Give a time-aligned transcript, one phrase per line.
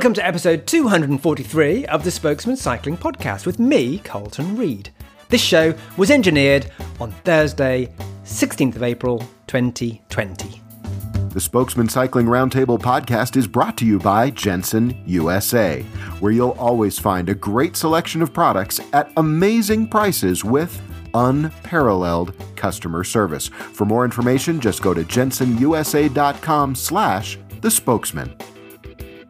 [0.00, 4.88] Welcome to episode 243 of the Spokesmen Cycling Podcast with me, Carlton Reid.
[5.28, 7.92] This show was engineered on Thursday,
[8.24, 10.62] 16th of April, 2020.
[11.34, 15.82] The Spokesmen Cycling Roundtable podcast is brought to you by Jenson USA,
[16.20, 20.80] where you'll always find a great selection of products at amazing prices with
[21.12, 23.48] unparalleled customer service.
[23.48, 28.34] For more information, just go to jensonusa.com slash the spokesmen.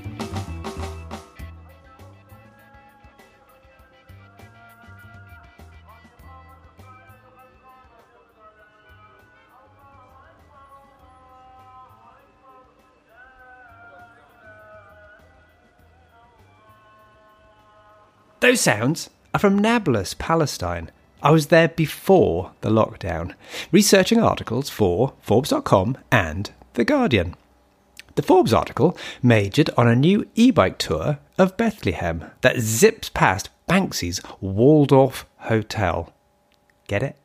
[18.40, 20.92] Those sounds are from Nablus, Palestine.
[21.22, 23.36] I was there before the lockdown,
[23.72, 27.36] researching articles for Forbes.com and The Guardian.
[28.16, 33.50] The Forbes article majored on a new e bike tour of Bethlehem that zips past
[33.68, 36.14] Banksy's Waldorf Hotel.
[36.88, 37.18] Get it?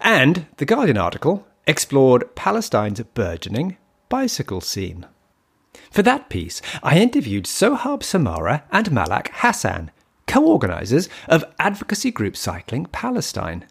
[0.00, 3.76] And The Guardian article explored Palestine's burgeoning
[4.08, 5.06] bicycle scene.
[5.92, 9.92] For that piece, I interviewed Sohaib Samara and Malak Hasan,
[10.28, 13.64] co organisers of advocacy group Cycling Palestine.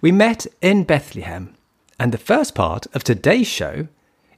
[0.00, 1.54] We met in Bethlehem,
[1.98, 3.88] and the first part of today's show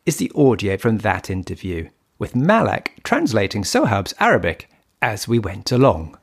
[0.04, 4.68] is the audio from that interview, with Malak translating Sohaib's Arabic
[5.00, 6.18] as we went along.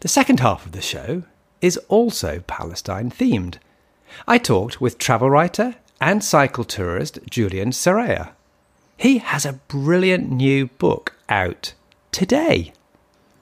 [0.00, 1.22] The second half of the show
[1.60, 3.56] is also Palestine themed.
[4.26, 8.30] I talked with travel writer and cycle tourist Julian Sayarer.
[8.96, 11.74] He has a brilliant new book out
[12.12, 12.72] today.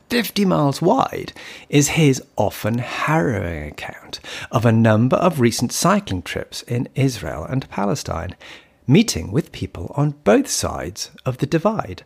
[0.09, 1.33] 50 miles wide
[1.69, 4.21] is his often harrowing account
[4.51, 8.35] of a number of recent cycling trips in Israel and Palestine,
[8.87, 12.05] meeting with people on both sides of the divide.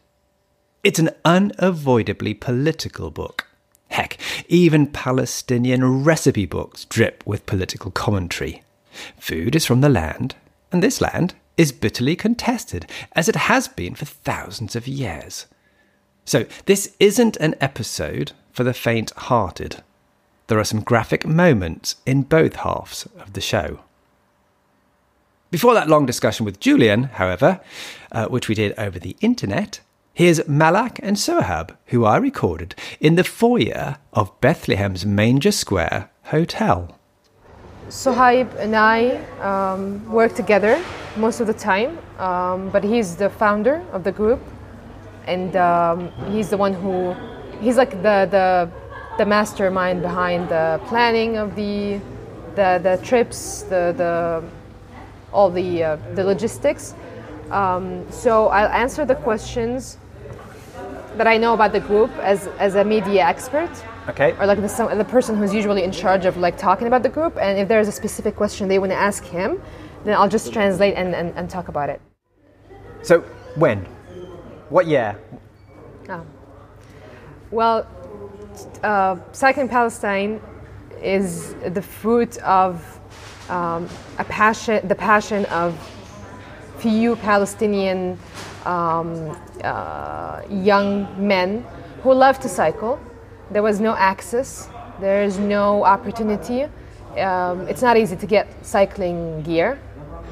[0.83, 3.47] It's an unavoidably political book.
[3.89, 8.65] Heck, even Palestinian recipe books drip with political commentary.
[9.21, 10.35] Food is from the land,
[10.73, 15.47] and this land is bitterly contested, as it has been for thousands of years.
[16.25, 19.83] So, this isn't an episode for the faint hearted.
[20.47, 23.81] There are some graphic moments in both halves of the show.
[25.51, 27.61] Before that long discussion with Julian, however,
[28.11, 29.81] uh, which we did over the internet,
[30.15, 36.99] here's Malak and Sohaib, who I recorded in the foyer of Bethlehem's Manger Square Hotel.
[37.89, 40.83] Sohaib and I um, work together
[41.17, 44.41] most of the time, um, but he's the founder of the group,
[45.27, 47.15] and um, he's the one who
[47.61, 48.71] he's like the the
[49.19, 52.01] the mastermind behind the planning of the
[52.55, 54.43] the, the trips, the the
[55.33, 56.95] all the uh, the logistics.
[57.51, 59.99] Um, so I'll answer the questions
[61.17, 63.71] that I know about the group as as a media expert.
[64.09, 64.33] Okay.
[64.41, 67.09] Or like the, some, the person who's usually in charge of like talking about the
[67.09, 69.63] group, and if there's a specific question they want to ask him,
[70.05, 72.01] then I'll just translate and, and, and talk about it.
[73.03, 73.21] So,
[73.55, 73.87] when?
[74.73, 75.19] What year?
[76.09, 76.25] Oh.
[77.51, 77.87] Well,
[78.83, 80.41] uh, Cycling Palestine
[81.03, 82.81] is the fruit of
[83.51, 83.87] um,
[84.19, 85.77] a passion, the passion of
[86.79, 88.19] few Palestinian
[88.65, 91.67] um, uh, young men
[92.03, 92.99] who love to cycle.
[93.51, 94.71] There was no access.
[95.01, 96.63] There is no opportunity.
[97.19, 99.79] Um, it's not easy to get cycling gear.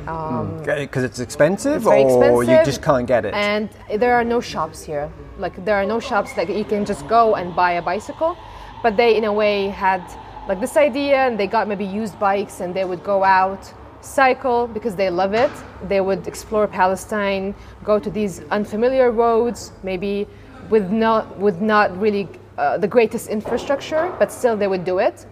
[0.07, 3.35] Um, Because it's expensive, it's or you just can't get it?
[3.35, 3.69] And
[3.99, 5.11] there are no shops here.
[5.39, 8.37] Like there are no shops that you can just go and buy a bicycle.
[8.83, 10.03] But they, in a way, had
[10.49, 14.67] like this idea, and they got maybe used bikes, and they would go out, cycle
[14.67, 15.51] because they love it.
[15.89, 17.55] They would explore Palestine,
[17.85, 20.27] go to these unfamiliar roads, maybe
[20.71, 25.27] with not with not really uh, the greatest infrastructure, but still they would do it.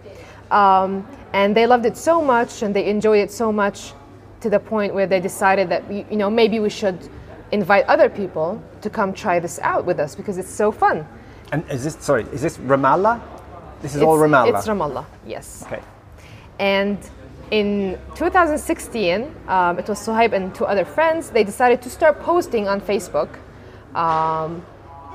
[0.51, 3.93] Um, and they loved it so much, and they enjoyed it so much
[4.41, 7.09] to the point where they decided that you know maybe we should
[7.51, 11.07] invite other people to come try this out with us because it's so fun.
[11.51, 13.19] and is this, sorry, is this Ramallah?
[13.81, 14.57] This is all Ramallah?
[14.57, 15.63] It's Ramallah, yes.
[15.65, 15.81] Okay.
[16.59, 16.97] And
[17.51, 21.31] in 2016, um, it was Sohaib and two other friends.
[21.31, 23.39] They decided to start posting on Facebook
[23.95, 24.63] um,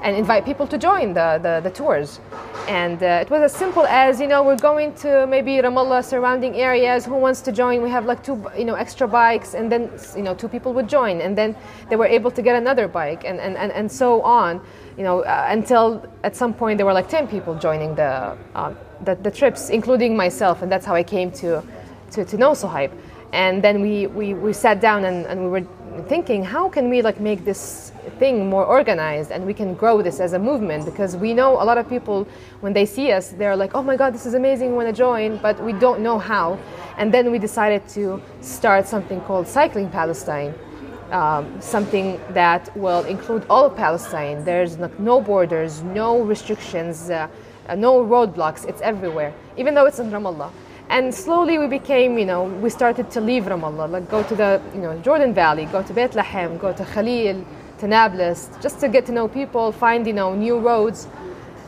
[0.05, 2.21] and invite people to join the, the, the tours.
[2.69, 6.55] And uh, it was as simple as you know we're going to maybe Ramallah surrounding
[6.57, 7.05] areas.
[7.05, 7.83] Who wants to join?
[7.83, 10.89] We have like two you know extra bikes, and then you know two people would
[10.89, 11.57] join, and then
[11.89, 14.61] they were able to get another bike, and and, and, and so on.
[14.97, 18.77] You know uh, until at some point there were like ten people joining the, um,
[19.05, 21.63] the the trips, including myself, and that's how I came to
[22.13, 22.93] to, to know Sohaib.
[23.33, 25.67] And then we, we, we sat down and, and we were
[26.07, 30.21] thinking, how can we like make this thing more organized and we can grow this
[30.21, 30.85] as a movement?
[30.85, 32.27] Because we know a lot of people,
[32.61, 34.95] when they see us, they're like, oh my God, this is amazing, we want to
[34.95, 36.59] join, but we don't know how.
[36.97, 40.55] And then we decided to start something called Cycling Palestine.
[41.11, 44.43] Um, something that will include all of Palestine.
[44.43, 47.29] There's no borders, no restrictions, uh,
[47.69, 48.65] uh, no roadblocks.
[48.67, 50.51] It's everywhere, even though it's in Ramallah.
[50.89, 54.61] And slowly we became, you know, we started to leave Ramallah, like go to the,
[54.75, 57.45] you know, Jordan Valley, go to Bethlehem, go to Khalil,
[57.79, 61.09] to Nablus, just to get to know people, find, you know, new roads.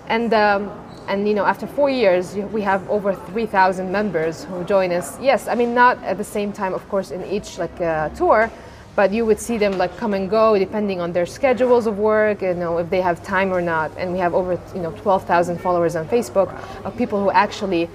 [0.09, 0.71] And, um,
[1.09, 5.19] and you know, after four years, we have over 3,000 members who join us.
[5.21, 8.51] Yes, I mean, not at the same time, of course, in each like uh, tour,
[8.97, 12.43] but you would see them like come and go depending on their schedules of work,
[12.43, 13.91] you know, if they have time or not.
[13.97, 16.53] And we have over, you know, 12,000 followers on Facebook
[16.85, 17.89] of people who actually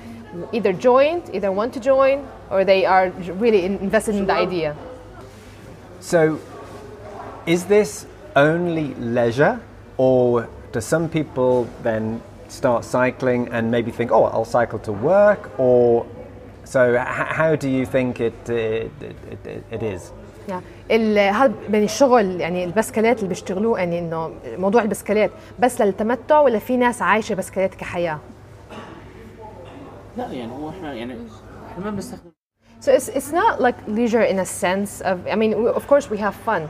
[0.51, 4.75] either joined, either want to join, or they are really invested in the idea.
[5.99, 6.39] So,
[7.46, 9.58] is this only leisure,
[9.98, 15.50] or do some people then start cycling and maybe think, oh, I'll cycle to work,
[15.58, 16.06] or
[16.64, 18.90] so h- how do you think it, it,
[19.44, 20.12] it, it is?
[20.50, 26.76] هذا يعني الشغل يعني البسكلات اللي بيشتغلوه يعني انه موضوع البسكلات بس للتمتع ولا في
[26.76, 28.18] ناس عايشه بسكلات كحياه؟
[30.16, 31.16] لا يعني هو احنا يعني
[31.72, 32.30] احنا ما بنستخدم
[32.80, 36.10] So it's, it's not like leisure in a sense of, I mean, we, of course
[36.10, 36.62] we have fun,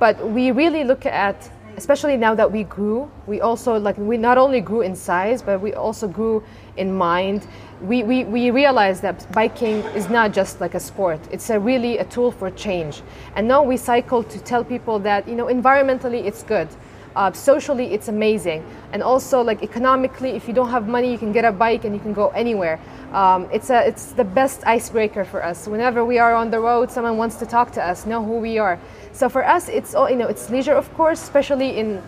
[0.00, 4.38] but we really look at, especially now that we grew, we also like, we not
[4.38, 6.42] only grew in size, but we also grew
[6.76, 7.46] in mind.
[7.82, 11.98] We, we, we realized that biking is not just like a sport, it's a really
[11.98, 13.02] a tool for change.
[13.36, 16.68] And now we cycle to tell people that, you know, environmentally it's good.
[17.16, 21.32] Uh, socially, it's amazing, and also like economically, if you don't have money, you can
[21.32, 22.78] get a bike and you can go anywhere.
[23.12, 25.66] Um, it's a it's the best icebreaker for us.
[25.66, 28.58] Whenever we are on the road, someone wants to talk to us, know who we
[28.58, 28.78] are.
[29.20, 32.00] So for us, it's all you know, it's leisure, of course, especially in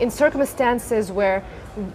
[0.00, 1.44] in circumstances where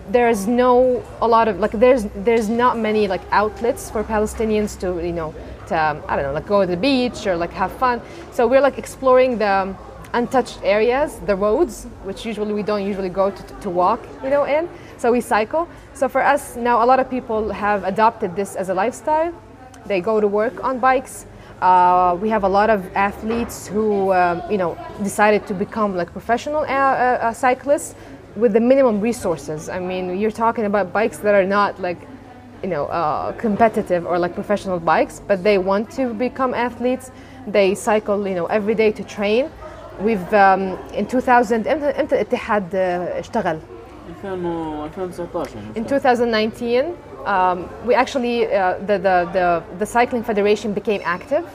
[0.10, 5.06] there's no a lot of like there's there's not many like outlets for Palestinians to
[5.06, 5.36] you know
[5.68, 8.00] to um, I don't know like go to the beach or like have fun.
[8.31, 9.75] So we're like exploring the
[10.13, 14.45] untouched areas, the roads, which usually we don't usually go to, to walk, you know,
[14.45, 14.69] in.
[14.98, 15.68] So we cycle.
[15.94, 19.33] So for us now, a lot of people have adopted this as a lifestyle.
[19.88, 21.25] They go to work on bikes.
[21.62, 26.12] Uh, we have a lot of athletes who, um, you know, decided to become like
[26.12, 27.94] professional uh, uh, cyclists
[28.36, 29.69] with the minimum resources.
[29.69, 31.98] I mean, you're talking about bikes that are not like,
[32.62, 37.10] you know, uh, competitive or like professional bikes, but they want to become athletes.
[37.46, 39.50] They cycle, you know, every day to train.
[40.00, 43.58] We've um, in 2000 امتى امتى الاتحاد اشتغل؟
[44.22, 46.94] 2019 In 2019,
[47.25, 51.45] um, we actually uh, the, the the the cycling federation became active,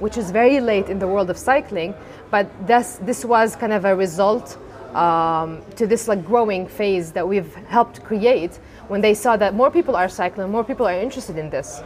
[0.00, 1.94] which is very late in the world of cycling.
[2.30, 4.58] But this this was kind of a result
[4.94, 9.70] um, to this like growing phase that we've helped create when they saw that more
[9.70, 11.82] people are cycling, more people are interested in this.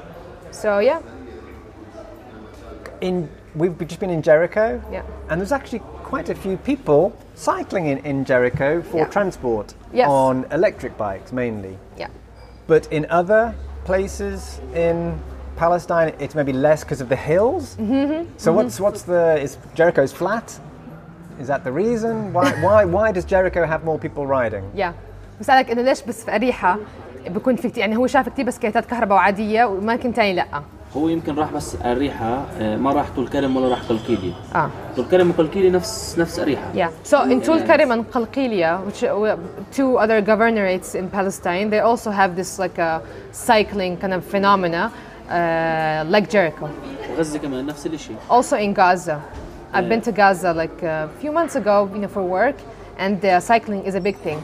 [0.50, 1.00] So yeah.
[3.00, 5.02] In we've just been in Jericho, Yeah.
[5.28, 9.04] and there's actually quite a few people cycling in, in Jericho for Yeah.
[9.06, 10.08] transport Yes.
[10.08, 11.76] on electric bikes mainly.
[12.69, 12.69] Yeah.
[12.69, 13.43] But in other
[13.85, 14.97] places in
[15.55, 17.75] Palestine, it's maybe less because of the hills.
[17.75, 18.21] Mm-hmm.
[18.37, 20.47] So what's what's the is Jericho's flat?
[21.39, 22.33] Is that the reason?
[22.33, 24.63] Why why why does Jericho have more people riding?
[24.75, 24.93] يا
[25.39, 26.77] بسألك انه ليش بس في اريحه
[27.27, 30.45] بكون في كتير يعني هو شاف كتير بسكيتات كهرباء وعاديه واماكن تاني لا
[30.97, 35.05] هو يمكن راح بس الريحه آه، ما راح طول كرم ولا راح قلقيلي اه طول
[35.05, 36.89] كرم وقلقيلي نفس نفس اريحه Yeah.
[37.11, 39.37] So in Tulkarim and Qalqilia, which are
[39.77, 43.01] two other governorates in Palestine, they also have this like a
[43.31, 44.83] cycling kind of phenomena,
[45.29, 46.69] uh, like Jericho.
[47.17, 49.19] وغزه كمان نفس الشيء Also in Gaza,
[49.73, 52.55] I've been to Gaza like a few months ago, you know, for work,
[52.97, 54.39] and uh, cycling is a big thing.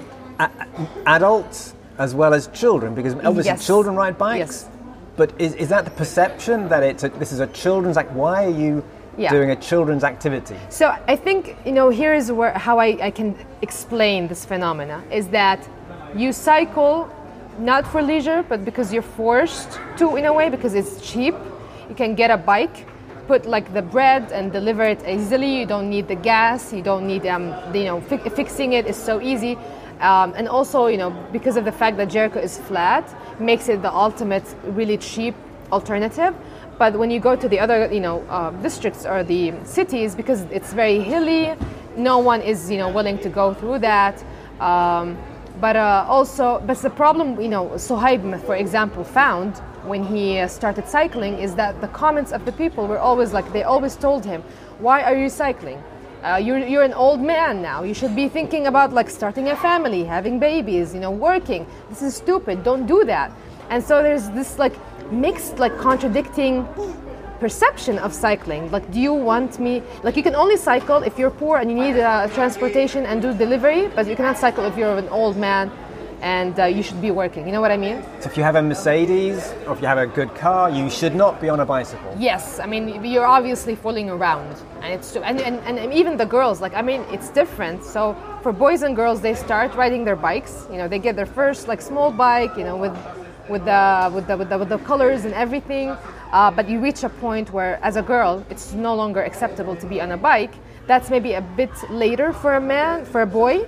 [1.05, 3.65] Adults as well as children, because obviously Yes.
[3.65, 4.39] children ride bikes.
[4.39, 4.67] Yes.
[5.16, 8.12] But is, is that the perception that it's a, this is a children's act?
[8.12, 8.82] Why are you
[9.18, 9.30] Yeah.
[9.32, 10.56] doing a children's activity?
[10.68, 14.98] So I think you know here is where how I, I can explain this phenomena
[15.10, 15.60] is that
[16.14, 17.08] you cycle
[17.58, 21.34] not for leisure but because you're forced to in a way because it's cheap.
[21.88, 22.76] You can get a bike,
[23.26, 25.60] put like the bread and deliver it easily.
[25.60, 26.72] You don't need the gas.
[26.76, 27.44] You don't need um
[27.74, 29.56] you know fi- fixing it is so easy.
[30.00, 33.04] Um, and also, you know, because of the fact that Jericho is flat,
[33.40, 35.34] makes it the ultimate, really cheap
[35.72, 36.34] alternative.
[36.78, 40.42] But when you go to the other, you know, uh, districts or the cities, because
[40.50, 41.54] it's very hilly,
[41.96, 44.22] no one is, you know, willing to go through that.
[44.60, 45.16] Um,
[45.60, 50.48] but uh, also, but the problem, you know, Sohaib, for example, found when he uh,
[50.48, 54.24] started cycling is that the comments of the people were always like, they always told
[54.24, 54.42] him,
[54.78, 55.82] why are you cycling?
[56.26, 57.84] Uh, you're, you're an old man now.
[57.84, 61.64] You should be thinking about like starting a family, having babies, you know, working.
[61.88, 62.64] This is stupid.
[62.64, 63.30] Don't do that.
[63.70, 64.74] And so there's this like
[65.12, 66.66] mixed, like contradicting
[67.38, 68.68] perception of cycling.
[68.72, 69.84] Like, do you want me?
[70.02, 73.32] Like, you can only cycle if you're poor and you need uh, transportation and do
[73.32, 75.70] delivery, but you cannot cycle if you're an old man
[76.20, 77.46] and uh, you should be working.
[77.46, 78.02] You know what I mean?
[78.20, 81.14] So if you have a Mercedes or if you have a good car, you should
[81.14, 82.14] not be on a bicycle.
[82.18, 86.60] Yes, I mean you're obviously fooling around, and it's and, and, and even the girls.
[86.60, 87.84] Like I mean, it's different.
[87.84, 90.66] So for boys and girls, they start riding their bikes.
[90.70, 92.56] You know, they get their first like small bike.
[92.56, 92.96] You know, with
[93.48, 95.96] with the with the with the, with the colors and everything.
[96.32, 99.86] Uh, but you reach a point where, as a girl, it's no longer acceptable to
[99.86, 100.52] be on a bike.
[100.86, 103.66] That's maybe a bit later for a man, for a boy.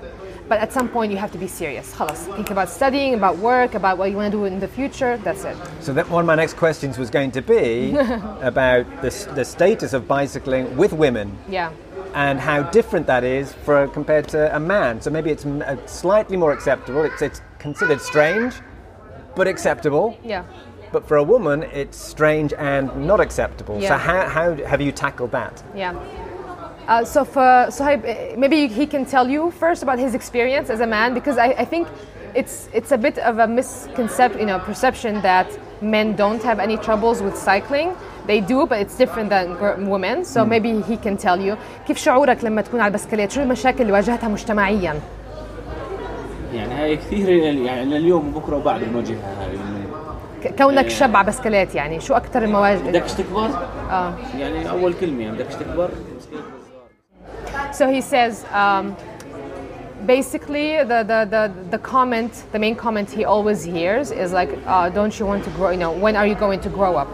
[0.49, 1.93] But at some point, you have to be serious.
[1.93, 2.25] Halas.
[2.35, 5.19] Think about studying, about work, about what you want to do in the future.
[5.19, 5.57] That's it.
[5.81, 7.91] So, that one of my next questions was going to be
[8.41, 11.37] about the, the status of bicycling with women.
[11.49, 11.73] Yeah.
[12.15, 15.03] And how different that is for compared to a man.
[15.03, 17.03] So maybe it's uh, slightly more acceptable.
[17.05, 18.55] It's, it's considered strange,
[19.37, 20.19] but acceptable.
[20.25, 20.45] Yeah.
[20.91, 23.79] But for a woman, it's strange and not acceptable.
[23.79, 23.91] Yeah.
[23.91, 25.63] So how, how have you tackled that?
[25.77, 25.93] Yeah.
[26.88, 30.80] Uh, so for Sohaib, uh, maybe he can tell you first about his experience as
[30.82, 31.88] a man because I, I think
[32.42, 35.48] it's it's a bit of a misconception, you know, perception that
[35.82, 37.90] men don't have any troubles with cycling.
[38.32, 40.18] They do, but it's different than gir- women.
[40.34, 43.94] So maybe he can tell you كيف شعورك لما تكون على البسكليت؟ شو المشاكل اللي
[43.94, 45.00] واجهتها مجتمعيا؟
[46.54, 49.86] يعني هاي كثير يعني لليوم وبكره وبعد بنواجهها هاي إنه
[50.44, 53.50] ك- كونك شاب على بسكليت يعني شو أكثر المواجهة؟ بدكش تكبر
[53.92, 54.14] آه.
[54.40, 55.90] يعني اول كلمه يعني بدكش تكبر
[57.73, 58.97] so he says, um,
[60.07, 64.89] basically, the, the, the, the, comment, the main comment he always hears is like, uh,
[64.89, 67.09] don't you want to grow, you know, when are you going to grow up?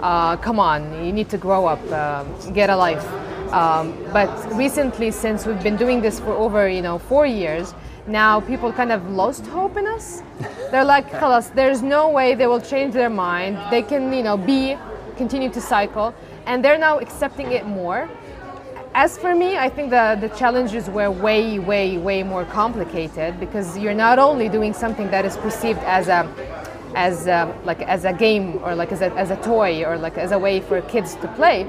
[0.00, 3.06] Uh, come on, you need to grow up, uh, get a life.
[3.52, 7.74] Um, but recently, since we've been doing this for over, you know, four years,
[8.06, 10.22] now people kind of lost hope in us.
[10.70, 13.58] They're like, us, there's no way they will change their mind.
[13.70, 14.76] They can, you know, be,
[15.16, 16.14] continue to cycle.
[16.46, 18.08] And they're now accepting it more.
[18.94, 23.78] As for me, I think the, the challenges were way, way, way more complicated because
[23.78, 26.30] you're not only doing something that is perceived as a,
[26.94, 30.18] as a, like as a game or like as a, as a toy or like
[30.18, 31.66] as a way for kids to play.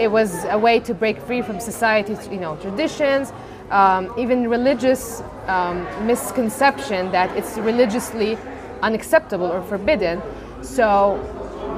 [0.00, 3.32] It was a way to break free from society's, you know, traditions,
[3.70, 8.36] um, even religious um, misconception that it's religiously
[8.82, 10.20] unacceptable or forbidden.
[10.60, 11.20] So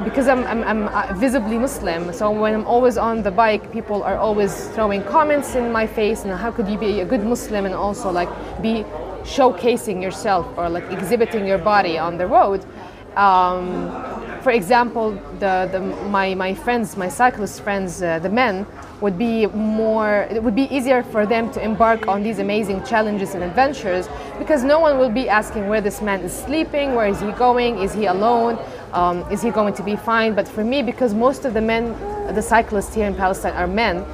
[0.05, 4.03] because I'm, I'm, I'm uh, visibly Muslim, so when I'm always on the bike, people
[4.03, 7.67] are always throwing comments in my face, and how could you be a good Muslim
[7.67, 8.29] and also like
[8.63, 8.85] be
[9.23, 12.65] showcasing yourself or like exhibiting your body on the road?
[13.17, 13.91] Um,
[14.43, 18.67] for example, the, the, my, my friends, my cyclist friends, uh, the men,
[19.01, 23.35] would be more, it would be easier for them to embark on these amazing challenges
[23.35, 27.21] and adventures because no one will be asking where this man is sleeping, where is
[27.21, 28.57] he going, is he alone,
[28.93, 30.35] um, is he going to be fine.
[30.35, 31.93] But for me, because most of the men,
[32.35, 34.05] the cyclists here in Palestine are men,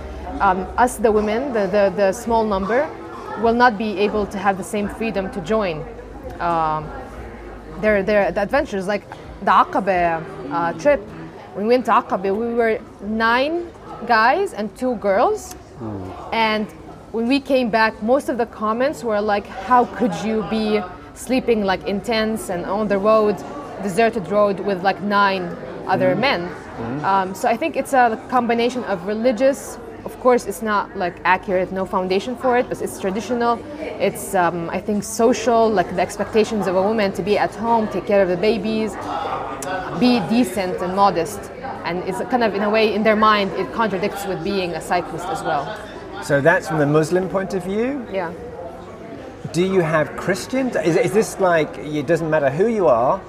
[0.41, 2.89] um, us, the women, the, the, the small number,
[3.41, 5.85] will not be able to have the same freedom to join.
[6.41, 6.91] Um,
[7.81, 9.09] their, their the adventures like
[9.41, 11.01] the Aqaba uh, trip.
[11.55, 13.71] When we went to Aqaba, we were nine
[14.07, 15.55] guys and two girls,
[16.33, 16.67] and
[17.13, 20.81] when we came back, most of the comments were like, "How could you be
[21.15, 23.37] sleeping like in tents and on the road,
[23.83, 26.51] deserted road with like nine other men?"
[27.05, 29.79] Um, so I think it's a combination of religious.
[30.05, 33.61] Of course, it's not like accurate, no foundation for it, but it's traditional.
[33.79, 37.87] It's, um, I think, social, like the expectations of a woman to be at home,
[37.87, 38.97] take care of the babies,
[40.01, 41.39] be decent and modest.
[41.85, 44.81] And it's kind of, in a way, in their mind, it contradicts with being a
[44.81, 45.65] cyclist as well.
[46.25, 48.05] So that's from the Muslim point of view.
[48.11, 48.33] Yeah.
[49.53, 50.75] Do you have Christians?
[50.75, 53.21] Is, is this like it doesn't matter who you are,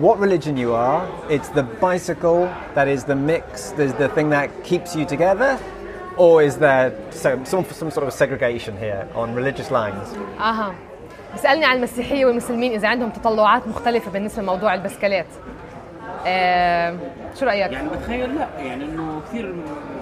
[0.00, 1.02] what religion you are?
[1.30, 2.40] It's the bicycle
[2.74, 3.70] that is the mix.
[3.70, 5.58] There's the thing that keeps you together,
[6.16, 10.08] or is there some some, some sort of segregation here on religious lines?
[10.40, 10.74] اها
[11.32, 15.26] بيسالني عن المسيحيه والمسلمين اذا عندهم تطلعات مختلفه بالنسبه لموضوع البسكلات
[16.26, 16.96] آه
[17.40, 19.99] شو رايك يعني بتخيل لا يعني انه كثير مسيحيه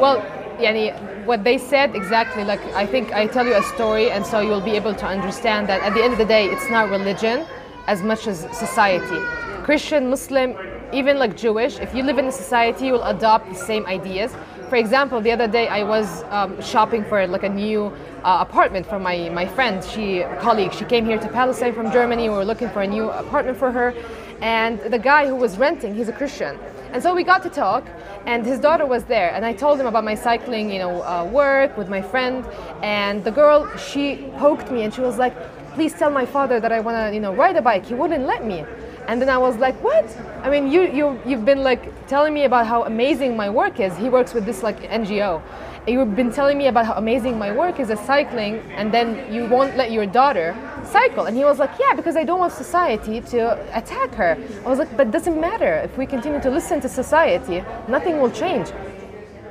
[0.00, 0.20] well,
[0.58, 0.92] yani,
[1.26, 4.60] what they said exactly like I think I tell you a story and so you'll
[4.60, 7.46] be able to understand that at the end of the day it's not religion
[7.86, 9.20] as much as society.
[9.64, 10.56] Christian, Muslim,
[10.92, 14.32] even like Jewish, if you live in a society, you will adopt the same ideas.
[14.68, 17.92] For example, the other day I was um, shopping for like a new
[18.24, 20.72] uh, apartment for my, my friend, she colleague.
[20.72, 22.28] She came here to Palestine from Germany.
[22.28, 23.94] We were looking for a new apartment for her,
[24.40, 26.58] and the guy who was renting, he's a Christian.
[26.92, 27.84] And so we got to talk,
[28.26, 29.30] and his daughter was there.
[29.34, 32.44] And I told him about my cycling, you know, uh, work with my friend.
[32.82, 35.34] And the girl, she poked me, and she was like,
[35.74, 38.26] "Please tell my father that I want to, you know, ride a bike." He wouldn't
[38.26, 38.64] let me.
[39.08, 40.06] And then I was like, "What?
[40.42, 43.96] I mean, you you you've been like telling me about how amazing my work is."
[43.96, 45.42] He works with this like NGO.
[45.88, 49.46] You've been telling me about how amazing my work is as cycling, and then you
[49.46, 50.52] won't let your daughter
[50.84, 51.26] cycle.
[51.26, 54.36] And he was like, Yeah, because I don't want society to attack her.
[54.64, 55.76] I was like, But it doesn't matter.
[55.76, 58.72] If we continue to listen to society, nothing will change.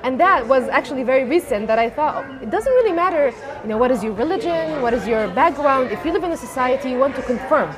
[0.04, 3.78] And that was actually very recent that I thought it doesn't really matter, you know,
[3.78, 5.92] what is your religion, what is your background.
[5.92, 7.74] If you live in a society, you want to confirm,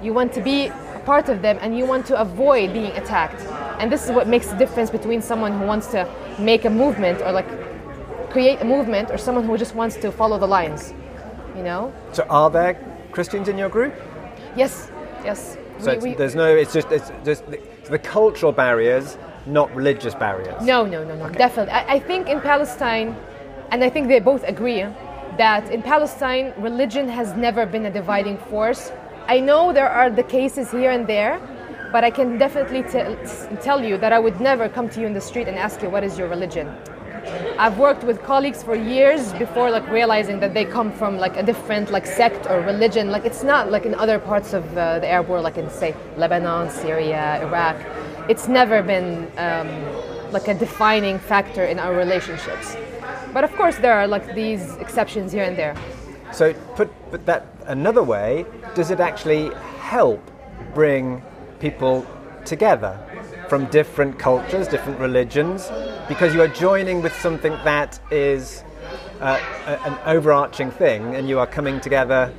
[0.00, 3.42] you want to be a part of them, and you want to avoid being attacked.
[3.80, 7.20] And this is what makes the difference between someone who wants to make a movement
[7.22, 7.67] or like
[8.38, 10.94] create a movement or someone who just wants to follow the lines,
[11.56, 11.92] you know?
[12.12, 12.72] So, are there
[13.10, 13.92] Christians in your group?
[14.54, 14.72] Yes,
[15.24, 15.56] yes.
[15.78, 16.48] So We- it's, we- there's no.
[16.62, 17.58] It's just it's just the,
[17.94, 19.06] the cultural barriers,
[19.58, 20.60] not religious barriers.
[20.72, 21.72] No, no, no, no, definitely.
[21.80, 23.08] I, I think in Palestine,
[23.72, 24.82] and I think they both agree,
[25.44, 28.82] that in Palestine, religion has never been a dividing force.
[29.34, 31.34] I know there are the cases here and there,
[31.94, 33.16] but I can definitely te-
[33.66, 35.90] tell you that I would never come to you in the street and ask you,
[35.94, 36.66] what is your religion?
[37.58, 41.42] I've worked with colleagues for years before like realizing that they come from like a
[41.42, 43.10] different like sect or religion.
[43.10, 45.94] Like it's not like in other parts of uh, the Arab world, like in say
[46.16, 47.76] Lebanon, Syria, Iraq.
[48.28, 49.68] It's never been um,
[50.32, 52.76] like a defining factor in our relationships.
[53.32, 55.74] But of course, there are like these exceptions here and there.
[56.32, 60.20] So put put that another way, does it actually help
[60.74, 61.22] bring
[61.58, 62.06] people
[62.44, 62.98] together
[63.49, 65.71] from different cultures, different religions,
[66.07, 68.63] because you are joining with something that is
[69.21, 72.31] uh, a- an overarching thing, and you are coming together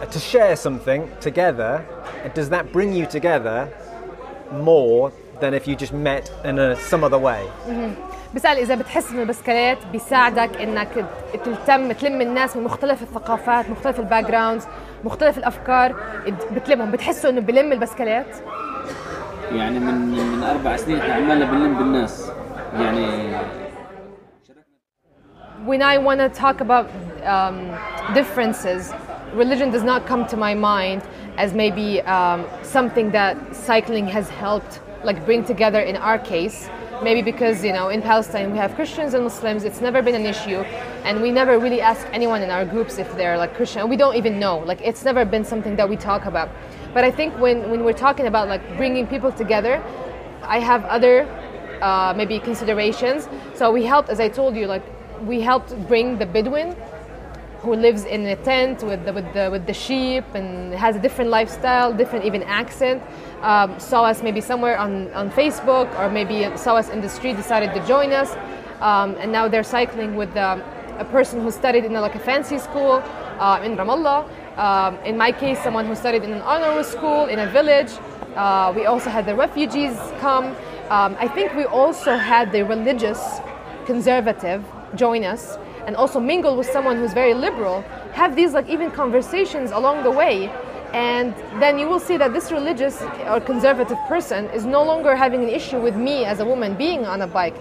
[0.00, 1.72] uh, to share something together.
[2.24, 3.68] And Does that bring you together
[4.52, 7.42] more than if you just met in a, some other way?
[8.34, 10.88] بسأل إذا بتحس إن البسكليت بيساعدك إنك
[11.44, 14.66] تهتم تلم الناس من مختلف الثقافات، مختلف الباك جراوندز،
[15.04, 15.94] مختلف الأفكار،
[16.52, 18.26] بتلمهم، بتحسوا إنه بلم البسكليت؟
[19.52, 19.94] يعني من
[20.36, 22.30] من اربع سنين احنا عمالنا بنلم بالناس
[22.80, 23.34] يعني
[25.64, 26.90] when I want to talk about
[27.24, 27.58] um,
[28.14, 28.92] differences,
[29.32, 31.02] religion does not come to my mind
[31.38, 36.68] as maybe um, something that cycling has helped like bring together in our case.
[37.02, 40.26] Maybe because you know in Palestine we have Christians and Muslims, it's never been an
[40.26, 40.60] issue,
[41.04, 43.88] and we never really ask anyone in our groups if they're like Christian.
[43.88, 44.58] We don't even know.
[44.58, 46.50] Like it's never been something that we talk about.
[46.93, 49.81] But I think when when we're talking about like bringing people together,
[50.43, 51.27] I have other
[51.81, 53.27] uh, maybe considerations.
[53.55, 54.83] So we helped, as I told you, like
[55.25, 56.75] we helped bring the Bedouin
[57.61, 60.99] who lives in a tent with the, with the, with the sheep and has a
[60.99, 63.03] different lifestyle, different even accent.
[63.41, 67.35] Um, saw us maybe somewhere on, on Facebook or maybe saw us in the street,
[67.35, 68.31] decided to join us.
[68.81, 70.63] Um, and now they're cycling with um,
[70.97, 73.03] a person who studied in a, like a fancy school
[73.39, 74.29] uh, in Ramallah.
[74.57, 77.91] Um, in my case, someone who studied in an honor school in a village.
[78.35, 80.55] Uh, we also had the refugees come.
[80.89, 83.39] Um, I think we also had the religious
[83.85, 84.63] conservative
[84.95, 87.81] join us and also mingle with someone who's very liberal,
[88.13, 90.49] have these like even conversations along the way.
[90.93, 95.43] And then you will see that this religious or conservative person is no longer having
[95.43, 97.55] an issue with me as a woman being on a bike.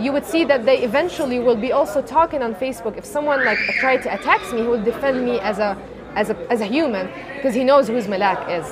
[0.00, 2.96] You would see that they eventually will be also talking on Facebook.
[2.96, 5.76] If someone like tried to attack me, he will defend me as a
[6.16, 8.66] as a as a human because he knows who's Malak is.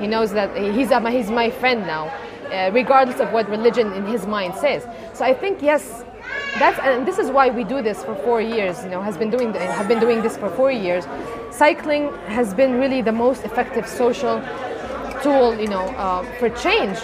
[0.00, 2.08] He knows that he's a, he's my friend now,
[2.50, 4.86] uh, regardless of what religion in his mind says.
[5.12, 6.04] So I think yes,
[6.58, 8.82] that's and this is why we do this for four years.
[8.84, 11.04] You know, has been doing have been doing this for four years.
[11.52, 14.42] Cycling has been really the most effective social
[15.22, 16.98] tool, you know, uh, for change,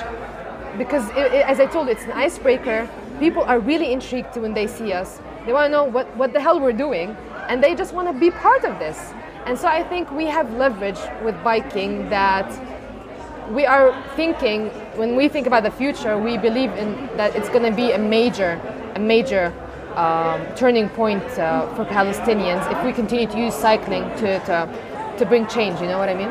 [0.79, 2.89] because it, it- as I told you, it's an icebreaker.
[3.19, 5.21] People are really intrigued when they see us.
[5.47, 7.17] They want to know what what the hell we're doing,
[7.49, 9.13] and they just want to be part of this.
[9.47, 12.49] And so I think we have leverage with biking that
[13.51, 17.65] we are thinking when we think about the future we believe in that it's going
[17.69, 18.61] to be a major
[18.95, 19.53] a major
[19.97, 25.27] um, turning point uh, for palestinians if we continue to use cycling to, to, to
[25.27, 26.31] bring change you know what i mean?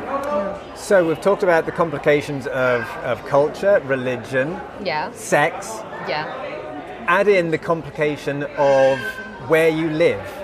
[0.76, 5.12] So we've talked about the complications of, of culture, religion, yeah.
[5.12, 5.68] sex,
[6.08, 6.26] yeah.
[7.08, 8.98] Add in the complication of
[9.50, 10.39] where you live.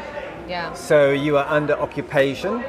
[0.47, 0.73] Yeah.
[0.73, 2.63] So you are under occupation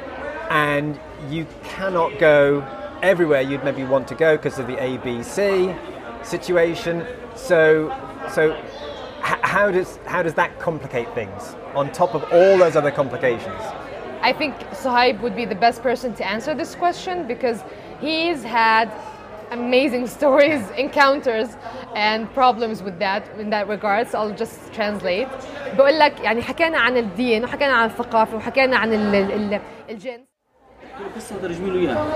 [0.49, 2.65] and you cannot go
[3.01, 5.77] everywhere you'd maybe want to go because of the ABC
[6.25, 7.05] situation.
[7.35, 7.93] So,
[8.33, 12.91] so h- how does how does that complicate things on top of all those other
[12.91, 13.61] complications?
[14.21, 17.63] I think Sohaib would be the best person to answer this question because
[18.01, 18.91] he's had
[19.51, 21.49] amazing stories, encounters,
[21.95, 25.27] and problems with that in that regards, So I'll just translate.
[25.77, 30.21] بقول لك يعني حكينا عن الدين وحكينا عن الثقافة وحكينا عن ال ال الجنس.
[31.15, 32.13] قصة مترجمين له إياها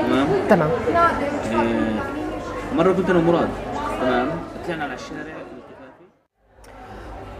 [0.50, 0.72] تمام؟
[1.50, 2.00] تمام.
[2.76, 3.50] مرة كنت أنا ومراد
[4.02, 4.30] تمام؟
[4.68, 5.34] طلعنا على الشارع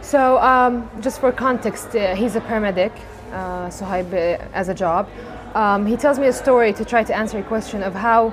[0.02, 2.92] So um, just for context, uh, he's a paramedic,
[3.32, 5.08] uh, Sohaib, uh, as a job.
[5.54, 8.32] Um, he tells me a story to try to answer a question of how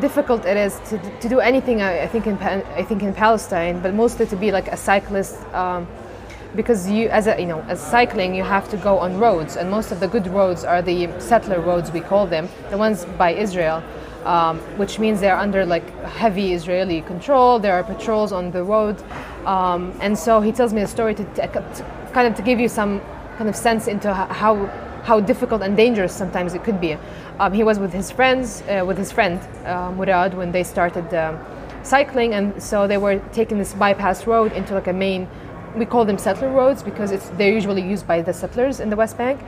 [0.00, 1.82] difficult it is to, to do anything.
[1.82, 5.86] I, think in I think in Palestine, but mostly to be like a cyclist, um,
[6.56, 9.70] because you, as a you know, as cycling, you have to go on roads, and
[9.70, 13.30] most of the good roads are the settler roads we call them, the ones by
[13.32, 13.82] Israel
[14.24, 17.58] um, which means they're under like heavy Israeli control.
[17.58, 19.00] There are patrols on the road,
[19.46, 21.48] um, and so he tells me a story to, to
[22.12, 23.00] kind of to give you some
[23.36, 24.66] kind of sense into how
[25.04, 26.96] how difficult and dangerous sometimes it could be.
[27.38, 31.12] Um, he was with his friends, uh, with his friend uh, Murad, when they started
[31.14, 31.38] um,
[31.82, 35.28] cycling, and so they were taking this bypass road into like a main.
[35.76, 38.96] We call them settler roads because it's they're usually used by the settlers in the
[38.96, 39.40] West Bank.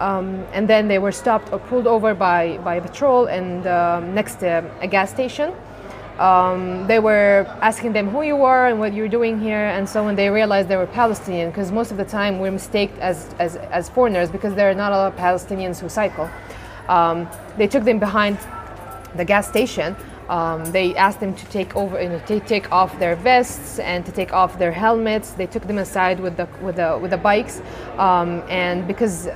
[0.00, 4.40] Um, and then they were stopped or pulled over by, by patrol and um, next
[4.40, 5.54] to a gas station.
[6.18, 10.04] Um, they were asking them who you are and what you're doing here, and so
[10.04, 13.56] when they realized they were Palestinian, because most of the time we're mistaken as, as,
[13.56, 16.30] as foreigners because there are not a lot of Palestinians who cycle.
[16.88, 18.38] Um, they took them behind
[19.16, 19.96] the gas station.
[20.28, 24.12] Um, they asked them to take over, you know, take off their vests and to
[24.12, 25.30] take off their helmets.
[25.32, 27.60] They took them aside with the with the with the bikes,
[27.98, 29.26] um, and because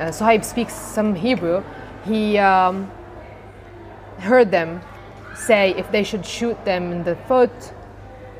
[0.00, 1.62] uh, speaks some Hebrew,
[2.04, 2.90] he um,
[4.18, 4.82] heard them
[5.34, 7.72] say if they should shoot them in the foot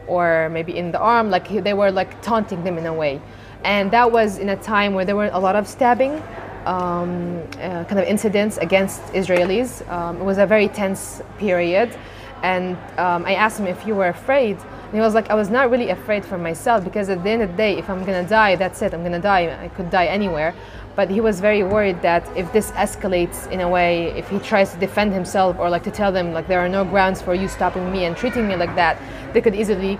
[0.06, 3.20] or maybe in the arm, like they were like taunting them in a way.
[3.64, 6.22] And that was in a time where there were a lot of stabbing,
[6.66, 9.88] um, uh, kind of incidents against Israelis.
[9.90, 11.96] Um, it was a very tense period.
[12.42, 14.58] And um, I asked him if you were afraid.
[14.58, 17.42] And he was like, I was not really afraid for myself because at the end
[17.42, 19.58] of the day, if I'm gonna die, that's it, I'm gonna die.
[19.64, 20.54] I could die anywhere.
[20.96, 24.72] But he was very worried that if this escalates in a way, if he tries
[24.72, 27.48] to defend himself or like to tell them like there are no grounds for you
[27.48, 28.96] stopping me and treating me like that,
[29.32, 29.98] they could easily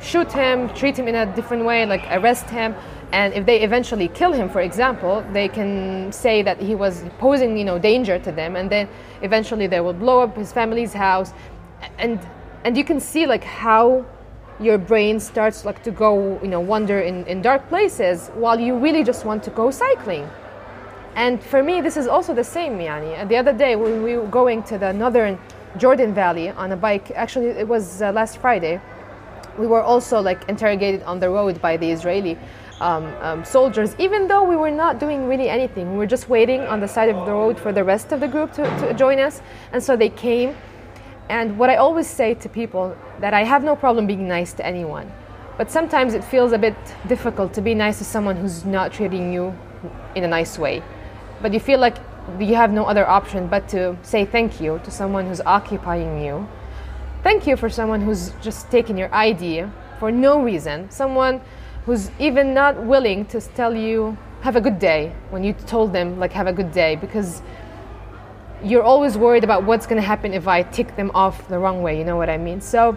[0.00, 2.74] shoot him, treat him in a different way, like arrest him.
[3.12, 7.56] And if they eventually kill him, for example, they can say that he was posing,
[7.56, 8.88] you know, danger to them, and then
[9.22, 11.32] eventually they will blow up his family's house,
[11.98, 12.18] and
[12.64, 14.04] and you can see like how
[14.60, 18.76] your brain starts like to go, you know, wander in, in dark places while you
[18.76, 20.28] really just want to go cycling.
[21.16, 23.14] And for me, this is also the same, Yani.
[23.14, 25.38] And the other day, when we were going to the northern
[25.76, 28.80] Jordan Valley on a bike, actually, it was uh, last Friday,
[29.58, 32.36] we were also like interrogated on the road by the Israeli
[32.80, 35.92] um, um, soldiers, even though we were not doing really anything.
[35.92, 38.28] We were just waiting on the side of the road for the rest of the
[38.28, 39.40] group to, to join us.
[39.72, 40.56] And so they came.
[41.28, 44.66] And what I always say to people that I have no problem being nice to
[44.66, 45.10] anyone,
[45.56, 46.76] but sometimes it feels a bit
[47.08, 49.54] difficult to be nice to someone who's not treating you
[50.14, 50.82] in a nice way.
[51.40, 51.96] But you feel like
[52.38, 56.46] you have no other option but to say thank you to someone who's occupying you.
[57.22, 59.64] Thank you for someone who's just taken your ID
[59.98, 60.90] for no reason.
[60.90, 61.40] Someone
[61.86, 66.18] who's even not willing to tell you have a good day when you told them
[66.18, 67.40] like have a good day because
[68.64, 71.82] you're always worried about what's going to happen if I tick them off the wrong
[71.82, 72.60] way, you know what I mean?
[72.60, 72.96] So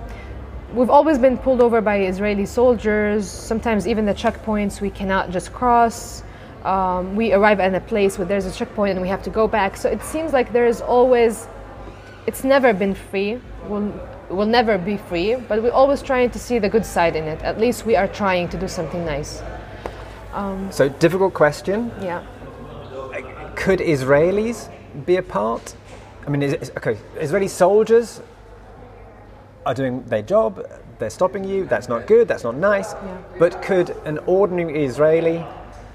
[0.74, 5.52] we've always been pulled over by Israeli soldiers, sometimes even the checkpoints we cannot just
[5.52, 6.24] cross.
[6.64, 9.48] Um, we arrive at a place where there's a checkpoint and we have to go
[9.48, 9.78] back.
[9.78, 11.48] So it seems like there is always,
[12.26, 13.94] it's never been free, will
[14.30, 17.42] will never be free, but we're always trying to see the good side in it.
[17.44, 19.42] At least we are trying to do something nice.
[20.70, 21.92] So, difficult question.
[22.02, 22.24] Yeah.
[23.56, 24.70] Could Israelis
[25.07, 25.75] be a part?
[26.27, 28.21] I mean, is it, okay, Israeli soldiers
[29.67, 30.51] are doing their job,
[30.99, 32.93] they're stopping you, that's not good, that's not nice.
[32.95, 33.01] Yeah.
[33.39, 35.45] But could an ordinary Israeli,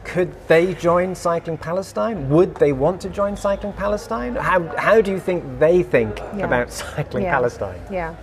[0.03, 2.29] could they join Cycling Palestine?
[2.29, 4.35] Would they want to join Cycling Palestine?
[4.35, 6.45] How, how do you think they think Yeah.
[6.45, 7.35] about Cycling Yeah.
[7.37, 7.79] Palestine?
[7.91, 8.13] Yeah.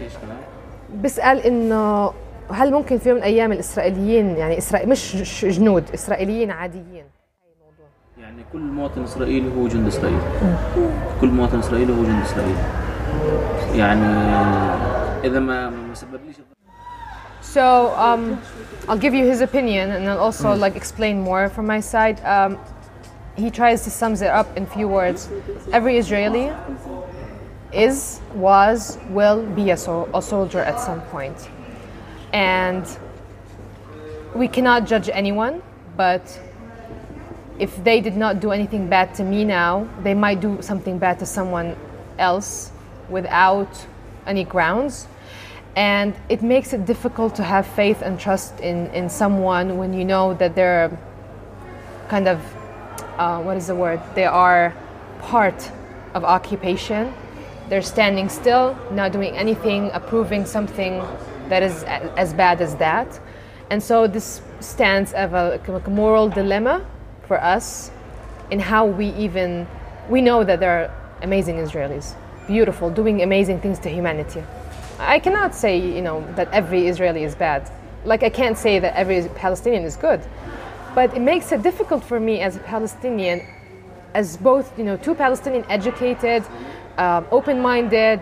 [0.00, 0.36] ايش كمان؟
[1.02, 2.12] بسأل إنه
[2.50, 7.04] هل ممكن في يوم من الأيام الإسرائيليين يعني إسرائيل مش ش- جنود إسرائيليين عاديين
[8.32, 10.18] يعني كل مواطن اسرائيلي هو جند اسرائيل
[11.20, 12.56] كل مواطن اسرائيلي هو جند اسرائيل
[13.74, 14.06] يعني
[15.24, 16.36] اذا ما ما سببليش
[17.40, 18.38] So um,
[18.88, 22.18] I'll give you his opinion, and I'll also like explain more from my side.
[22.24, 22.58] Um,
[23.36, 25.30] he tries to sums it up in few words.
[25.72, 26.52] Every Israeli
[27.72, 31.38] is, was, will be a, so- a soldier at some point,
[32.34, 32.84] and
[34.34, 35.62] we cannot judge anyone.
[35.96, 36.24] But
[37.63, 41.17] if they did not do anything bad to me now, they might do something bad
[41.17, 41.77] to someone
[42.19, 42.73] else
[43.07, 43.71] without
[44.27, 45.07] any grounds.
[45.77, 50.03] And it makes it difficult to have faith and trust in, in someone when you
[50.03, 50.91] know that they're
[52.09, 52.39] kind of,
[53.17, 54.01] uh, what is the word?
[54.13, 54.75] They are
[55.21, 55.71] part
[56.13, 57.13] of occupation.
[57.69, 61.01] They're standing still, not doing anything, approving something
[61.47, 61.83] that is
[62.17, 63.07] as bad as that.
[63.69, 66.85] And so this stands as a, a moral dilemma
[67.27, 67.91] for us
[68.51, 69.67] in how we even
[70.09, 72.15] we know that there are amazing Israelis,
[72.47, 74.43] beautiful, doing amazing things to humanity.
[74.99, 77.69] I cannot say, you know, that every Israeli is bad.
[78.05, 80.21] Like I can't say that every Palestinian is good.
[80.93, 83.41] But it makes it difficult for me as a Palestinian,
[84.13, 86.43] as both, you know, two Palestinian educated,
[86.97, 88.21] um, open-minded,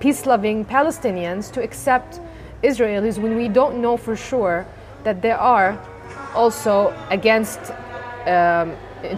[0.00, 2.20] peace-loving Palestinians to accept
[2.62, 4.66] Israelis when we don't know for sure
[5.04, 5.78] that they are
[6.34, 7.60] also against
[8.26, 8.76] um,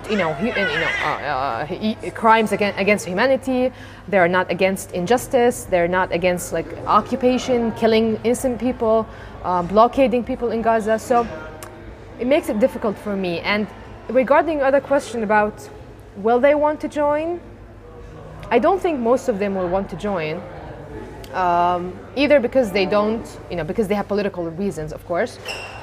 [0.09, 3.73] you know, you know, uh, uh, crimes against, against humanity.
[4.09, 5.65] They are not against injustice.
[5.65, 9.07] They're not against like occupation, killing innocent people,
[9.43, 10.99] uh, blockading people in Gaza.
[10.99, 11.27] So
[12.21, 13.41] it makes it difficult for me.
[13.41, 13.67] And
[14.09, 15.69] regarding other question about
[16.17, 17.41] will they want to join,
[18.51, 20.43] I don't think most of them will want to join.
[21.33, 25.39] Um, either because they don't, you know, because they have political reasons, of course,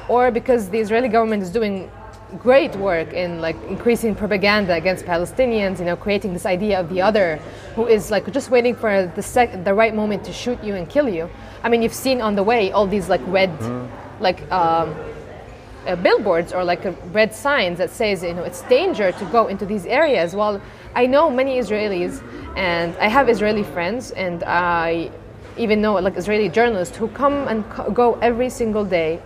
[0.08, 1.90] or because the Israeli government is doing
[2.38, 7.02] great work in like increasing propaganda against Palestinians, you know, creating this idea of the
[7.02, 7.38] other
[7.76, 10.90] who is like just waiting for the sec- the right moment to shoot you and
[10.90, 11.30] kill you.
[11.64, 13.52] I mean, you've seen on the way all these like red,
[14.20, 14.96] like um,
[15.88, 19.48] uh, billboards or like uh, red signs that says you know it's danger to go
[19.48, 20.36] into these areas.
[20.36, 20.62] Well,
[20.96, 22.22] I know many Israelis,
[22.56, 25.12] and I have Israeli friends, and I
[25.58, 29.22] even know like Israeli journalists who come and co- go every single day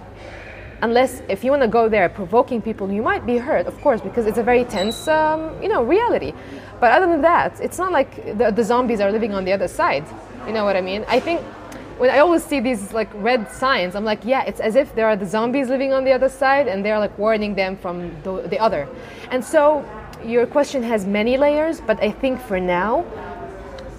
[0.83, 4.01] unless if you want to go there provoking people you might be hurt of course
[4.01, 6.33] because it's a very tense um, you know reality.
[6.79, 9.69] But other than that it's not like the, the zombies are living on the other
[9.69, 10.05] side.
[10.45, 11.05] You know what i mean?
[11.07, 11.41] I think
[11.97, 15.07] when i always see these like red signs i'm like yeah it's as if there
[15.07, 18.47] are the zombies living on the other side and they're like warning them from the,
[18.53, 18.87] the other.
[19.31, 19.85] And so
[20.23, 23.05] your question has many layers but i think for now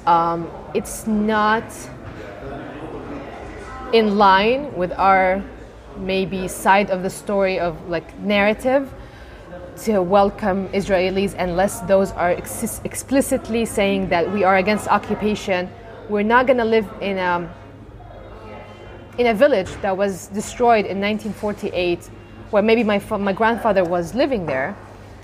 [0.06, 1.64] um, it's not
[3.92, 5.42] in line with our
[5.98, 8.92] maybe side of the story of like narrative
[9.76, 15.68] to welcome Israelis unless those are ex- explicitly saying that we are against occupation.
[16.08, 17.52] We're not going to live in a
[19.18, 22.10] in a village that was destroyed in 1948,
[22.50, 24.76] where maybe my my grandfather was living there.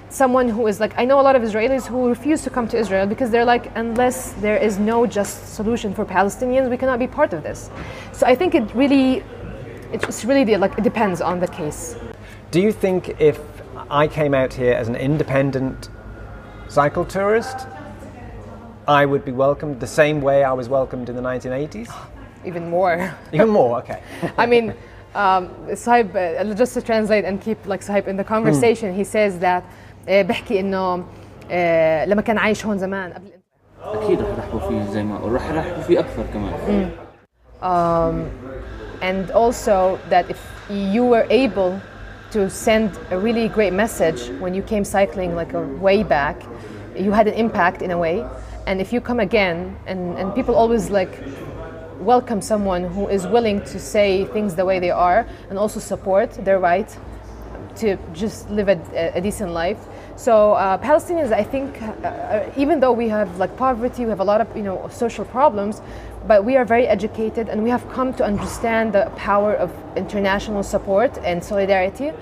[0.09, 2.77] Someone who is like I know a lot of Israelis who refuse to come to
[2.77, 7.07] Israel because they're like unless there is no just solution for Palestinians, we cannot be
[7.07, 7.71] part of this.
[8.13, 9.23] So I think it really
[9.93, 11.97] it's really like it depends on the case.
[12.51, 13.41] Do you think if
[13.91, 15.89] I came out here as an independent
[16.69, 17.67] cycle tourist,
[18.87, 21.93] I would be welcomed the same way I was welcomed in the 1980s?
[22.45, 23.15] Even more.
[23.33, 24.03] Even more, okay.
[24.39, 24.71] I mean,
[25.15, 25.49] um,
[25.83, 28.97] Sohaib, uh, just to translate and keep like Sohaib in the conversation, mm.
[28.97, 29.65] he says that
[30.09, 33.31] uh, بحكي إنه uh, لما كان عايش هون زمان قبل
[33.83, 36.53] أكيد رح يحكوا فيه زي ما رح يحكوا فيه أكثر كمان.
[36.67, 37.11] Hmm.
[37.63, 38.15] Um,
[39.01, 41.81] and also that if you were able
[42.31, 46.43] to send a really great message when you came cycling like a way back
[46.97, 48.27] you had an impact in a way.
[48.67, 51.23] And if you come again and, and people always like
[51.99, 56.33] welcome someone who is willing to say things the way they are and also support
[56.45, 56.97] their right
[57.77, 58.79] to just live a,
[59.15, 59.79] a decent life.
[60.17, 64.21] So uh, Palestinians, I think, uh, uh, even though we have like poverty, we have
[64.21, 65.81] a lot of you know social problems,
[66.27, 70.63] but we are very educated and we have come to understand the power of international
[70.63, 72.13] support and solidarity.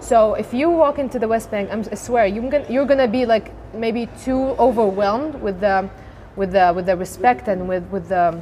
[0.00, 3.06] So if you walk into the West Bank, I'm, I swear you're gonna, you're gonna
[3.06, 5.88] be like maybe too overwhelmed with the
[6.36, 8.40] with the with the respect and with with the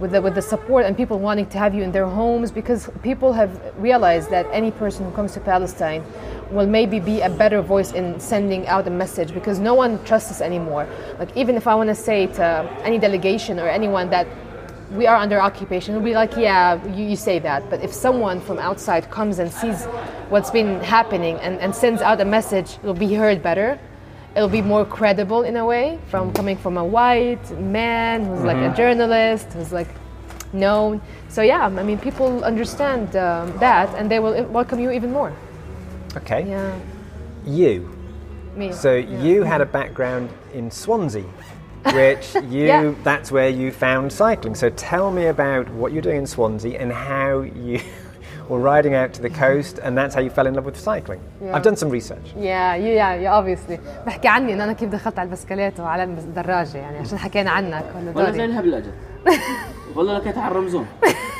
[0.00, 2.90] with the, with the support and people wanting to have you in their homes because
[3.02, 6.04] people have realized that any person who comes to Palestine
[6.50, 10.30] will maybe be a better voice in sending out a message because no one trusts
[10.30, 10.86] us anymore.
[11.18, 14.26] Like even if I want to say to uh, any delegation or anyone that
[14.92, 17.68] we are under occupation, it'll be like, yeah, you, you say that.
[17.70, 19.84] But if someone from outside comes and sees
[20.28, 23.78] what's been happening and, and sends out a message, it'll be heard better
[24.36, 28.56] it'll be more credible in a way from coming from a white man who's like
[28.56, 29.88] a journalist who's like
[30.52, 31.00] known.
[31.28, 35.32] So yeah, I mean, people understand um, that, and they will welcome you even more.
[36.16, 36.48] Okay.
[36.48, 36.78] Yeah,
[37.44, 37.90] You.
[38.56, 38.72] me.
[38.72, 39.22] So yeah.
[39.22, 41.24] you had a background in Swansea,
[41.92, 42.94] which you Yeah.
[43.02, 44.54] that's where you found cycling.
[44.54, 47.80] So tell me about what you're doing in Swansea and how you
[48.49, 51.21] were riding out to the coast and that's how you fell in love with cycling.
[51.41, 51.55] Yeah.
[51.55, 52.27] I've done some research.
[52.37, 56.97] يا يا يا اوبسلي بحكي عني ان انا كيف دخلت على البسكليت وعلى الدراجه يعني
[56.97, 58.91] عشان حكينا عنك ولا ولا دوري زينها بالأجل
[59.95, 60.85] والله لكيت على الرمزون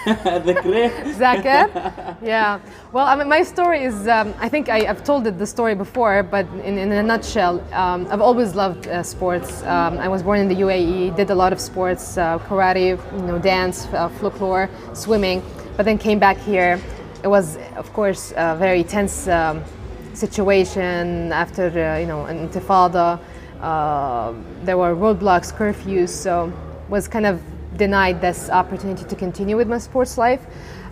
[0.28, 1.70] ذكريه Zakir?
[2.22, 2.60] yeah.
[2.94, 5.76] Well, I mean, my story is, um, I think I, I've told it the story
[5.76, 9.62] before, but in, in a nutshell, um, I've always loved uh, sports.
[9.64, 13.26] Um, I was born in the UAE, did a lot of sports, uh, karate, you
[13.30, 15.44] know, dance, uh, folklore, swimming,
[15.78, 16.80] but then came back here.
[17.25, 19.65] it was, of course, a very tense um,
[20.13, 23.19] situation after, uh, you know, an intifada.
[23.63, 26.53] Uh, there were roadblocks, curfews, so
[26.91, 27.41] was kind of
[27.79, 30.43] denied this opportunity to continue with my sports life.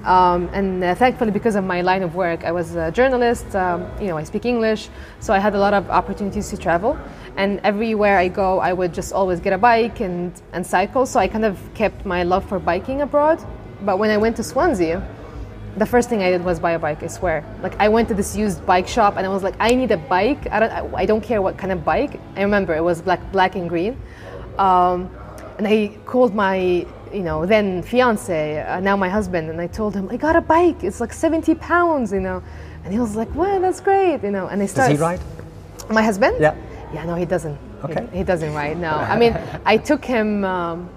[0.04, 3.54] Um, and uh, thankfully, because of my line of work, I was a journalist.
[3.54, 4.88] Um, you know, I speak English,
[5.20, 6.98] so I had a lot of opportunities to travel.
[7.36, 11.04] And everywhere I go, I would just always get a bike and, and cycle.
[11.04, 13.38] So I kind of kept my love for biking abroad.
[13.82, 15.06] But when I went to Swansea,
[15.76, 17.02] the first thing I did was buy a bike.
[17.02, 17.44] I swear.
[17.62, 19.96] Like I went to this used bike shop and I was like, I need a
[19.96, 20.46] bike.
[20.50, 20.70] I don't.
[20.72, 22.20] I, I don't care what kind of bike.
[22.36, 24.00] I remember it was black, black and green.
[24.58, 25.10] Um,
[25.58, 26.56] and I called my,
[27.12, 30.40] you know, then fiance, uh, now my husband, and I told him I got a
[30.40, 30.82] bike.
[30.84, 32.42] It's like 70 pounds, you know.
[32.84, 34.48] And he was like, "Well, that's great," you know.
[34.48, 35.20] And they started Does he ride?
[35.90, 36.36] My husband?
[36.40, 36.54] Yeah.
[36.92, 37.54] Yeah, no, he doesn't.
[37.56, 38.06] He- Okay.
[38.12, 38.78] He, doesn't ride.
[38.78, 40.88] No, I mean, I took him um,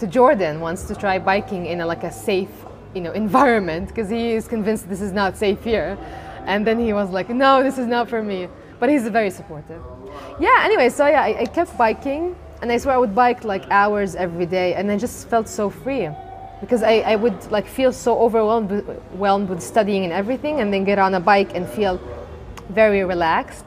[0.00, 2.50] to Jordan once to try biking in a, like a safe,
[2.94, 5.98] you know, environment because he is convinced this is not safe here,
[6.46, 8.48] and then he was like, "No, this is not for me."
[8.80, 9.82] But he's very supportive.
[10.40, 10.60] Yeah.
[10.62, 14.14] Anyway, so yeah, I, I kept biking, and I swear I would bike like hours
[14.14, 16.08] every day, and I just felt so free.
[16.60, 20.84] Because I, I would like feel so overwhelmed overwhelmed with studying and everything, and then
[20.84, 22.00] get on a bike and feel
[22.70, 23.64] very relaxed.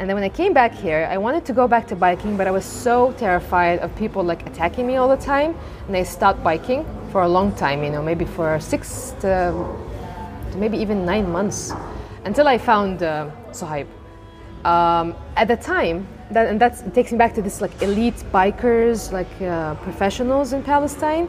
[0.00, 2.46] And then when I came back here, I wanted to go back to biking, but
[2.46, 5.56] I was so terrified of people like attacking me all the time,
[5.88, 7.82] and I stopped biking for a long time.
[7.82, 9.52] You know, maybe for six to,
[10.52, 11.72] to maybe even nine months,
[12.24, 13.88] until I found uh, Sohaib.
[14.64, 19.10] Um, at the time, that, and that takes me back to this like elite bikers,
[19.10, 21.28] like uh, professionals in Palestine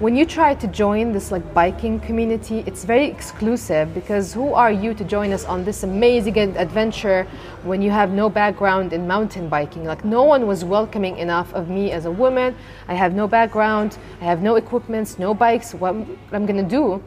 [0.00, 4.70] when you try to join this like biking community it's very exclusive because who are
[4.70, 7.26] you to join us on this amazing adventure
[7.64, 9.84] when you have no background in mountain biking?
[9.84, 12.54] Like no one was welcoming enough of me as a woman.
[12.86, 13.98] I have no background.
[14.20, 15.74] I have no equipments no bikes.
[15.74, 15.96] What
[16.30, 17.02] i'm to do?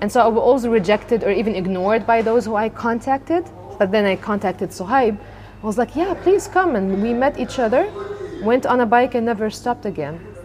[0.00, 3.44] And so i was also rejected or even ignored by those who i contacted
[3.76, 5.18] but then i contacted sohaib.
[5.62, 6.76] I was like yeah please come.
[6.76, 7.90] And we met each other
[8.40, 10.35] went on a bike and never stopped again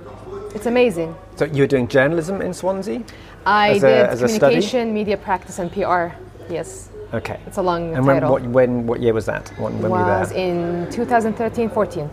[0.56, 3.02] it's amazing So you were doing journalism in Swansea?
[3.46, 6.14] I did a communication, media practice, and PR.
[6.50, 7.40] Yes, Okay.
[7.48, 8.32] it's a long And when title.
[8.32, 9.50] what when what year was that?
[9.58, 12.10] When, when were you was in 2013, 14.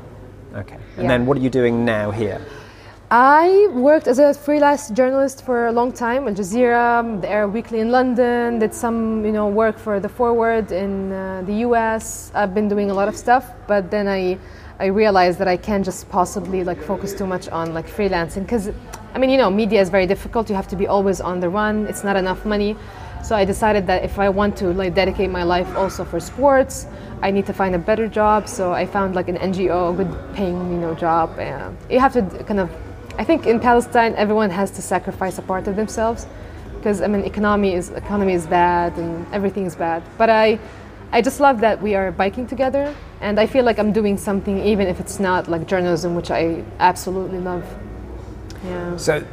[0.56, 0.74] Okay.
[0.96, 1.08] And Yeah.
[1.08, 2.40] then what are you doing now here?
[3.10, 7.80] I worked as a freelance journalist for a long time, Al Jazeera, the Arab Weekly
[7.80, 8.58] in London.
[8.58, 12.30] Did some, you know, work for the Forward in uh, the U.S.
[12.34, 14.36] I've been doing a lot of stuff, but then I,
[14.80, 18.70] I realized that I can't just possibly like focus too much on like freelancing because,
[19.14, 20.48] I mean, you know, media is very difficult.
[20.48, 21.86] You have to be always on the run.
[21.86, 22.76] It's not enough money.
[23.24, 26.86] So I decided that if I want to like dedicate my life also for sports,
[27.22, 28.48] I need to find a better job.
[28.48, 31.36] So I found like an NGO, good paying, you know, job.
[31.38, 32.70] And you have to kind of
[33.18, 36.28] I think in Palestine, everyone has to sacrifice a part of themselves
[36.76, 40.04] because I mean, economy is economy is bad and everything is bad.
[40.16, 40.60] But I,
[41.10, 44.58] I just love that we are biking together, and I feel like I'm doing something,
[44.64, 47.64] even if it's not like journalism, which I absolutely love.
[48.64, 48.96] Yeah.
[48.96, 49.24] So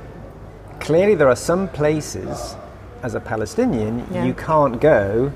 [0.80, 2.56] clearly there are some places
[3.04, 4.26] as a Palestinian Yeah.
[4.26, 5.32] you can't go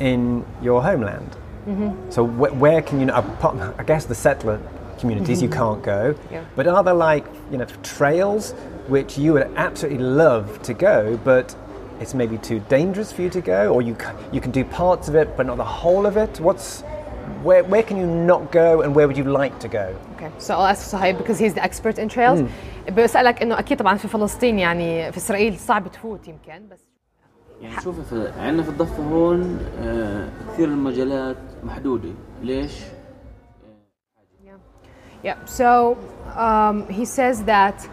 [0.00, 1.36] in your homeland.
[1.66, 2.10] Mm-hmm.
[2.10, 3.08] So wh- where can you?
[3.12, 4.58] apart- I guess the settler
[4.98, 6.14] communities you can't go.
[6.14, 6.34] Mm-hmm.
[6.34, 6.44] Yeah.
[6.56, 8.52] But are there like you know trails
[8.88, 11.54] which you would absolutely love to go, but
[12.00, 13.96] it's maybe too dangerous for you to go, or you
[14.32, 16.40] you can do parts of it but not the whole of it?
[16.40, 16.82] What's
[17.42, 19.96] where, where can you not go and where would you like to go?
[20.16, 22.40] Okay, so I'll ask Sohaib because he's the expert in trails.
[22.40, 22.48] Mm.
[22.90, 26.80] بسألك إنه أكيد طبعا في فلسطين يعني في إسرائيل صعب تفوت يمكن بس
[27.60, 29.58] يعني شوفي في عندنا في الضفة هون
[30.52, 32.12] كثير المجالات محدودة
[32.42, 32.72] ليش؟
[34.44, 34.50] Yeah,
[35.24, 35.36] yeah.
[35.44, 35.96] so
[36.36, 37.88] um, he says that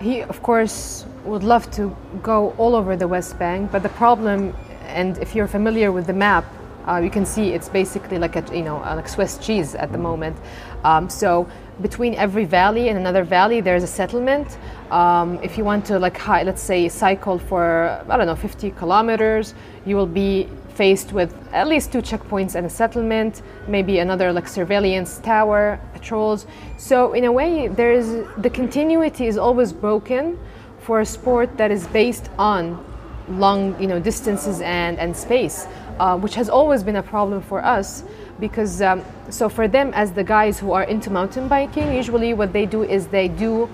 [0.00, 4.54] he of course would love to go all over the West Bank but the problem
[4.98, 6.44] and if you're familiar with the map
[6.88, 9.92] uh, you can see it's basically like a you know uh, like Swiss cheese at
[9.92, 10.36] the moment.
[10.84, 11.46] Um, so
[11.82, 14.58] between every valley and another valley, there's a settlement.
[14.90, 18.70] Um, if you want to like hi, let's say cycle for I don't know 50
[18.70, 24.32] kilometers, you will be faced with at least two checkpoints and a settlement, maybe another
[24.32, 26.46] like surveillance tower, patrols.
[26.78, 28.06] So in a way, there's
[28.38, 30.38] the continuity is always broken
[30.78, 32.82] for a sport that is based on
[33.28, 35.66] long you know distances and and space,
[36.00, 38.04] uh, which has always been a problem for us
[38.40, 42.52] because um, so for them as the guys who are into mountain biking, usually what
[42.52, 43.68] they do is they do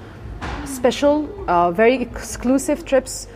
[0.65, 3.29] special, uh, very exclusive trips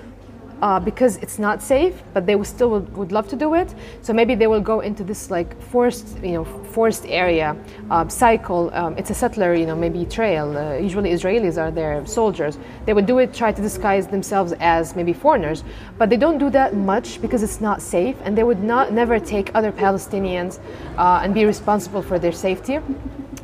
[0.62, 3.74] uh, because it's not safe, but they still would, would, love to do it.
[4.02, 7.56] So maybe they will go into this like forest, you know, forest area,
[7.90, 8.70] uh, cycle.
[8.74, 10.56] Um, it's a settler, you know, maybe trail.
[10.56, 12.58] Uh, usually Israelis are there, soldiers.
[12.86, 15.64] They would do it, try to disguise themselves as maybe foreigners,
[15.96, 19.18] but they don't do that much because it's not safe, and they would not never
[19.20, 20.58] take other Palestinians
[20.96, 22.80] uh, and be responsible for their safety.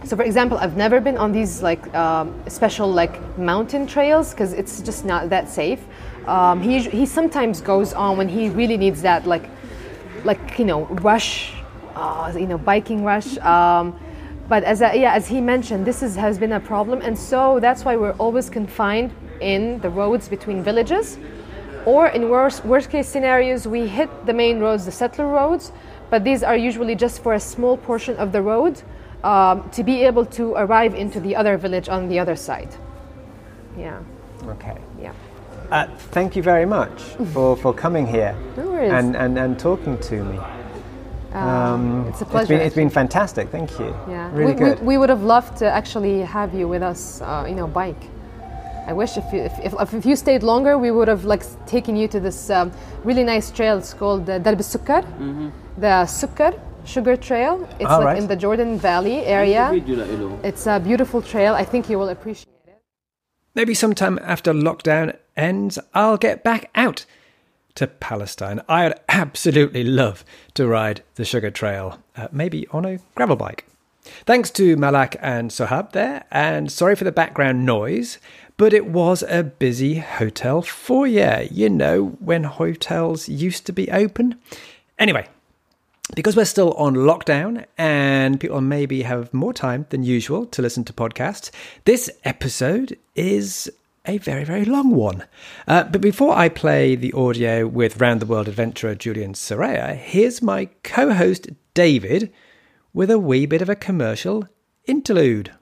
[0.04, 4.52] So, for example, I've never been on these like um, special like mountain trails because
[4.52, 5.80] it's just not that safe.
[6.26, 9.48] Um, he he sometimes goes on when he really needs that like
[10.24, 11.52] like you know rush,
[11.94, 13.36] uh, you know biking rush.
[13.38, 13.98] Um,
[14.48, 17.84] but as yeah, as he mentioned, this is, has been a problem, and so that's
[17.84, 21.18] why we're always confined in the roads between villages,
[21.86, 25.72] or in worst worst case scenarios, we hit the main roads, the settler roads,
[26.10, 28.82] but these are usually just for a small portion of the road
[29.24, 32.68] um, to be able to arrive into the other village on the other side.
[33.76, 34.00] Yeah.
[34.44, 34.78] Okay.
[35.74, 37.02] Uh, thank you very much
[37.32, 40.38] for, for coming here no and, and, and talking to me.
[41.32, 42.42] Um, um it's a pleasure.
[42.42, 43.48] It's been, it's been, fantastic.
[43.48, 43.90] Thank you.
[44.08, 44.78] Yeah, really we, good.
[44.78, 48.04] We, we, would have loved to actually have you with us uh, in our bike.
[48.86, 51.96] I wish if you, if, if, if, you stayed longer, we would have like taken
[51.96, 52.70] you to this um,
[53.02, 53.76] really nice trail.
[53.76, 55.48] It's called the Darb Sukkar, mm-hmm.
[55.80, 56.52] the Sukkar
[56.84, 57.68] Sugar Trail.
[57.80, 58.18] It's All like right.
[58.18, 59.72] in the Jordan Valley area.
[60.44, 61.52] It's a beautiful trail.
[61.54, 62.80] I think you will appreciate it.
[63.56, 67.06] Maybe sometime after lockdown ends, I'll get back out
[67.74, 68.60] to Palestine.
[68.68, 70.24] I'd absolutely love
[70.54, 73.66] to ride the Sugar Trail, uh, maybe on a gravel bike.
[74.26, 78.18] Thanks to Malak and Sohaib there, and sorry for the background noise,
[78.56, 84.38] but it was a busy hotel foyer, you know, when hotels used to be open.
[84.98, 85.26] Anyway,
[86.14, 90.84] because we're still on lockdown and people maybe have more time than usual to listen
[90.84, 91.50] to podcasts,
[91.86, 93.72] this episode is
[94.06, 95.24] a very, very long one.
[95.66, 100.42] Uh, but before I play the audio with Round the World adventurer Julian Sayarer, here's
[100.42, 102.32] my co host David
[102.92, 104.48] with a wee bit of a commercial
[104.86, 105.52] interlude.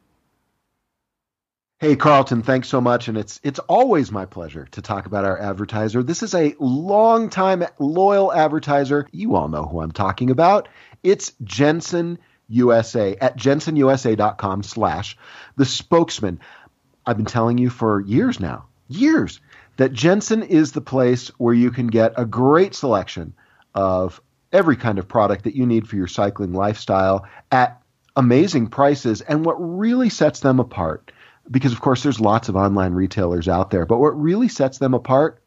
[1.78, 5.40] Hey Carlton, thanks so much, and it's it's always my pleasure to talk about our
[5.40, 6.02] advertiser.
[6.04, 9.08] This is a longtime loyal advertiser.
[9.10, 10.68] You all know who I'm talking about.
[11.02, 15.16] It's Jenson USA at jensonusa.com slash
[15.56, 16.38] the spokesmen.
[17.06, 19.40] I've been telling you for years now, years,
[19.76, 23.32] that Jenson is the place where you can get a great selection
[23.74, 24.20] of
[24.52, 27.80] every kind of product that you need for your cycling lifestyle at
[28.16, 29.22] amazing prices.
[29.22, 31.10] And what really sets them apart,
[31.50, 34.94] because of course there's lots of online retailers out there, but what really sets them
[34.94, 35.42] apart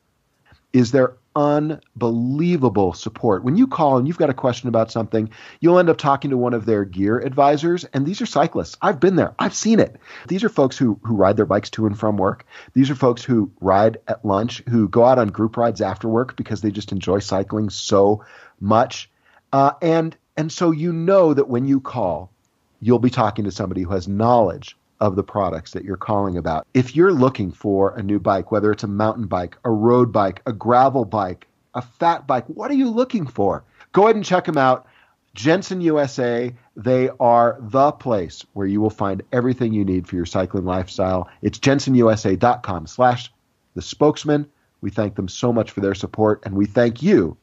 [0.74, 3.44] is their unbelievable support.
[3.44, 5.30] When you call and you've got a question about something,
[5.60, 8.78] you'll end up talking to one of their gear advisors, and these are cyclists.
[8.82, 9.36] I've been there.
[9.38, 9.98] I've seen it.
[10.28, 12.46] These are folks who who ride their bikes to and from work.
[12.74, 16.36] These are folks who ride at lunch, who go out on group rides after work
[16.36, 18.24] because they just enjoy cycling so
[18.60, 19.10] much.
[19.52, 22.32] Uh, and and so you know that when you call,
[22.80, 26.68] you'll be talking to somebody who has knowledge of the products that you're calling about.
[26.74, 30.42] If you're looking for a new bike, whether it's a mountain bike, a road bike,
[30.46, 33.64] a gravel bike, a fat bike, what are you looking for?
[33.92, 34.88] Go ahead and check them out.
[35.34, 40.26] Jenson USA, they are the place where you will find everything you need for your
[40.26, 41.30] cycling lifestyle.
[41.42, 43.32] It's jensonusa.com slash
[43.76, 44.48] the spokesmen.
[44.82, 47.38] We thank them so much for their support, and we thank you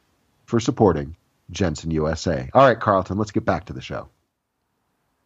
[0.46, 1.16] for supporting
[1.50, 2.48] Jenson USA.
[2.54, 4.08] All right, Carlton, let's get back to the show.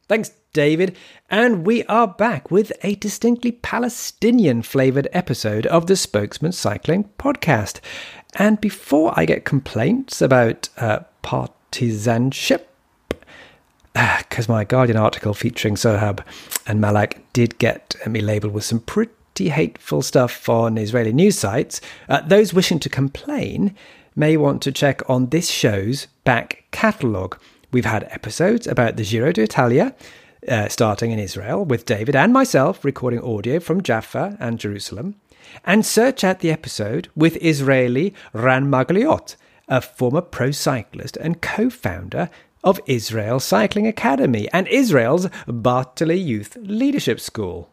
[0.09, 0.97] Thanks, David.
[1.29, 7.81] And we are back with a distinctly Palestinian flavoured episode of the Spokesmen Cycling podcast.
[8.35, 12.73] And before I get complaints about uh, partisanship,
[13.95, 16.25] because my Guardian article featuring Sohaib
[16.69, 21.81] and Malak did get me labelled with some pretty hateful stuff on Israeli news sites,
[22.09, 23.75] uh, those wishing to complain
[24.15, 27.39] may want to check on this show's back catalogue.
[27.73, 29.95] We've had episodes about the Giro d'Italia,
[30.49, 35.17] uh, starting in Israel, with David and myself recording audio from Jaffa and Jerusalem.
[35.65, 39.37] And search out the episode with Israeli Ran Margaliot
[39.69, 42.31] a former pro cyclist and co founder
[42.63, 47.69] of Israel Cycling Academy and Israel's Bartali Youth Leadership School.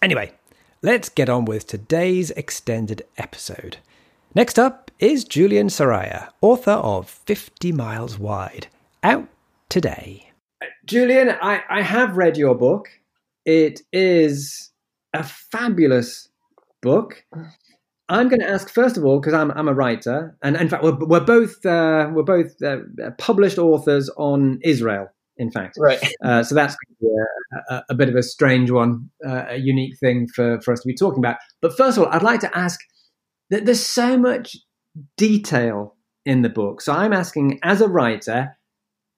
[0.00, 0.32] Anyway,
[0.80, 3.78] let's get on with today's extended episode.
[4.34, 8.68] Next up is Julian Sayarer, author of 50 Miles Wide,
[9.02, 9.28] out
[9.68, 10.30] today.
[10.84, 12.88] Julian, I, I have read your book.
[13.44, 14.70] It is
[15.12, 16.28] a fabulous
[16.80, 17.24] book.
[18.08, 20.82] I'm going to ask first of all because I'm I'm a writer, and in fact
[20.82, 22.78] we're, we're both uh, we're both uh,
[23.18, 25.08] published authors on Israel.
[25.38, 25.98] In fact, right.
[26.22, 30.28] Uh, so that's a, a, a, bit of a strange one, uh, a unique thing
[30.28, 31.36] for for us to be talking about.
[31.62, 32.78] But first of all, I'd like to ask
[33.50, 34.56] that there's so much
[35.16, 35.96] detail
[36.26, 36.80] in the book.
[36.80, 38.56] So I'm asking, as a writer,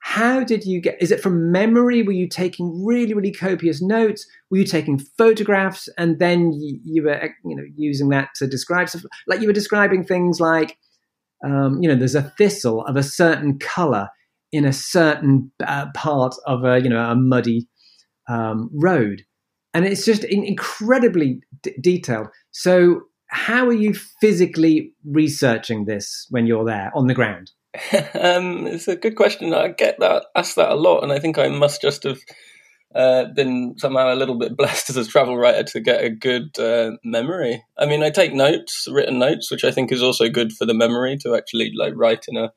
[0.05, 2.03] how did you get is it from memory?
[2.03, 4.27] Were you taking really really copious notes?
[4.51, 8.91] Were you taking photographs and then you, you were you know using that to describe
[8.91, 9.05] stuff?
[9.27, 10.77] Like you were describing things like
[11.43, 14.11] um, you know there's a thistle of a certain color
[14.53, 17.67] in a certain uh, part of a you know a muddy
[18.29, 19.23] um, road.
[19.73, 22.29] And it's just in- incredibly d- detailed.
[22.51, 27.53] So how are you physically researching this when you're there on the ground
[28.15, 29.53] um, it's a good question.
[29.53, 32.21] I get that asked that a lot, and I think I must just have
[32.95, 36.57] uh, been somehow a little bit blessed as a travel writer to get a good
[36.59, 37.63] uh, memory.
[37.77, 40.75] I mean, I take notes, written notes, which I think is also good for the
[40.75, 42.53] memory to actually like write in a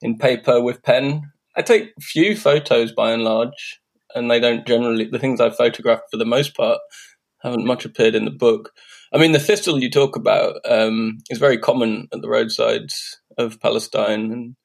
[0.00, 1.32] in paper with pen.
[1.56, 3.80] I take few photos by and large,
[4.14, 6.78] and they don't generally the things I've photographed for the most part
[7.42, 8.72] haven't much appeared in the book.
[9.12, 13.60] I mean, the thistle you talk about um, is very common at the roadsides of
[13.60, 14.56] Palestine, and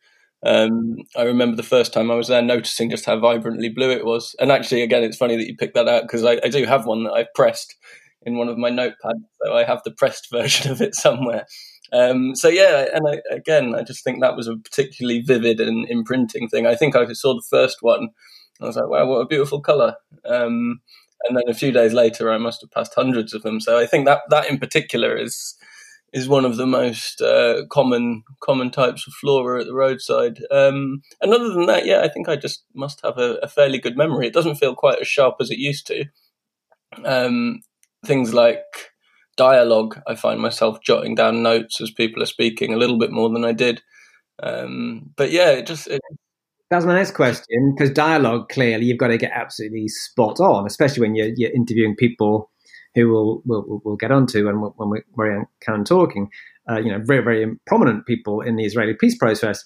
[0.45, 4.05] um, I remember the first time I was there noticing just how vibrantly blue it
[4.05, 4.35] was.
[4.39, 6.85] And actually, again, it's funny that you picked that out because I, I, do have
[6.85, 7.75] one that I've pressed
[8.23, 11.45] in one of my notepads, so I have the pressed version of it somewhere.
[11.93, 15.87] Um, so yeah, and I, again, I just think that was a particularly vivid and
[15.89, 16.65] imprinting thing.
[16.65, 18.09] I think I saw the first one,
[18.61, 19.95] I was like, wow, what a beautiful color.
[20.25, 20.81] Um,
[21.27, 23.59] and then a few days later, I must have passed hundreds of them.
[23.59, 25.55] So I think that that in particular is
[26.13, 30.39] is one of the most uh, common common types of flora at the roadside.
[30.51, 33.79] Um, and other than that, yeah, I think I just must have a, a, fairly
[33.79, 34.27] good memory.
[34.27, 36.05] It doesn't feel quite as sharp as it used to.
[37.03, 37.61] Um,
[38.05, 38.63] things like
[39.35, 43.29] dialogue, I find myself jotting down notes as people are speaking a little bit more
[43.29, 43.81] than I did.
[44.41, 46.01] Um, but yeah, it just it,
[46.69, 51.01] that's my next question because dialogue clearly you've got to get absolutely spot on, especially
[51.01, 52.51] when you're, you're interviewing people
[52.95, 55.01] who we'll we'll, we'll get onto and when we,
[55.65, 56.29] kind of talking,
[56.69, 59.63] uh, you know, very very prominent people in the Israeli peace process.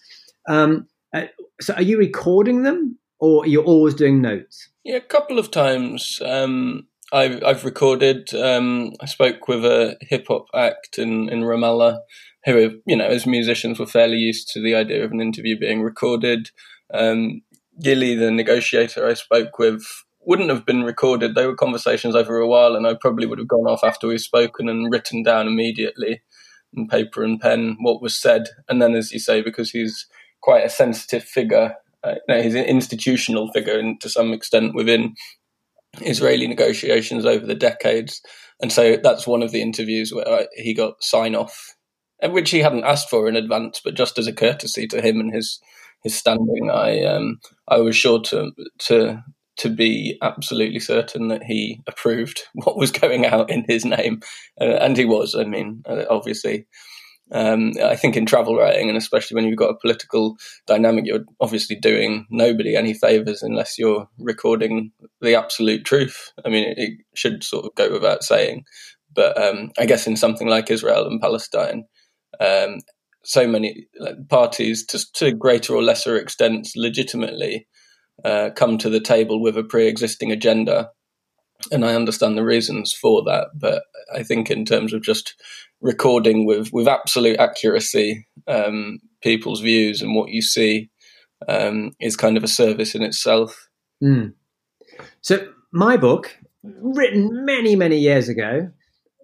[0.48, 1.26] Um, uh,
[1.62, 4.70] so, are you recording them, or are you always doing notes?
[4.84, 6.22] Yeah, a couple of times.
[6.24, 8.34] Um, I've I've recorded.
[8.34, 12.00] Um, I spoke with a hip hop act in in Ramallah,
[12.46, 15.82] who you know, as musicians, were fairly used to the idea of an interview being
[15.82, 16.52] recorded.
[16.94, 17.42] Um,
[17.82, 19.84] Gilly, the negotiator I spoke with,
[20.28, 21.34] wouldn't have been recorded.
[21.34, 24.20] They were conversations over a while, and I probably would have gone off after we've
[24.20, 26.22] spoken and written down immediately
[26.74, 28.44] in paper and pen what was said.
[28.68, 30.06] And then, as you say, because he's
[30.42, 34.76] quite a sensitive figure, uh, you know, he's an institutional figure in, to some extent
[34.76, 35.16] within
[36.02, 38.22] Israeli negotiations over the decades.
[38.62, 41.74] And so that's one of the interviews where I, he got sign off,
[42.22, 45.34] which he hadn't asked for in advance, but just as a courtesy to him and
[45.34, 45.60] his
[46.04, 49.24] his standing, I um, I was sure to to
[49.58, 54.22] to be absolutely certain that he approved what was going out in his name,
[54.60, 55.36] uh, and he was.
[55.36, 56.68] I mean, uh, obviously,
[57.32, 61.26] um, I think in travel writing, and especially when you've got a political dynamic, you're
[61.40, 64.92] obviously doing nobody any favors unless you're recording
[65.22, 66.32] the absolute truth.
[66.46, 68.64] I mean, it, it should sort of go without saying,
[69.14, 71.86] but um, I guess in something like Israel and Palestine.
[72.40, 72.80] Um,
[73.24, 73.88] so many
[74.30, 77.68] parties, to, to greater or lesser extents, legitimately
[78.24, 80.90] uh, come to the table with a pre-existing agenda,
[81.72, 83.50] and I understand the reasons for that.
[83.56, 85.36] But I think in terms of just
[85.82, 90.90] recording with with absolute accuracy um, people's views and what you see
[91.48, 93.70] um, is kind of a service in itself.
[94.04, 94.34] Mm.
[95.22, 98.72] So my book, written many many years ago,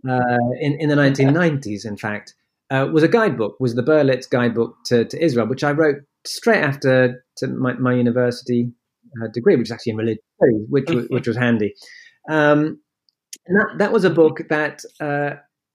[0.07, 2.35] uh, in in the 1990s, in fact.
[2.71, 6.63] Uh, was a guidebook, was the Berlitz guidebook to, to Israel, which I wrote straight
[6.63, 8.71] after to my, my university
[9.33, 11.73] degree, which is actually in religion studies, which was, which was handy.
[12.29, 12.79] Um,
[13.47, 15.31] and that, that was a book that, uh,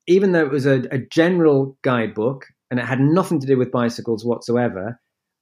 [0.06, 3.70] even though it was a, a, general guidebook and it had nothing to do with
[3.70, 4.98] bicycles whatsoever,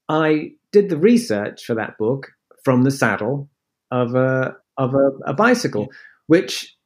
[0.08, 2.28] I did the research for that book
[2.64, 3.48] from the saddle
[3.90, 5.88] of a of a, a bicycle,
[6.26, 6.76] which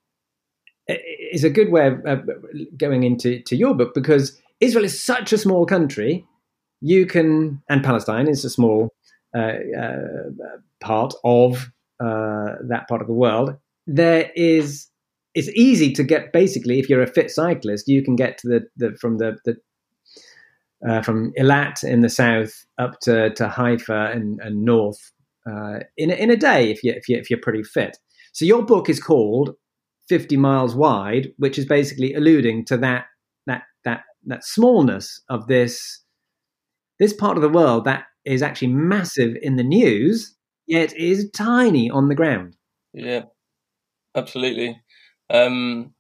[0.87, 2.29] is a good way of
[2.77, 6.27] going into to your book because Israel is such a small country
[6.81, 9.00] you can, and Palestine is a small uh, uh,
[10.81, 11.71] part of
[12.01, 13.57] uh, that part of the world.
[13.87, 14.89] There is,
[15.35, 16.33] it's easy to get.
[16.33, 19.57] Basically, if you're a fit cyclist, you can get to the, the from the, the
[20.89, 25.13] uh, from Eilat in the south up to, to Haifa and, and north
[25.49, 27.99] uh, in in a day if you if you if you're pretty fit.
[28.33, 29.57] So your book is called
[30.09, 33.07] 50 miles wide, which is basically alluding to that
[33.47, 36.03] that that that smallness of this
[36.99, 40.35] this part of the world that is actually massive in the news,
[40.67, 42.57] yet is tiny on the ground.
[42.93, 43.25] Yeah,
[44.17, 44.81] absolutely.
[45.31, 45.95] Um,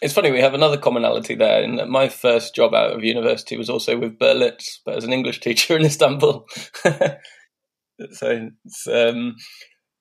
[0.00, 1.62] it's funny we have another commonality there.
[1.62, 5.12] In that my first job out of university was also with Berlitz, but as an
[5.12, 6.46] English teacher in Istanbul.
[8.12, 8.48] so
[8.90, 9.36] um,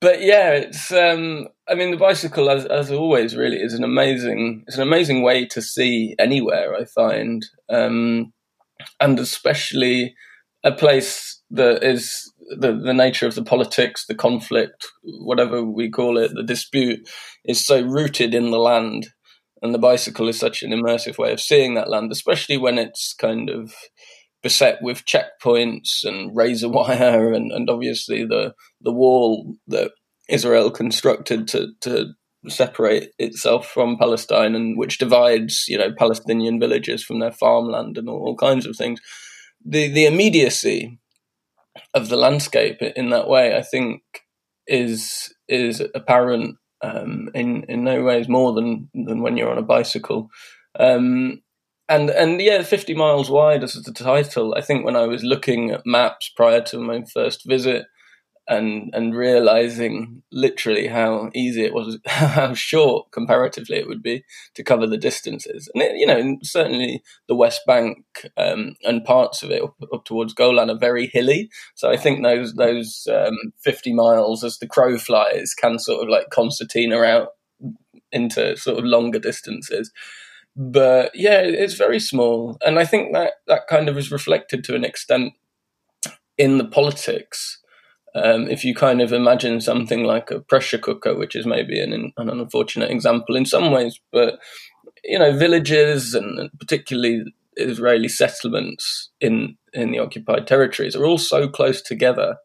[0.01, 0.91] but yeah, it's.
[0.91, 4.63] Um, I mean, the bicycle, as as always, really is an amazing.
[4.67, 6.73] It's an amazing way to see anywhere.
[6.73, 8.31] I find, um,
[9.01, 10.15] and especially
[10.63, 16.17] a place that is the the nature of the politics, the conflict, whatever we call
[16.17, 17.07] it, the dispute,
[17.45, 19.07] is so rooted in the land,
[19.61, 23.13] and the bicycle is such an immersive way of seeing that land, especially when it's
[23.13, 23.73] kind of
[24.41, 29.91] beset with checkpoints and razor wire and, and obviously the the wall that
[30.29, 32.13] Israel constructed to to
[32.47, 38.07] separate itself from Palestine and which divides you know Palestinian villages from their farmland and
[38.07, 39.01] all, all kinds of things.
[39.65, 40.99] The the immediacy
[41.93, 44.01] of the landscape in that way, I think,
[44.67, 49.63] is is apparent um, in in no ways more than than when you're on a
[49.63, 50.29] bicycle.
[50.79, 51.41] Um,
[51.87, 54.53] and and yeah, fifty miles wide as the title.
[54.55, 57.85] I think when I was looking at maps prior to my first visit,
[58.49, 64.23] and and realizing literally how easy it was, how short comparatively it would be
[64.55, 68.05] to cover the distances, and it, you know certainly the West Bank
[68.37, 71.49] um, and parts of it up, up, towards Golan are very hilly.
[71.75, 76.09] So I think those those um, fifty miles as the crow flies can sort of
[76.09, 77.29] like concertina out
[78.11, 79.91] into sort of longer distances
[80.55, 84.75] but yeah, it's very small, and I think that that kind of is reflected to
[84.75, 85.33] an extent
[86.37, 87.61] in the politics.
[88.15, 92.11] Um, if you kind of imagine something like a pressure cooker, which is maybe an,
[92.17, 94.39] an unfortunate example in some ways, but
[95.03, 97.23] you know, villages and particularly
[97.55, 102.37] Israeli settlements in in the occupied territories are all so close together.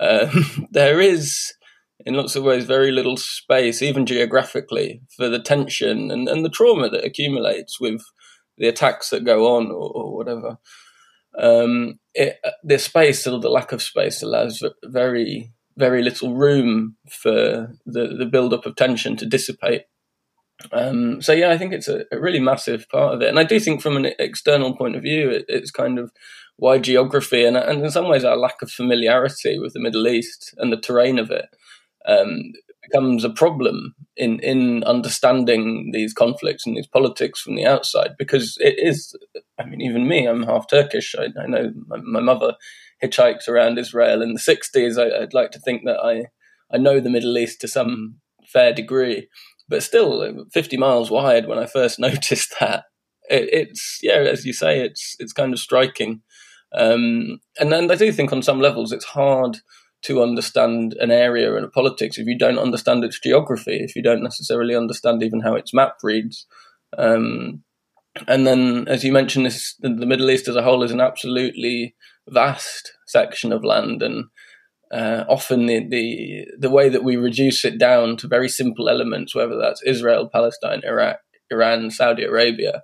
[0.00, 1.52] Um, there is
[2.04, 6.50] in lots of ways very little space, even geographically, for the tension and, and the
[6.50, 8.02] trauma that accumulates with
[8.58, 10.58] the attacks that go on or, or whatever.
[11.38, 17.74] Um, it, the space or the lack of space allows very very little room for
[17.84, 19.82] the, the build up of tension to dissipate.
[20.70, 23.44] Um, so yeah, I think it's a, a, really massive part of it, and I
[23.44, 26.12] do think from an external point of view, it, it's kind of
[26.56, 30.54] why geography and, and in some ways our lack of familiarity with the Middle East
[30.58, 31.46] and the terrain of it
[32.06, 32.52] um,
[32.84, 38.56] becomes a problem in in understanding these conflicts and these politics from the outside because
[38.60, 39.16] it is.
[39.58, 41.14] I mean, even me, I'm half Turkish.
[41.18, 42.54] I, I know my, my, mother
[43.02, 44.98] hitchhiked around Israel in the '60s.
[44.98, 46.26] I, would like to think that I
[46.74, 48.16] I know the Middle East to some
[48.46, 49.28] fair degree,
[49.68, 51.46] but still, 50 miles wide.
[51.46, 52.84] When I first noticed that,
[53.28, 56.22] it, it's yeah, as you say, it's it's kind of striking.
[56.76, 59.58] Um, and then I do think on some levels it's hard
[60.04, 64.02] to understand an area and a politics if you don't understand its geography, if you
[64.02, 66.46] don't necessarily understand even how its map reads.
[66.96, 67.62] Um,
[68.28, 71.96] and then, as you mentioned, this, the Middle East as a whole is an absolutely
[72.28, 74.26] vast section of land, and
[74.92, 79.34] uh, often the, the the way that we reduce it down to very simple elements,
[79.34, 81.16] whether that's Israel, Palestine, Iraq,
[81.50, 82.82] Iran, Saudi Arabia,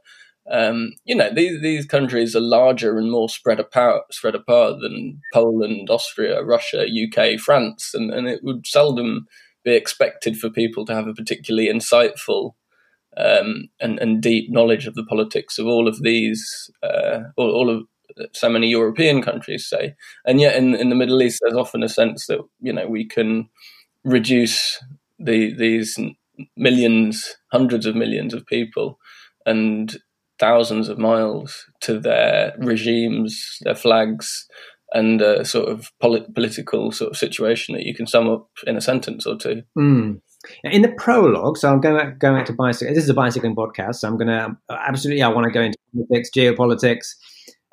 [0.50, 5.20] um, you know, these these countries are larger and more spread apart spread apart than
[5.32, 9.26] Poland, Austria, Russia, UK, France, and, and it would seldom
[9.64, 12.52] be expected for people to have a particularly insightful
[13.16, 17.70] um, and, and deep knowledge of the politics of all of these, uh, all, all,
[17.70, 17.86] of
[18.32, 19.94] so many European countries, say.
[20.24, 23.04] And yet, in in the Middle East, there's often a sense that you know we
[23.06, 23.48] can
[24.04, 24.82] reduce
[25.18, 25.96] the these
[26.56, 28.98] millions, hundreds of millions of people,
[29.46, 29.96] and
[30.40, 34.48] thousands of miles to their regimes, their flags,
[34.92, 38.76] and a sort of polit- political sort of situation that you can sum up in
[38.76, 39.62] a sentence or two.
[39.78, 40.20] Mm.
[40.64, 42.94] In the prologue, so I'm going back, going back to bicycling.
[42.94, 45.22] This is a bicycling podcast, so I'm going to absolutely.
[45.22, 47.08] I want to go into politics, geopolitics,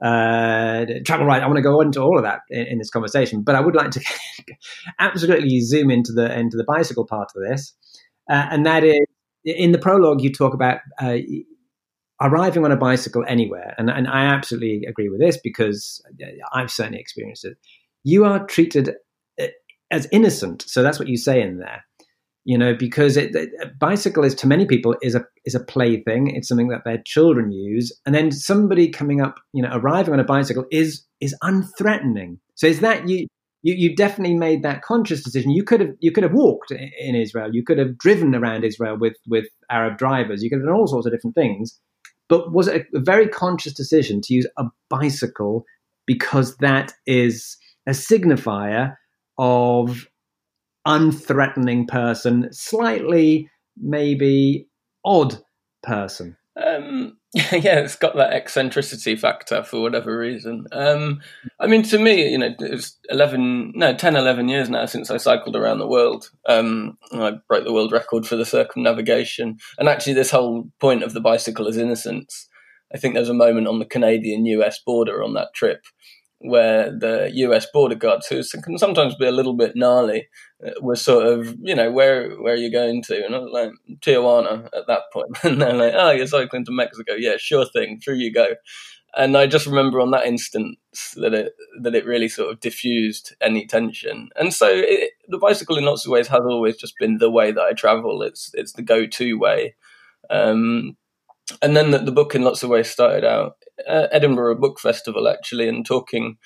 [0.04, 1.42] uh, travel right.
[1.42, 3.74] I want to go into all of that in, in this conversation, but I would
[3.74, 4.02] like to
[5.00, 7.74] absolutely zoom into the into the bicycle part of this,
[8.30, 9.06] uh, and that is
[9.46, 10.22] in the prologue.
[10.22, 11.16] You talk about uh,
[12.22, 16.02] arriving on a bicycle anywhere, and, and I absolutely agree with this because
[16.54, 17.58] I've certainly experienced it.
[18.04, 18.96] You are treated
[19.40, 19.48] uh,
[19.92, 21.84] as innocent, so that's what you say in there.
[22.46, 26.34] You know, because it, it, bicycle is to many people is a is a plaything.
[26.34, 30.20] It's something that their children use, and then somebody coming up, you know, arriving on
[30.20, 32.38] a bicycle is is unthreatening.
[32.56, 33.28] So is that you?
[33.64, 35.52] You, you definitely made that conscious decision.
[35.52, 37.50] You could have you could have walked in Israel.
[37.52, 40.42] You could have driven around Israel with with Arab drivers.
[40.42, 41.78] You could have done all sorts of different things.
[42.30, 45.66] But was it a, very conscious decision to use a bicycle
[46.06, 47.58] because that is
[47.88, 48.96] a signifier
[49.38, 50.08] of
[50.86, 54.68] unthreatening person, slightly maybe
[55.06, 55.38] odd
[55.84, 56.38] person?
[56.66, 60.66] Um, yeah, it's got that eccentricity factor for whatever reason.
[60.72, 61.22] Um,
[61.60, 65.18] I mean, to me, you know, it's 11, no, 10, 11 years now since I
[65.18, 66.32] cycled around the world.
[66.48, 69.58] Um, I broke the world record for the circumnavigation.
[69.78, 72.48] And actually, this whole point of the bicycle is innocence.
[72.94, 75.82] I think there's a moment on the Canadian US border on that trip
[76.40, 80.28] where the US border guards, who can sometimes be a little bit gnarly,
[80.66, 83.26] uh, were sort of, you know, where where are you going to?
[83.26, 83.72] And I was like,
[84.02, 85.38] Tijuana at that point.
[85.44, 87.14] And they're like, oh, you're cycling to Mexico.
[87.18, 88.00] Yeah, sure thing.
[88.00, 88.56] Through you go.
[89.16, 90.78] And I just remember on that instance
[91.16, 94.30] that it that it really sort of diffused any tension.
[94.36, 97.52] And so it, the bicycle, in lots of ways, has always just been the way
[97.52, 98.22] that I travel.
[98.22, 99.76] It's it's the go to way.
[100.30, 100.98] Um,
[101.62, 103.54] and then the, the, book, in lots of ways, started out
[103.88, 106.38] uh, Edinburgh Book Festival actually, and talking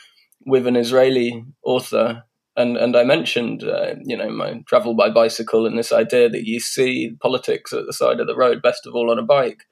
[0.45, 2.23] with an Israeli author,
[2.55, 6.45] and and I mentioned uh, you know my travel by bicycle and this idea that
[6.45, 9.63] you see politics at the side of the road, best of all on a bike.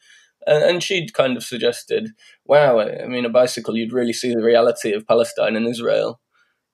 [0.48, 2.12] And, and she'd kind of suggested,
[2.46, 6.22] wow, I mean, a bicycle, you'd really see the reality of Palestine and Israel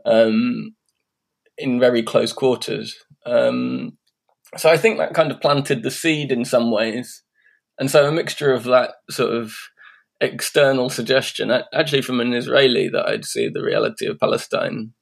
[0.06, 0.76] um,
[1.58, 2.96] in very close quarters.
[3.26, 3.98] Um,
[4.58, 7.24] so I think that kind of planted the seed in some ways.
[7.78, 9.54] And so a mixture of that sort of
[10.22, 14.94] external suggestion, actually from an Israeli, that I'd see the reality of Palestine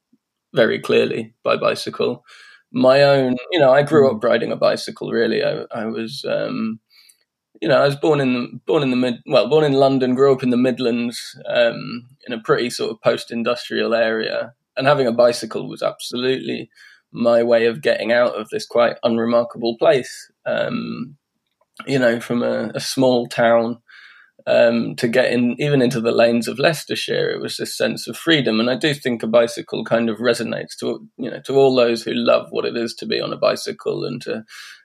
[0.53, 2.23] very clearly by bicycle.
[2.71, 4.27] My own, you know, I grew up hmm.
[4.27, 5.11] riding a bicycle.
[5.11, 6.79] Really, I, I was, um,
[7.61, 10.15] you know, I was born in the born in the mid, well, born in London,
[10.15, 15.07] grew up in the Midlands, um, in a pretty sort of post-industrial area, and having
[15.07, 16.69] a bicycle was absolutely
[17.11, 20.31] my way of getting out of this quite unremarkable place.
[20.47, 21.15] Um,
[21.87, 23.79] you know, from a, a small town
[24.45, 27.29] um, to get in even into the lanes of Leicestershire.
[27.29, 30.77] It was this sense of freedom, and I do think a bicycle kind of resonates
[30.79, 33.37] to you know to all those who love what it is to be on a
[33.37, 34.43] bicycle and to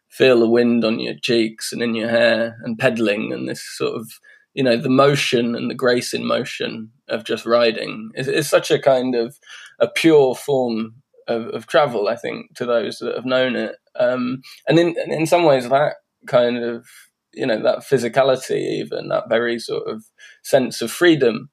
[0.08, 3.94] feel the wind on your cheeks and in your hair and pedaling and this sort
[3.94, 4.10] of
[4.54, 8.70] you know the motion and the grace in motion of just riding is, is such
[8.70, 9.38] a kind of
[9.78, 10.94] a pure form
[11.26, 12.08] of, of, travel.
[12.08, 15.94] I think to those that have known it, um, and in in some ways that
[16.26, 16.86] kind of
[17.34, 20.04] you know that physicality even that very sort of
[20.42, 21.50] sense of freedom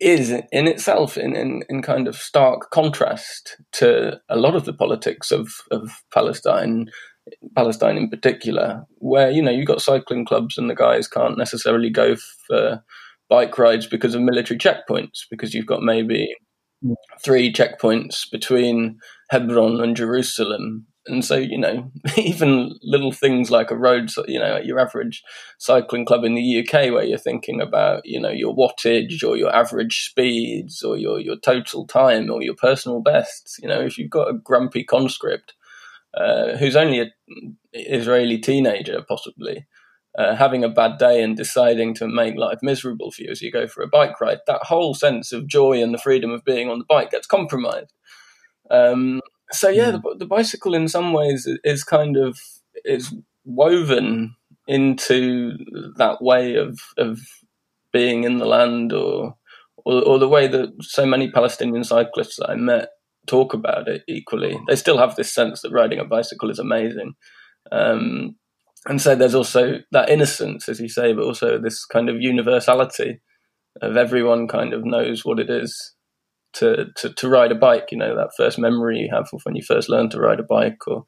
[0.00, 4.72] is in itself in, in, in kind of stark contrast to a lot of the
[4.72, 6.90] politics of, of Palestine,
[7.54, 11.88] Palestine in particular, where you know you've got cycling clubs and the guys can't necessarily
[11.88, 12.14] go
[12.46, 12.82] for
[13.28, 16.34] bike rides because of military checkpoints, because you've got maybe
[16.84, 16.94] mm.
[17.24, 18.98] three checkpoints between
[19.30, 24.56] Hebron and Jerusalem and so, you know, even little things like a road, you know,
[24.56, 25.22] at your average
[25.58, 29.54] cycling club in the UK, where you're thinking about, you know, your wattage or your
[29.54, 34.10] average speeds or your, your total time or your personal bests, you know, if you've
[34.10, 35.54] got a grumpy conscript
[36.14, 39.66] uh, who's only an Israeli teenager, possibly,
[40.18, 43.52] uh, having a bad day and deciding to make life miserable for you as you
[43.52, 46.70] go for a bike ride, that whole sense of joy and the freedom of being
[46.70, 47.92] on the bike gets compromised.
[48.70, 49.20] Um,
[49.52, 50.02] so yeah, mm.
[50.02, 52.38] the, the bicycle in some ways is kind of
[52.84, 54.34] is woven
[54.66, 55.56] into
[55.96, 57.20] that way of of
[57.92, 59.36] being in the land or,
[59.84, 62.88] or or, the way that so many Palestinian cyclists that I met
[63.26, 64.58] talk about it equally.
[64.68, 67.14] They still have this sense that riding a bicycle is amazing.
[67.72, 68.36] Um,
[68.86, 73.20] and so there's also that innocence, as you say, but also this kind of universality
[73.82, 75.95] of everyone kind of knows what it is
[76.58, 77.88] to, to, to ride a bike.
[77.90, 80.44] You know, that first memory you have of when you first learn to ride a
[80.44, 81.04] bike, or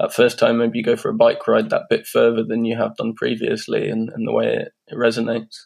[0.00, 2.76] that first time maybe you go for a bike ride that bit further than you
[2.76, 5.58] have done previously, and, and the way it, it resonates.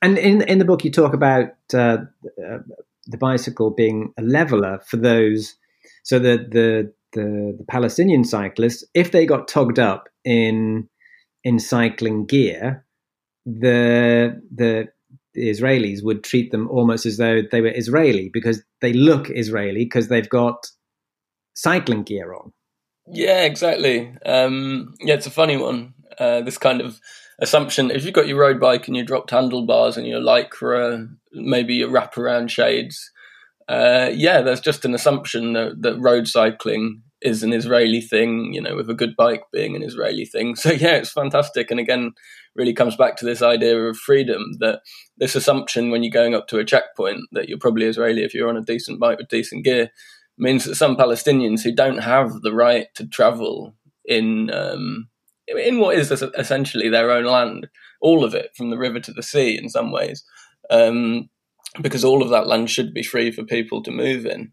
[0.00, 1.98] And in in the book, you talk about uh,
[2.42, 2.58] uh,
[3.06, 5.54] the bicycle being a leveler for those,
[6.02, 10.88] so that the, the the Palestinian cyclists, if they got togged up in
[11.44, 12.84] in cycling gear,
[13.46, 14.88] the the
[15.34, 19.84] the Israelis would treat them almost as though they were Israeli because they look Israeli
[19.84, 20.66] because they've got
[21.54, 22.52] cycling gear on.
[23.06, 24.14] Yeah, exactly.
[24.24, 25.94] Um, yeah, it's a funny one.
[26.18, 27.00] Uh, this kind of
[27.38, 31.74] assumption if you've got your road bike and your dropped handlebars and your lycra, maybe
[31.74, 33.10] your wraparound shades,
[33.68, 38.60] uh, yeah, there's just an assumption that, that road cycling is an Israeli thing, you
[38.60, 40.54] know, with a good bike being an Israeli thing.
[40.62, 41.70] So yeah, it's fantastic.
[41.70, 42.12] And again,
[42.54, 44.80] really comes back to this idea of freedom that
[45.16, 48.48] this assumption when you're going up to a checkpoint that you're probably Israeli if you're
[48.48, 49.90] on a decent bike with decent gear
[50.38, 53.74] means that some Palestinians who don't have the right to travel
[54.04, 55.08] in um,
[55.46, 57.68] in what is essentially their own land,
[58.00, 60.24] all of it from the river to the sea in some ways,
[60.70, 61.28] um,
[61.80, 64.50] because all of that land should be free for people to move in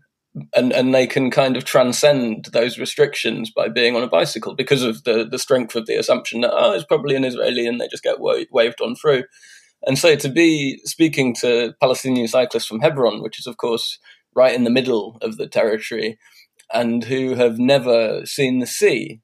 [0.55, 4.83] and and they can kind of transcend those restrictions by being on a bicycle because
[4.83, 7.87] of the the strength of the assumption that oh it's probably an Israeli and they
[7.87, 9.23] just get wa- waved on through.
[9.85, 13.97] And so to be speaking to Palestinian cyclists from Hebron, which is of course
[14.35, 16.17] right in the middle of the territory,
[16.71, 19.21] and who have never seen the sea,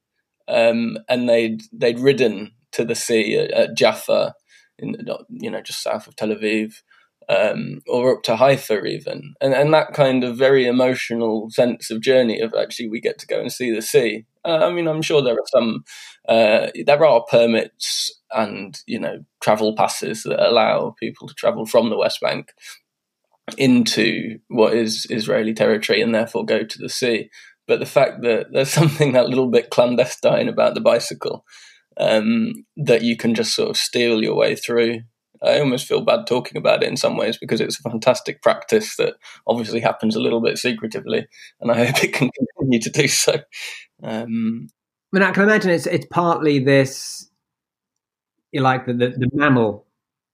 [0.47, 4.33] um, and they'd they'd ridden to the sea at, at Jaffa,
[4.79, 4.95] in
[5.29, 6.81] you know just south of Tel Aviv,
[7.29, 12.01] um, or up to Haifa even, and and that kind of very emotional sense of
[12.01, 14.25] journey of actually we get to go and see the sea.
[14.43, 15.83] Uh, I mean, I'm sure there are some,
[16.29, 21.89] uh, there are permits and you know travel passes that allow people to travel from
[21.89, 22.53] the West Bank
[23.57, 27.29] into what is Israeli territory and therefore go to the sea.
[27.67, 31.45] But the fact that there's something that little bit clandestine about the bicycle
[31.97, 35.01] um, that you can just sort of steal your way through
[35.45, 38.95] I almost feel bad talking about it in some ways because it's a fantastic practice
[38.97, 39.15] that
[39.47, 41.27] obviously happens a little bit secretively,
[41.61, 43.33] and I hope it can continue to do so.
[44.03, 44.67] Um,
[45.13, 47.29] I mean, I can imagine it's it's partly this,
[48.51, 49.85] you like the, the, the MAMIL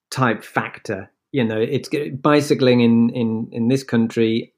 [0.10, 1.12] type factor.
[1.32, 1.90] You know, it's
[2.22, 4.54] bicycling in in in this country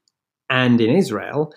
[0.50, 1.54] and in Israel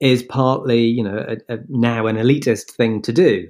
[0.00, 3.48] is partly you know a, a, now an elitist thing to do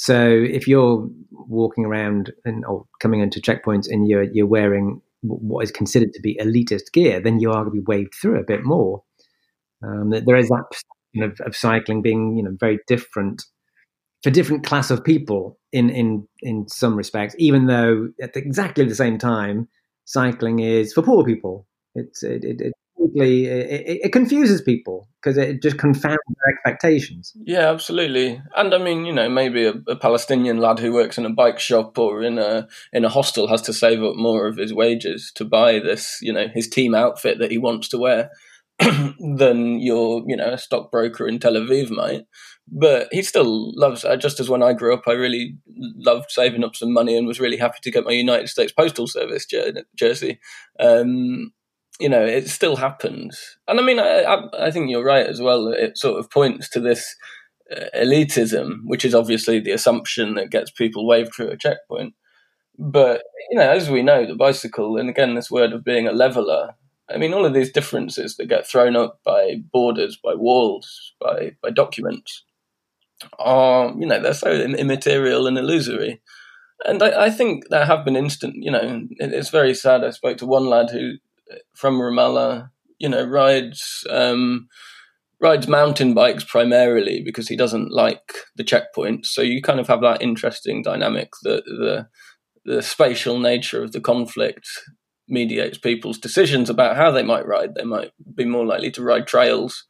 [0.00, 5.62] so if you're walking around and or coming into checkpoints and you're you're wearing what
[5.62, 8.42] is considered to be elitist gear, then you are going to be waved through a
[8.42, 9.02] bit more.
[9.84, 10.64] Um, there is that
[11.22, 13.44] of, of cycling being you know very different
[14.22, 18.94] for different class of people in in in some respects, even though at exactly the
[18.94, 19.68] same time,
[20.06, 21.66] cycling is for poor people.
[21.94, 22.72] It's it, it, it
[23.14, 27.32] it, it, confuses people because it just confounds their expectations.
[27.44, 28.40] Yeah, absolutely.
[28.56, 31.58] And I mean, you know, maybe a, a, Palestinian lad who works in a bike
[31.58, 35.32] shop or in a in a hostel has to save up more of his wages
[35.36, 38.30] to buy this, you know, his team outfit that he wants to wear
[38.78, 42.22] than your, you know, a stockbroker in Tel Aviv might.
[42.72, 44.04] But he still loves.
[44.04, 45.56] Uh, just as when I grew up, I really
[45.96, 49.08] loved saving up some money and was really happy to get my United States Postal
[49.08, 49.44] Service
[49.96, 50.38] jersey.
[50.78, 51.52] Um,
[52.00, 53.58] you know, it still happens.
[53.68, 55.68] And I mean, I, I, I, think you're right as well.
[55.68, 57.14] It sort of points to this
[57.70, 62.14] uh, elitism, which is obviously the assumption that gets people waved through a checkpoint.
[62.78, 66.12] But, you know, as we know, the bicycle, and again, this word of being a
[66.12, 66.74] leveler,
[67.10, 71.52] I mean, all of these differences that get thrown up by borders, by walls, by,
[71.62, 72.44] by documents
[73.38, 76.22] are, you know, they're so immaterial and illusory.
[76.86, 80.02] And I, I think there have been instant, you know, it's very sad.
[80.02, 81.16] I spoke to one lad who
[81.74, 84.68] from Ramallah, you know, rides um,
[85.40, 89.26] rides mountain bikes primarily because he doesn't like the checkpoints.
[89.26, 92.08] So you kind of have that interesting dynamic that the
[92.64, 94.68] the spatial nature of the conflict
[95.26, 97.74] mediates people's decisions about how they might ride.
[97.74, 99.84] They might be more likely to ride trails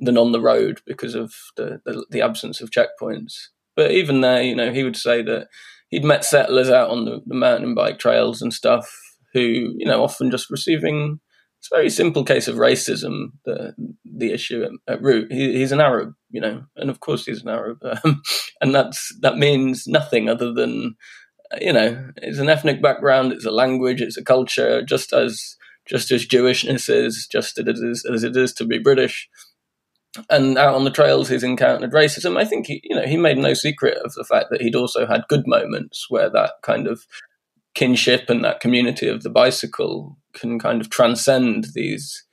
[0.00, 3.34] than on the road because of the, the, the absence of checkpoints.
[3.76, 5.48] But even there, you know, he would say that
[5.88, 8.90] he'd met settlers out on the, the mountain bike trails and stuff
[9.32, 11.20] who, you know, often just receiving
[11.58, 13.74] it's a very simple case of racism, the
[14.04, 15.32] the issue at, at root.
[15.32, 18.22] He, he's an Arab, you know, and of course he's an Arab, um,
[18.60, 20.94] and that's that means nothing other than,
[21.60, 25.56] you know, it's an ethnic background, it's a language, it's a culture, just as
[25.86, 29.28] just as Jewishness is, just as it is, as it is to be British.
[30.30, 32.38] And out on the trails, he's encountered racism.
[32.38, 35.06] I think he, you know, he made no secret of the fact that he'd also
[35.06, 37.02] had good moments where that kind of
[37.78, 42.24] kinship and that community of the bicycle can kind of transcend these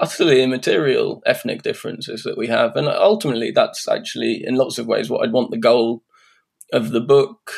[0.00, 2.74] utterly immaterial ethnic differences that we have.
[2.74, 6.02] And ultimately, that's actually, in lots of ways, what I'd want the goal
[6.72, 7.52] of the book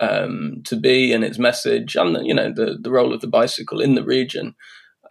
[0.00, 3.82] um, to be and its message and, you know, the, the role of the bicycle
[3.82, 4.54] in the region.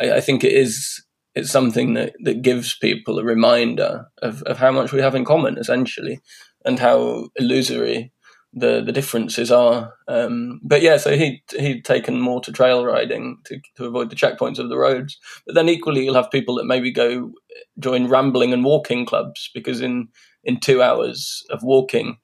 [0.01, 4.57] I, I think it is it's something that, that gives people a reminder of, of
[4.57, 6.21] how much we have in common, essentially,
[6.65, 8.13] and how illusory
[8.55, 9.93] the the differences are.
[10.07, 14.17] Um, but yeah, so he he'd taken more to trail riding to to avoid the
[14.17, 15.19] checkpoints of the roads.
[15.45, 17.33] But then equally, you'll have people that maybe go
[17.79, 20.09] join rambling and walking clubs because in
[20.43, 22.17] in two hours of walking.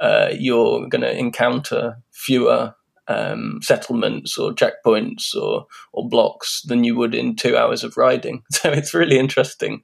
[0.00, 2.74] uh, you're going to encounter fewer
[3.08, 8.42] um, settlements or checkpoints or or blocks than you would in two hours of riding.
[8.52, 9.82] So it's really interesting.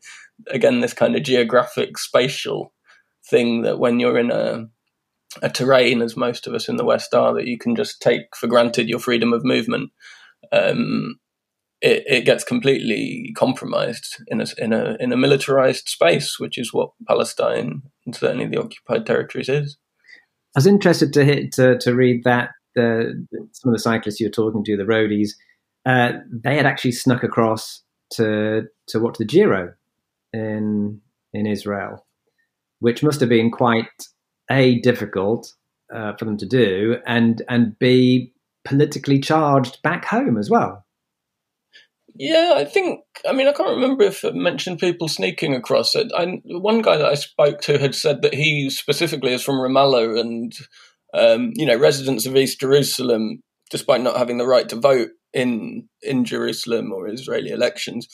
[0.49, 2.73] Again, this kind of geographic spatial
[3.31, 4.67] thing that when you're in a
[5.41, 8.37] a terrain, as most of us in the West are, that you can just take
[8.37, 9.91] for granted your freedom of movement.
[10.51, 11.19] Um,
[11.81, 16.73] it, it, gets completely compromised in a, in a in a militarized space, which is
[16.73, 19.79] what Palestine and certainly the occupied territories is.
[20.55, 24.27] I was interested to hit, to, to read that the some of the cyclists you
[24.27, 25.31] were talking to, the roadies,
[25.87, 27.83] uh, they had actually snuck across
[28.15, 29.75] to to watch the Giro
[30.33, 31.01] in
[31.33, 32.07] in Israel,
[32.81, 33.87] which must have been quite
[34.51, 35.53] a difficult
[35.95, 38.33] uh, for them to do, and and b
[38.65, 40.85] politically charged back home as well.
[42.15, 43.01] Yeah, I think.
[43.29, 46.13] I mean, I can't remember if it mentioned people sneaking across it.
[46.15, 50.21] I, one guy that I spoke to had said that he specifically is from Ramallah,
[50.21, 50.53] and
[51.15, 53.41] um, you know, residents of East Jerusalem,
[53.71, 58.07] despite not having the right to vote in in Jerusalem or Israeli elections,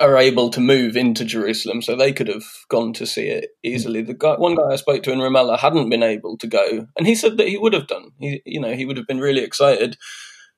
[0.00, 4.02] are able to move into Jerusalem, so they could have gone to see it easily.
[4.02, 7.06] The guy, one guy I spoke to in Ramallah hadn't been able to go, and
[7.06, 8.10] he said that he would have done.
[8.18, 9.96] He, you know, he would have been really excited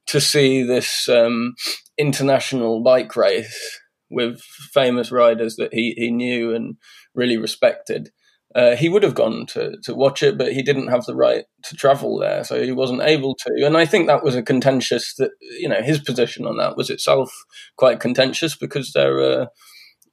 [0.07, 1.55] to see this um,
[1.99, 4.41] international bike race with
[4.73, 6.77] famous riders that he, he knew and
[7.15, 8.11] really respected.
[8.57, 11.45] Uh, he would have gone to, to watch it, but he didn't have the right
[11.63, 13.67] to travel there, so he wasn't able to.
[13.67, 16.89] And I think that was a contentious that you know his position on that was
[16.89, 17.31] itself
[17.77, 19.49] quite contentious because there are.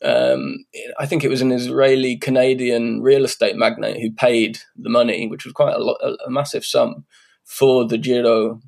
[0.04, 0.66] Um,
[1.00, 5.46] I think it was an Israeli Canadian real estate magnate who paid the money, which
[5.46, 7.06] was quite a, a, a massive sum
[7.46, 8.60] for the Giro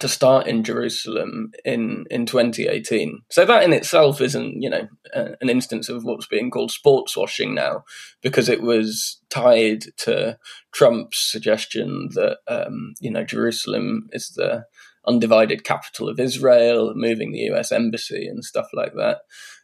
[0.00, 3.22] to start in Jerusalem in in 2018.
[3.30, 7.54] So that in itself isn't, you know, an instance of what's being called sports washing
[7.54, 7.84] now,
[8.22, 10.38] because it was tied to
[10.72, 14.64] Trump's suggestion that um, you know Jerusalem is the
[15.06, 17.70] undivided capital of Israel, moving the U.S.
[17.72, 19.18] embassy and stuff like that.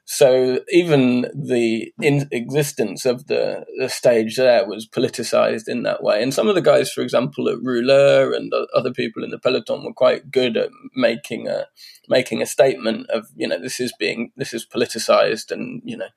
[0.04, 6.22] So even the existence of the, the stage there was politicized in that way.
[6.22, 9.84] And some of the guys, for example, at Rouleur and other people in the peloton
[9.84, 11.66] were quite good at making a
[12.08, 16.08] making a statement of you know this is being this is politicized, and you know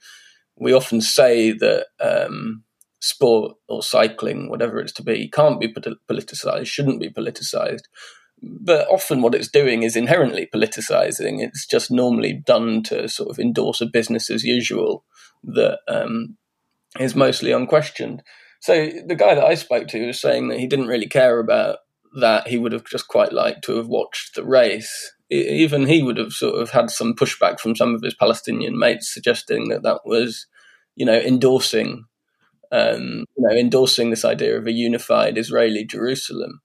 [0.58, 1.88] we often say that.
[2.00, 2.64] Um,
[3.06, 7.84] sport or cycling, whatever it's to be, can't be politicized, shouldn't be politicized
[8.44, 11.41] but often what it's doing is inherently politicizing.
[11.41, 15.06] It's just normally done to sort of endorse a business as usual
[15.44, 16.38] that um,
[17.00, 18.22] is mostly unquestioned.
[18.62, 21.80] So the guy that I spoke to was saying that he didn't really care about
[22.20, 22.48] that.
[22.48, 25.14] He would have just quite liked to have watched the race.
[25.30, 29.12] Even he would have sort of had some pushback from some of his Palestinian mates
[29.12, 30.48] suggesting that that was,
[30.96, 32.06] you know, endorsing,
[32.72, 36.62] um, you know, endorsing this idea of a unified Israeli Jerusalem.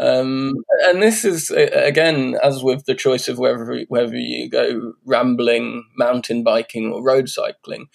[0.00, 5.84] Um, and this is again, as with the choice of whether whether you go rambling,
[5.98, 7.88] mountain biking, or road cycling,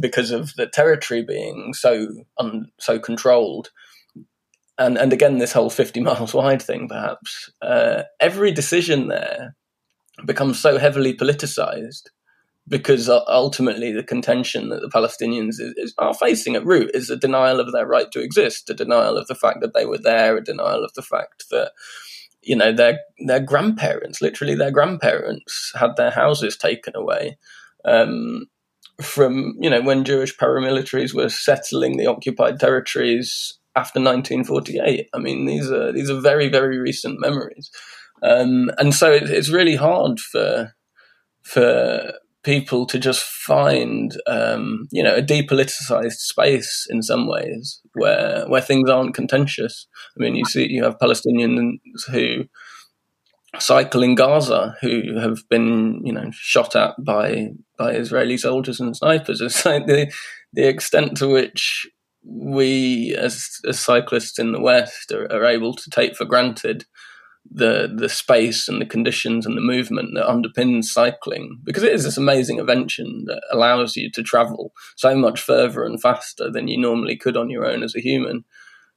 [0.00, 2.06] because of the territory being so
[2.38, 3.70] un, so controlled.
[4.78, 9.56] And and again, this whole fifty miles wide thing, perhaps uh, every decision there
[10.24, 12.10] becomes so heavily politicized
[12.68, 17.16] because ultimately the contention that the Palestinians is, is, are facing at root is a
[17.16, 20.36] denial of their right to exist, a denial of the fact that they were there,
[20.36, 21.72] a denial of the fact that
[22.42, 27.36] you know their their grandparents, literally their grandparents, had their houses taken away.
[27.84, 28.46] Um,
[29.00, 35.08] from you know when Jewish paramilitaries were settling the occupied territories after 1948.
[35.12, 37.70] I mean these are these are very very recent memories,
[38.22, 40.74] um, and so it, it's really hard for
[41.42, 42.12] for
[42.42, 48.60] people to just find um, you know a depoliticized space in some ways where where
[48.60, 49.86] things aren't contentious.
[50.16, 51.78] I mean, you see, you have Palestinians
[52.10, 52.44] who
[53.58, 58.96] cycle in Gaza who have been you know shot at by by Israeli soldiers and
[58.96, 59.40] snipers.
[59.40, 60.12] It's like the
[60.52, 61.86] the extent to which
[62.24, 66.84] we as, as cyclists in the West are, are able to take for granted
[67.50, 72.04] the the space and the conditions and the movement that underpins cycling because it is
[72.04, 76.78] this amazing invention that allows you to travel so much further and faster than you
[76.78, 78.44] normally could on your own as a human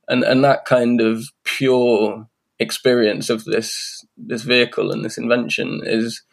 [0.08, 2.28] and and that kind of pure
[2.60, 6.24] experience of this this vehicle and this invention is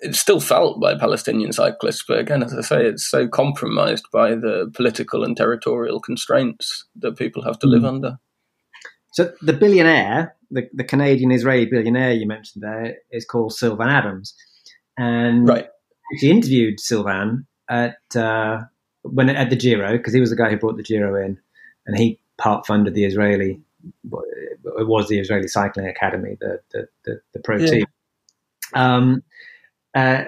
[0.00, 4.34] it's still felt by Palestinian cyclists, but again, as I say, it's so compromised by
[4.34, 7.88] the political and territorial constraints that people have to live mm.
[7.88, 8.18] under.
[9.14, 14.34] So the billionaire, the, the Canadian Israeli billionaire you mentioned there, is called Sylvan Adams,
[14.98, 15.68] and right.
[16.18, 18.62] she interviewed Sylvan at uh,
[19.02, 21.38] when at the Giro because he was the guy who brought the Giro in,
[21.86, 23.60] and he part funded the Israeli.
[24.04, 27.66] It was the Israeli Cycling Academy, the the the, the pro Yeah.
[27.70, 27.86] team.
[28.74, 29.22] Um,
[29.94, 30.24] uh,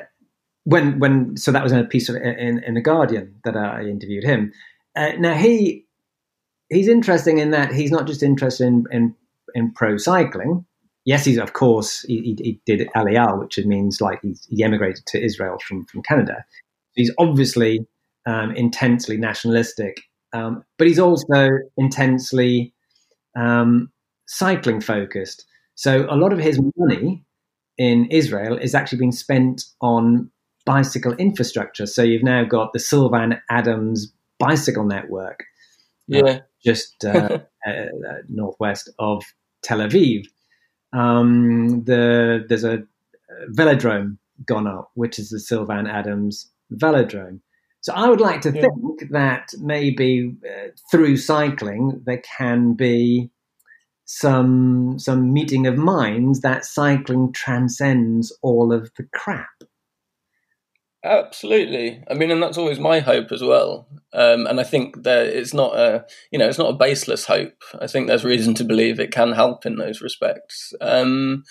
[0.62, 3.82] when when so that was in a piece of, in in the Guardian that I
[3.82, 4.52] interviewed him.
[4.94, 5.85] Uh, now he
[6.68, 9.14] he's interesting in that he's not just interested in in,
[9.54, 10.64] in pro cycling.
[11.04, 15.58] Yes, he's of course he, he, did Aliyah, which means like he emigrated to Israel
[15.66, 16.44] from from Canada.
[16.94, 17.86] He's obviously
[18.26, 20.02] um, intensely nationalistic,
[20.32, 22.74] um, but he's also intensely
[23.36, 23.90] um,
[24.26, 25.44] cycling focused.
[25.76, 27.22] So a lot of his money
[27.78, 30.30] in Israel is actually being spent on
[30.64, 31.86] bicycle infrastructure.
[31.86, 35.44] So you've now got the Sylvan Adams bicycle network,
[36.08, 36.40] Yeah.
[36.66, 37.86] Just uh, uh,
[38.28, 39.24] northwest of
[39.62, 40.26] Tel Aviv.
[40.92, 42.82] Um, the there's a
[43.52, 47.40] velodrome gone up, which is the Sylvan Adams velodrome.
[47.80, 48.62] So I would like to Yeah.
[48.62, 53.30] think that maybe uh, through cycling there can be
[54.04, 59.48] some some meeting of minds that cycling transcends all of the crap.
[61.06, 62.02] Absolutely.
[62.10, 63.86] I mean, and that's always my hope as well.
[64.12, 67.62] Um, and I think that it's not a, you know, it's not a baseless hope.
[67.80, 70.72] I think there's reason to believe it can help in those respects.
[70.80, 71.44] Um,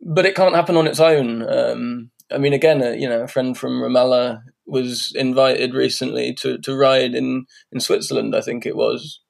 [0.00, 1.42] but it can't happen on its own.
[1.48, 6.56] Um, I mean, again, uh, you know, a friend from Ramallah was invited recently to,
[6.58, 9.20] to ride in, in Switzerland, I think it was,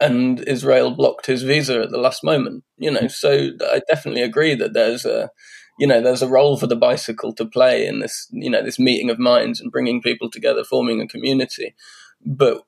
[0.00, 2.64] and Israel blocked his visa at the last moment.
[2.78, 5.30] You know, so I definitely agree that there's a,
[5.78, 8.78] you know, there's a role for the bicycle to play in this, you know, this
[8.78, 11.74] meeting of minds and bringing people together, forming a community.
[12.24, 12.62] But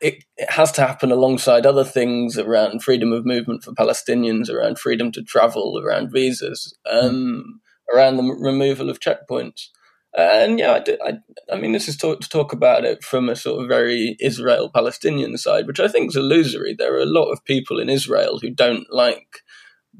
[0.00, 4.78] it, it has to happen alongside other things around freedom of movement for Palestinians, around
[4.78, 7.60] freedom to travel, around visas, um,
[7.92, 9.68] around the removal of checkpoints.
[10.16, 11.18] And yeah, I, do- I,
[11.52, 14.70] I mean, this is talk, to talk about it from a sort of very Israel
[14.72, 16.74] Palestinian side, which I think is illusory.
[16.76, 19.42] There are a lot of people in Israel who don't like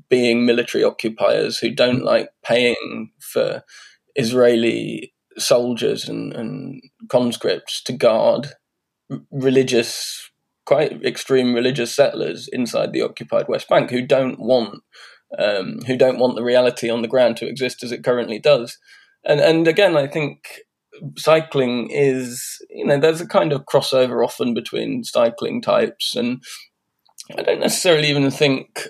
[0.08, 3.62] being military occupiers, who don't like paying for
[4.14, 8.48] Israeli soldiers and, and conscripts to guard
[9.30, 10.30] religious,
[10.66, 14.82] quite extreme religious settlers inside the occupied West Bank who don't want
[15.38, 18.78] um, who don't want the reality on the ground to exist as it currently does.
[19.24, 20.62] And and again, I think
[21.16, 26.42] cycling is you know there's a kind of crossover often between cycling types, and
[27.36, 28.88] I don't necessarily even think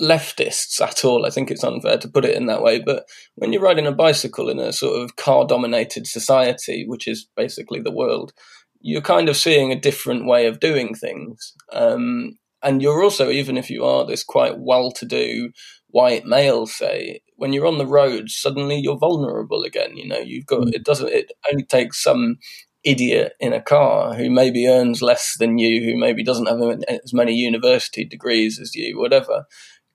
[0.00, 1.24] leftists at all.
[1.24, 2.80] I think it's unfair to put it in that way.
[2.80, 7.28] But when you're riding a bicycle in a sort of car dominated society, which is
[7.36, 8.32] basically the world,
[8.80, 11.54] you're kind of seeing a different way of doing things.
[11.72, 15.50] Um, and you're also, even if you are this quite well to do
[15.88, 19.96] white male, say, when you're on the road, suddenly you're vulnerable again.
[19.96, 22.36] You know, you've got, it doesn't, it only takes some
[22.84, 27.14] idiot in a car who maybe earns less than you, who maybe doesn't have as
[27.14, 29.46] many university degrees as you, whatever,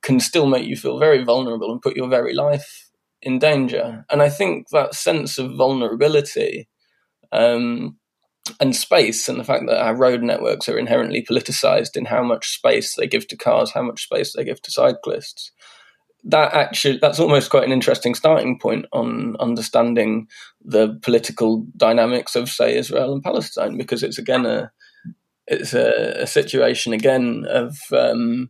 [0.02, 2.89] can still make you feel very vulnerable and put your very life
[3.22, 4.06] in danger.
[4.10, 6.70] And I think that sense of vulnerability
[7.32, 7.97] um,
[8.60, 12.47] and space, and the fact that our road networks are inherently politicized in how much
[12.47, 15.52] space they give to cars, how much space they give to cyclists.
[16.24, 20.28] That actually, that's almost quite an interesting starting point on understanding
[20.62, 24.72] the political dynamics of, say, Israel and Palestine, because it's again a
[25.47, 28.50] it's a, a situation again of um,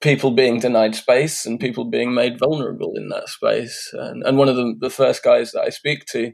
[0.00, 3.90] people being denied space and people being made vulnerable in that space.
[3.92, 6.32] And, and one of the, the first guys that I speak to,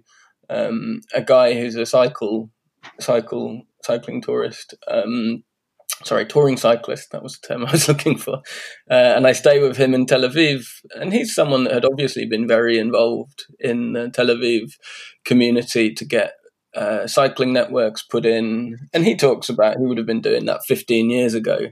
[0.51, 2.51] um, a guy who's a cycle,
[3.01, 5.45] cycle, cycling tourist, um,
[6.05, 8.37] sorry, touring cyclist, that was the term I was looking for.
[8.91, 10.67] Uh, and I stay with him in Tel Aviv.
[10.95, 14.73] And he's someone that had obviously been very involved in the Tel Aviv
[15.25, 16.33] community to get
[16.75, 18.89] uh, cycling networks put in.
[18.93, 21.71] And he talks about who would have been doing that 15 years ago.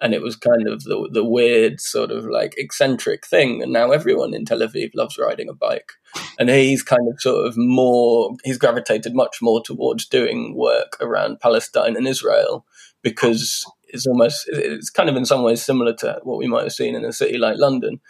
[0.00, 3.62] And it was kind of the the weird sort of like eccentric thing.
[3.62, 5.92] And now everyone in Tel Aviv loves riding a bike.
[6.38, 11.40] And he's kind of sort of more he's gravitated much more towards doing work around
[11.40, 12.66] Palestine and Israel
[13.02, 16.72] because it's almost it's kind of in some ways similar to what we might have
[16.72, 18.00] seen in a city like London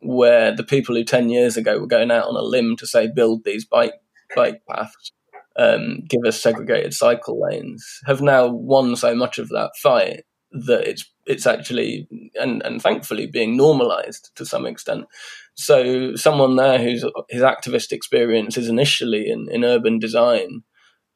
[0.00, 3.08] where the people who 10 years ago were going out on a limb to say
[3.08, 3.94] build these bike
[4.34, 5.12] bike paths
[5.56, 10.22] um, give us segregated cycle lanes have now won so much of that fight
[10.52, 12.08] that it's it's actually
[12.40, 15.06] and and thankfully being normalized to some extent.
[15.54, 20.62] So someone there whose his activist experience is initially in, in urban design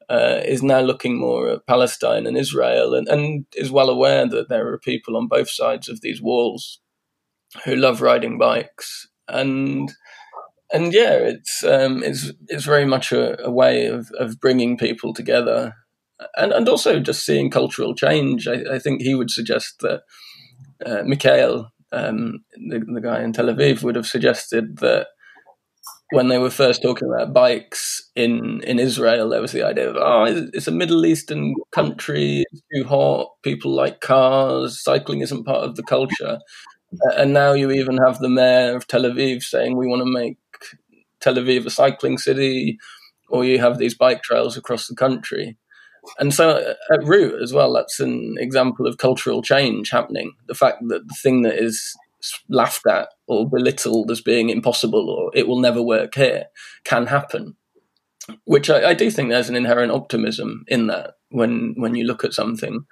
[0.09, 4.47] uh, is now looking more at Palestine and Israel and, and is well aware that
[4.49, 6.79] there are people on both sides of these walls
[7.65, 9.91] who love riding bikes and
[10.71, 15.13] and yeah it's um, it's it's very much a, a way of, of bringing people
[15.13, 15.73] together
[16.35, 18.47] and and also just seeing cultural change.
[18.47, 20.01] I, I think he would suggest that
[20.85, 25.07] uh, Mikhail, um, the, the guy in Tel Aviv, would have suggested that
[26.11, 29.97] when they were first talking about bikes in in Israel, there was the idea of
[29.97, 35.63] oh, it's a Middle Eastern country, it's too hot, people like cars, cycling isn't part
[35.63, 36.39] of the culture.
[37.17, 40.37] And now you even have the mayor of Tel Aviv saying we want to make
[41.19, 42.77] Tel Aviv a cycling city,
[43.29, 45.57] or you have these bike trails across the country.
[46.19, 50.33] And so uh, at root as well, that's an example of cultural change happening.
[50.47, 51.95] The fact that the thing that is
[52.49, 56.45] laughed at or belittled as being impossible or it will never work here
[56.83, 57.55] can happen.
[58.45, 62.23] Which I, I do think there's an inherent optimism in that when when you look
[62.23, 62.85] at something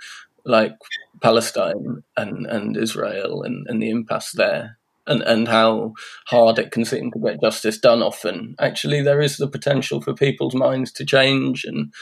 [0.46, 0.74] like
[1.22, 4.78] Palestine and, and Israel and, and the impasse there
[5.08, 5.94] and, and how
[6.28, 8.56] hard it can seem to get justice done often.
[8.60, 11.94] Actually, there is the potential for people's minds to change and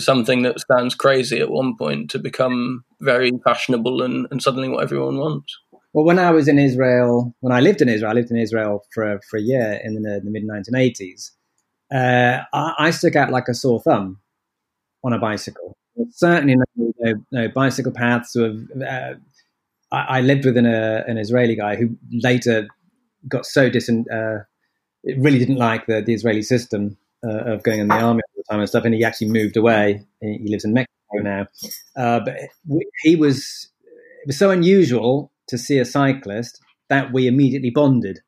[0.00, 4.82] something that sounds crazy at one point to become very fashionable and, and suddenly what
[4.82, 5.56] everyone wants.
[5.92, 8.84] Well, when I was in Israel, when I lived in Israel, I lived in Israel
[8.92, 11.30] for for a year in the, the mid 1980s.
[11.92, 14.20] Uh, I, I, stuck out like a sore thumb
[15.02, 15.74] on a bicycle.
[16.10, 18.36] Certainly, no, no, no bicycle paths.
[18.36, 19.14] Of, uh,
[19.90, 22.68] I, I, lived with an, uh, an Israeli guy who later
[23.26, 23.88] got so dis.
[23.88, 24.38] Uh,
[25.16, 26.96] really didn't like the, the Israeli system
[27.26, 29.56] uh, of going in the army all the time and stuff, and he actually moved
[29.56, 30.04] away.
[30.20, 31.46] He lives in Mexico now,
[31.96, 32.36] uh, but
[33.02, 33.70] he was.
[34.22, 38.18] It was so unusual to see a cyclist that we immediately bonded.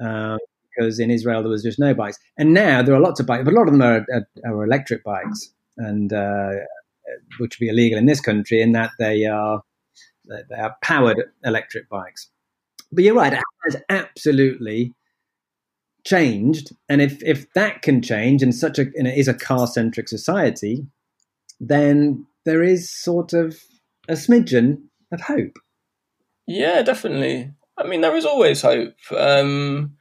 [0.00, 0.38] Um,
[0.78, 3.44] because in Israel there was just no bikes, and now there are lots of bikes,
[3.44, 6.50] but a lot of them are, are, are electric bikes, and uh,
[7.38, 9.62] which would be illegal in this country in that they are
[10.28, 12.28] they are powered electric bikes.
[12.92, 14.94] But you're right; it has absolutely
[16.04, 19.66] changed, and if if that can change in such a and it is a car
[19.66, 20.86] centric society,
[21.60, 23.58] then there is sort of
[24.08, 24.82] a smidgen
[25.12, 25.58] of hope.
[26.46, 27.52] Yeah, definitely.
[27.76, 28.94] I mean, there is always hope.
[29.16, 29.96] Um,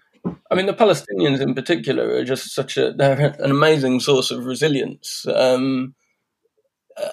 [0.49, 4.45] I mean, the Palestinians in particular are just such a they're an amazing source of
[4.45, 5.25] resilience.
[5.27, 5.93] Um,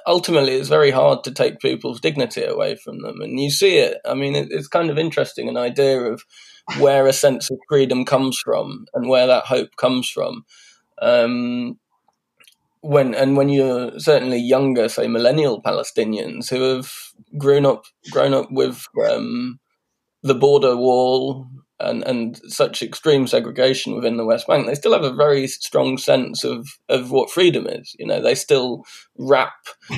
[0.06, 3.98] ultimately, it's very hard to take people's dignity away from them, and you see it.
[4.04, 6.22] I mean, it, it's kind of interesting an idea of
[6.78, 10.44] where a sense of freedom comes from and where that hope comes from.
[11.00, 11.78] Um,
[12.80, 16.92] when and when you're certainly younger, say millennial Palestinians who have
[17.38, 19.58] grown up grown up with um,
[20.22, 21.46] the border wall
[21.84, 25.98] and and such extreme segregation within the West Bank, they still have a very strong
[25.98, 27.94] sense of of what freedom is.
[27.98, 28.84] You know, they still
[29.18, 29.54] rap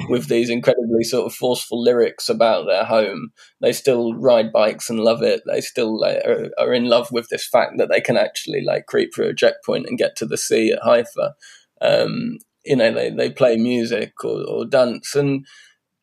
[0.08, 3.30] with these incredibly sort of forceful lyrics about their home.
[3.60, 5.42] They still ride bikes and love it.
[5.46, 8.86] They still like, are, are in love with this fact that they can actually like
[8.86, 11.34] creep through a checkpoint and get to the sea at Haifa.
[11.80, 15.46] Um, you know they, they play music or, or dance and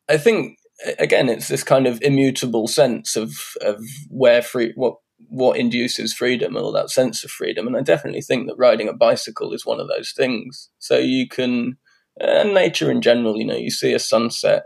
[0.08, 0.58] i think
[0.98, 4.96] again it's this kind of immutable sense of of where free what
[5.34, 7.66] what induces freedom or that sense of freedom.
[7.66, 10.70] And i definitely think that riding a bicycle is one of those things.
[10.78, 11.76] So you can
[12.20, 14.62] and nature in general you know you see a sunset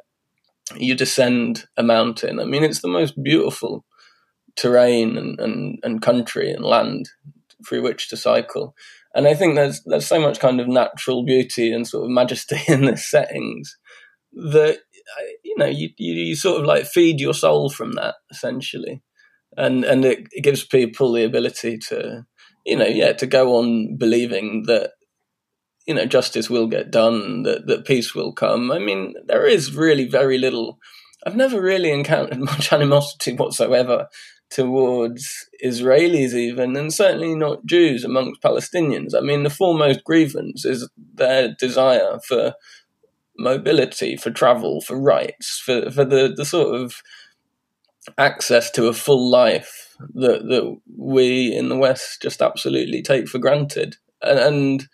[0.77, 2.39] you descend a mountain.
[2.39, 3.85] I mean it's the most beautiful
[4.57, 7.09] terrain and, and, and country and land
[7.67, 8.75] through which to cycle.
[9.15, 12.59] And I think there's there's so much kind of natural beauty and sort of majesty
[12.69, 13.79] in the settings
[14.33, 14.81] that
[15.43, 19.03] you know you, you sort of like feed your soul from that essentially,
[19.59, 22.25] and and it, gives people the ability to
[22.65, 24.93] you know yeah to go on believing that
[25.87, 28.71] you know justice will get done that that peace will come.
[28.71, 30.79] I mean there is really very little.
[31.27, 34.09] I've never really encountered much animosity whatsoever
[34.51, 39.15] towards Israelis, even, and certainly not Jews amongst Palestinians.
[39.15, 42.55] I mean, the foremost grievance is their desire for
[43.37, 47.03] mobility, for travel, for rights, for, for the, the sort of
[48.17, 53.39] access to a full life that, that we in the West just absolutely take for
[53.39, 53.97] granted.
[54.23, 54.89] And, and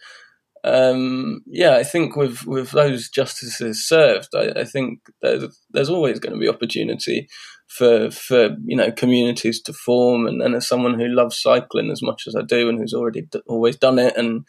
[0.65, 6.19] um, yeah, I think with, with those justices served, I, I think there's, there's always
[6.19, 7.29] going to be opportunity
[7.67, 10.27] for for you know communities to form.
[10.27, 13.23] And, and as someone who loves cycling as much as I do, and who's already
[13.23, 14.47] d- always done it, and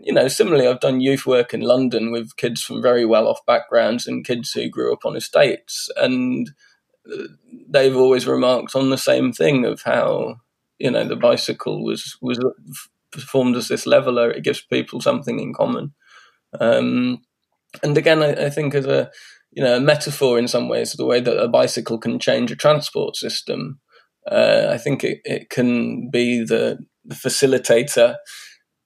[0.00, 3.44] you know, similarly, I've done youth work in London with kids from very well off
[3.46, 6.50] backgrounds and kids who grew up on estates, and
[7.12, 7.24] uh,
[7.72, 10.36] they've always remarked on the same thing of how
[10.78, 12.38] you know the bicycle was was
[13.10, 14.30] performed as this leveler.
[14.30, 15.94] It gives people something in common.
[16.58, 17.22] Um,
[17.82, 19.10] and again, I, I, think as a
[19.52, 22.56] you know, a metaphor in some ways, the way that a bicycle can change a
[22.56, 23.80] transport system.
[24.30, 28.16] Uh, I think it, it can be the, the facilitator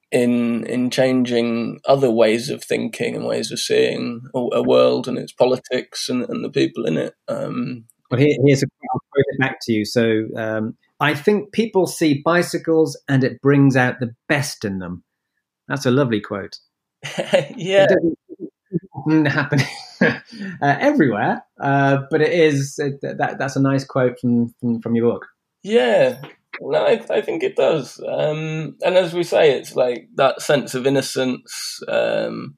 [0.09, 5.33] in in changing other ways of thinking and ways of seeing a, world and its
[5.33, 7.13] politics and, and the people in it.
[7.27, 8.67] Um, well, here, here's a
[9.17, 9.85] It back to you.
[9.85, 15.03] So um, I think people see bicycles and it brings out the best in them.
[15.67, 16.57] That's a lovely quote.
[17.55, 17.87] yeah.
[19.09, 19.59] It happen
[20.01, 20.19] uh,
[20.61, 25.13] everywhere, uh, but it is it, that that's a nice quote from, from, from your
[25.13, 25.27] book.
[25.63, 26.21] Yeah,
[26.61, 28.01] no, I, I think it does.
[28.05, 31.81] Um, and as we say, it's like that sense of innocence.
[31.87, 32.55] Um,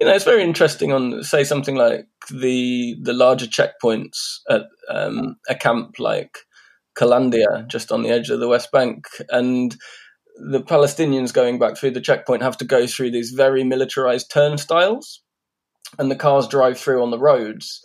[0.00, 5.36] you know, it's very interesting on say something like the the larger checkpoints at um,
[5.48, 6.38] a camp like
[6.96, 9.76] Kalandia, just on the edge of the West Bank, and
[10.50, 15.20] the Palestinians going back through the checkpoint have to go through these very militarized turnstiles,
[15.98, 17.80] and the cars drive through on the roads,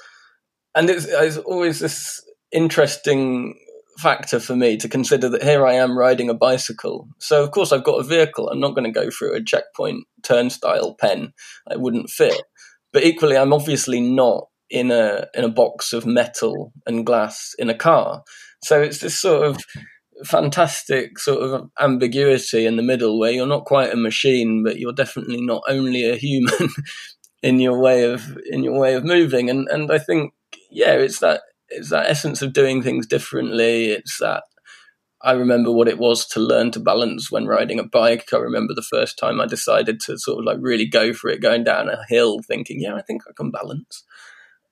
[0.75, 3.59] and it's, it's always this interesting
[3.99, 7.07] factor for me to consider that here I am riding a bicycle.
[7.19, 8.49] So of course I've got a vehicle.
[8.49, 11.33] I'm not going to go through a checkpoint turnstile pen.
[11.69, 12.41] It wouldn't fit.
[12.91, 17.69] But equally, I'm obviously not in a in a box of metal and glass in
[17.69, 18.23] a car.
[18.63, 19.57] So it's this sort of
[20.25, 24.93] fantastic sort of ambiguity in the middle where you're not quite a machine, but you're
[24.93, 26.69] definitely not only a human
[27.43, 29.49] in your way of in your way of moving.
[29.49, 30.33] And and I think
[30.69, 31.41] yeah, it's that
[31.73, 33.91] it's that essence of doing things differently.
[33.91, 34.43] It's that
[35.23, 38.33] I remember what it was to learn to balance when riding a bike.
[38.33, 41.41] I remember the first time I decided to sort of like really go for it,
[41.41, 44.03] going down a hill, thinking, "Yeah, I think I can balance."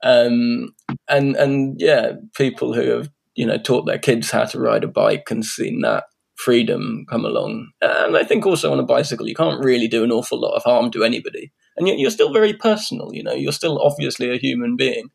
[0.03, 0.73] Um,
[1.07, 4.87] and and yeah, people who have you know taught their kids how to ride a
[4.87, 6.05] bike and seen that
[6.35, 7.69] freedom come along.
[7.81, 10.63] And I think also on a bicycle, you can't really do an awful lot of
[10.63, 13.13] harm to anybody, and yet you're still very personal.
[13.13, 15.09] You know, you're still obviously a human being.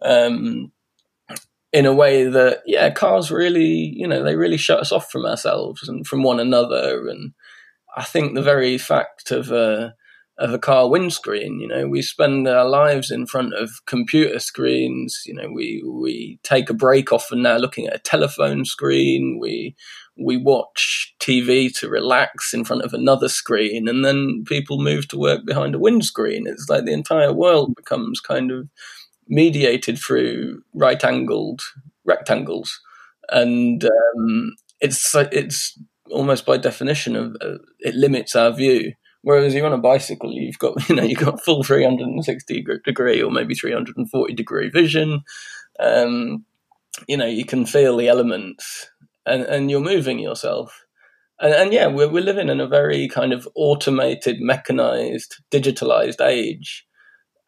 [0.00, 0.72] Um,
[1.72, 5.26] in a way that yeah cars really you know they really shut us off from
[5.26, 7.06] ourselves and from one another.
[7.08, 7.32] And
[7.96, 9.94] i think the very fact of a
[10.38, 15.22] of a car windscreen you know we spend our lives in front of computer screens.
[15.26, 19.38] You know we we take a break often now looking at a telephone screen.
[19.40, 19.74] We
[20.20, 25.18] we watch TV to relax in front of another screen, and then people move to
[25.18, 26.46] work behind a windscreen.
[26.46, 28.68] It's like the entire world becomes kind of
[29.28, 31.60] mediated through right angled
[32.04, 32.80] rectangles,
[33.28, 35.78] and um, it's it's
[36.10, 38.92] almost by definition of uh, it limits our view.
[39.22, 43.30] Whereas you're on a bicycle, you've got you know you've got full 360 degree or
[43.30, 45.22] maybe 340 degree vision.
[45.80, 46.44] Um,
[47.06, 48.90] you know you can feel the elements,
[49.26, 50.84] and and you're moving yourself.
[51.40, 56.87] And, and yeah, we're we're living in a very kind of automated, mechanized, digitalized age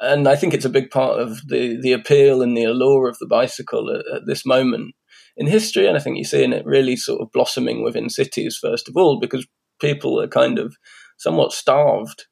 [0.01, 3.19] and I think it's a big part of the the appeal and the allure of
[3.19, 4.95] the bicycle at, at, this moment
[5.37, 5.87] in history.
[5.87, 9.21] And I think you're seeing it really sort of blossoming within cities first of all,
[9.21, 9.47] because
[9.81, 10.77] people are kind of
[11.19, 12.27] somewhat starved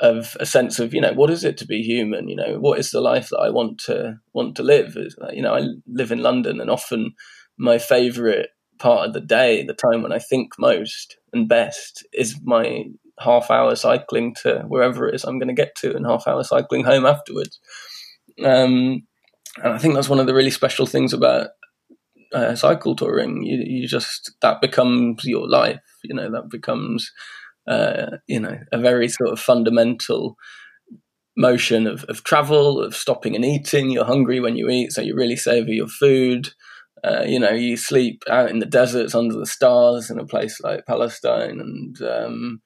[0.00, 2.28] of a sense of you know what is it to be human?
[2.28, 4.96] You know what is the life that I want to want to live?
[5.32, 7.14] You know I live in London, and often
[7.58, 8.46] my favourite
[8.78, 12.84] part of the day, the time when I think most and best, is my
[13.20, 16.42] half hour cycling to wherever it is I'm going to get to, and half hour
[16.44, 17.58] cycling home afterwards.
[18.44, 19.06] Um,
[19.62, 21.48] and I think that's one of the really special things about
[22.32, 23.42] uh, cycle touring.
[23.42, 25.80] You, you just that becomes your life.
[26.04, 27.10] You know that becomes
[27.66, 30.36] uh, you know a very sort of fundamental
[31.36, 33.90] motion of, of travel, of stopping and eating.
[33.90, 36.48] You're hungry when you eat, so you really savor your food.
[37.04, 40.60] Uh, you know, you sleep out in the deserts under the stars in a place
[40.60, 42.60] like Palestine, and um,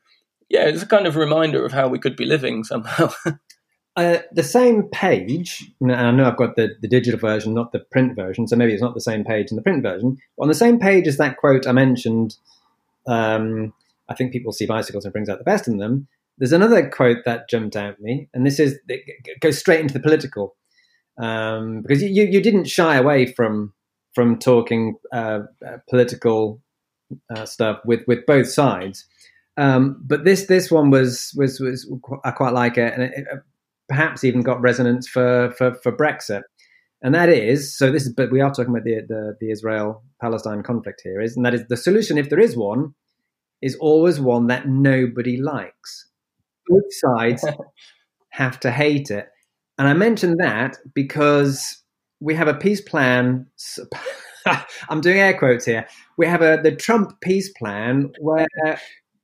[0.53, 3.11] yeah, it's a kind of reminder of how we could be living somehow.
[3.97, 7.81] uh, the same page, and I know I've got the, the digital version, not the
[7.81, 10.19] print version, so maybe it's not the same page in the print version.
[10.39, 12.37] on the same page as that quote I mentioned,
[13.07, 13.73] um,
[14.11, 16.07] I think people see bicycles and brings out the best in them.
[16.37, 19.95] There's another quote that jumped out at me, and this is it goes straight into
[19.95, 20.55] the political
[21.19, 23.73] um, because you, you didn't shy away from
[24.15, 26.61] from talking uh, uh, political
[27.35, 29.07] uh, stuff with with both sides.
[29.57, 31.91] Um, but this this one was was was
[32.25, 33.27] I quite like it, and it, it
[33.89, 36.43] perhaps even got resonance for, for for Brexit.
[37.03, 37.91] And that is so.
[37.91, 41.37] This is, but we are talking about the the, the Israel Palestine conflict here, is
[41.37, 42.95] and that is the solution, if there is one,
[43.61, 46.09] is always one that nobody likes.
[46.69, 47.45] Both sides
[48.31, 49.29] have to hate it,
[49.79, 51.83] and I mention that because
[52.21, 53.47] we have a peace plan.
[54.89, 55.87] I'm doing air quotes here.
[56.17, 58.47] We have a the Trump peace plan where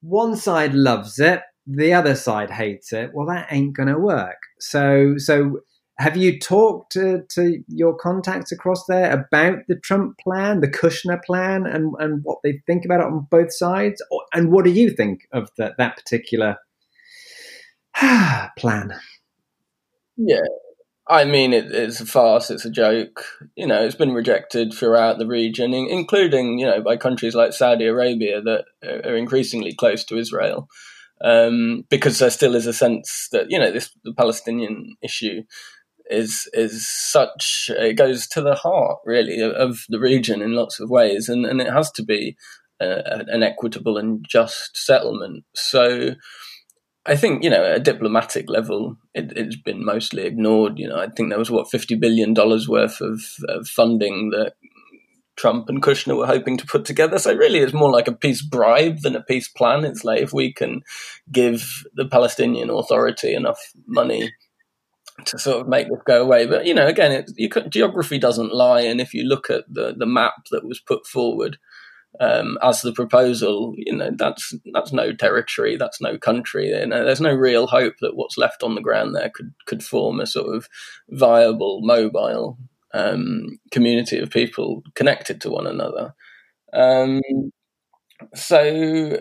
[0.01, 3.11] one side loves it, the other side hates it.
[3.13, 4.39] Well, that ain't going to work.
[4.59, 5.61] So, so
[5.99, 11.23] have you talked to, to your contacts across there about the Trump plan, the Kushner
[11.25, 14.03] plan, and, and what they think about it on both sides?
[14.11, 16.57] Or, and what do you think of the, that particular
[18.57, 18.95] plan?
[20.17, 20.41] Yeah,
[21.09, 22.51] I mean, it, it's a farce.
[22.51, 23.25] It's a joke.
[23.57, 27.87] You know, it's been rejected throughout the region, including you know by countries like Saudi
[27.87, 30.69] Arabia that are increasingly close to Israel,
[31.23, 35.43] um, because there still is a sense that you know this the Palestinian issue
[36.11, 40.91] is is such it goes to the heart really of the region in lots of
[40.91, 42.37] ways, and and it has to be
[42.81, 45.45] uh, an equitable and just settlement.
[45.55, 46.15] So
[47.09, 50.79] I think you know at a diplomatic level, it, has been mostly ignored.
[50.79, 54.53] You know, I think there was what fifty billion dollars worth of, of, funding that
[55.37, 57.19] Trump and Kushner were hoping to put together.
[57.19, 59.87] So really, it's more like a peace bribe than a peace plan.
[59.87, 60.83] It's like if we can
[61.33, 64.35] give the Palestinian Authority enough money
[65.25, 66.47] to sort of make this go away.
[66.47, 69.95] But you know, again, it, you geography doesn't lie, and if you look at the
[69.97, 71.57] the map that was put forward
[72.21, 76.69] um, as the proposal, you know, that's that's no territory, that's no country.
[76.69, 79.83] You know, there's no real hope that what's left on the ground there could could
[79.85, 80.69] form a sort of
[81.11, 82.59] viable, mobile
[82.95, 86.15] um, community of people connected to one another.
[86.73, 87.21] Um,
[88.35, 89.19] so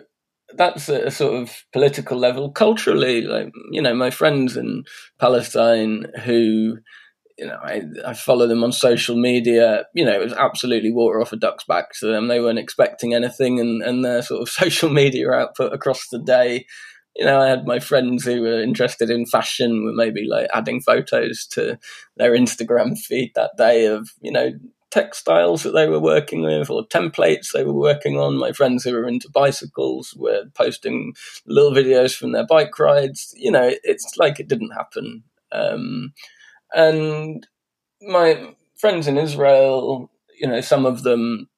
[0.56, 2.52] that's a, a sort of political level.
[2.52, 4.84] Culturally, like you know, my friends in
[5.19, 6.78] Palestine who
[7.38, 9.85] you know, I, I follow them on social media.
[9.93, 12.27] You know, it was absolutely water off a duck's back to them.
[12.27, 16.65] They weren't expecting anything, and, and their sort of social media output across the day.
[17.15, 20.81] You know, I had my friends who were interested in fashion were maybe like adding
[20.81, 21.80] photos to
[22.15, 24.51] their Instagram feed that day of, you know,
[24.91, 28.38] textiles that they were working with or templates they were working on.
[28.38, 31.14] My friends who were into bicycles were posting
[31.47, 33.34] little videos from their bike rides.
[33.35, 35.23] You know, it's like it didn't happen.
[35.51, 36.14] Um,
[36.73, 37.45] and
[38.02, 41.49] my friends in Israel, you know, some of them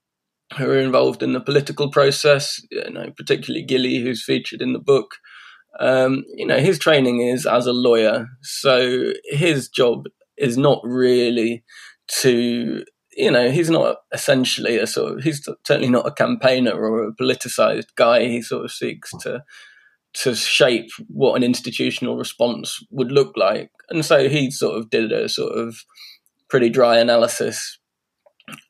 [0.58, 4.80] who are involved in the political process, you know, particularly Gilly, who's featured in the
[4.80, 5.16] book.
[5.80, 10.08] Um, you know, his training is as a lawyer, so his job
[10.38, 11.64] is not really
[12.22, 12.84] to,
[13.16, 17.14] you know, he's not essentially a sort of, he's certainly not a campaigner or a
[17.14, 18.28] politicized guy.
[18.28, 19.44] He sort of seeks to
[20.14, 23.72] to shape what an institutional response would look like.
[23.90, 25.78] And so he sort of did a sort of
[26.50, 27.80] pretty dry analysis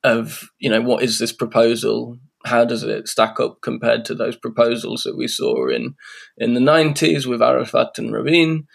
[0.03, 2.17] of, you know, what is this proposal?
[2.45, 5.95] How does it stack up compared to those proposals that we saw in
[6.37, 8.67] in the 90s with Arafat and Rabin?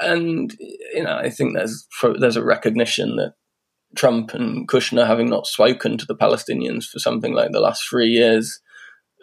[0.00, 0.54] And
[0.94, 1.86] you know, I think there's
[2.18, 3.34] there's a recognition that
[3.96, 8.08] Trump and Kushner, having not spoken to the Palestinians for something like the last three
[8.08, 8.60] years,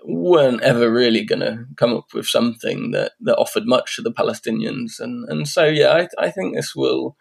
[0.04, 4.12] weren't ever really going to come up with something that, that offered much to the
[4.12, 7.18] Palestinians, and and so yeah, I, I think this will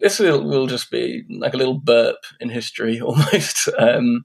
[0.00, 3.68] this will, will just be like a little burp in history almost.
[3.78, 4.24] Um,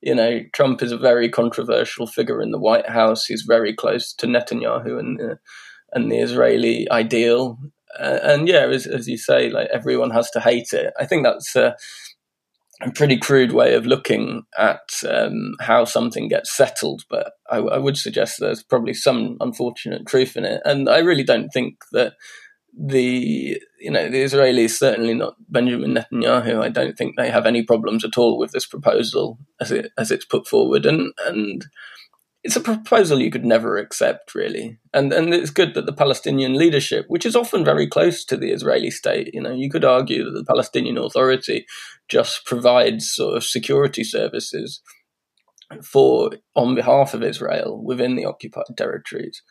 [0.00, 3.24] you know, Trump is a very controversial figure in the White House.
[3.24, 5.34] He's very close to Netanyahu and uh,
[5.92, 7.58] and the Israeli ideal.
[7.98, 10.92] Uh, and yeah, as, as you say, like everyone has to hate it.
[10.98, 11.72] I think that's uh,
[12.84, 17.78] a pretty crude way of looking at um, how something gets settled, but I, I,
[17.78, 20.60] would suggest there's probably some unfortunate truth in it.
[20.64, 22.14] And I really don't think that
[22.76, 26.60] the you know the Israelis certainly not Benjamin Netanyahu.
[26.60, 30.10] I don't think they have any problems at all with this proposal as it as
[30.10, 31.64] it's put forward, and and
[32.44, 34.78] it's a proposal you could never accept, really.
[34.92, 38.52] And and it's good that the Palestinian leadership, which is often very close to the
[38.52, 41.64] Israeli state, you know, you could argue that the Palestinian Authority
[42.08, 44.82] just provides sort of security services
[45.82, 49.42] for on behalf of Israel within the occupied territories.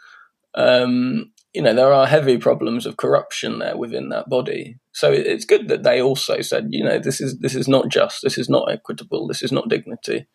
[0.56, 4.78] Um, you know, there are heavy problems of corruption there within that body.
[4.92, 8.22] So it's good that they also said, you know, this is this is not just,
[8.22, 10.28] this is not equitable, this is not dignity.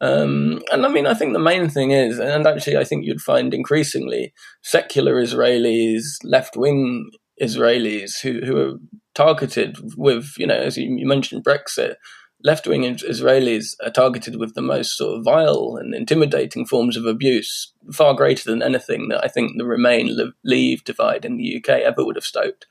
[0.00, 3.20] Um, and I mean, I think the main thing is, and actually, I think you'd
[3.20, 4.32] find increasingly
[4.62, 7.10] secular Israelis, left wing
[7.40, 8.78] Israelis who, who are
[9.14, 11.94] targeted with, you know, as you, you mentioned, Brexit.
[12.42, 17.04] Left wing Israelis are targeted with the most sort of vile and intimidating forms of
[17.04, 21.80] abuse, far greater than anything that I think the Remain Leave divide in the UK
[21.80, 22.64] ever would have stoked.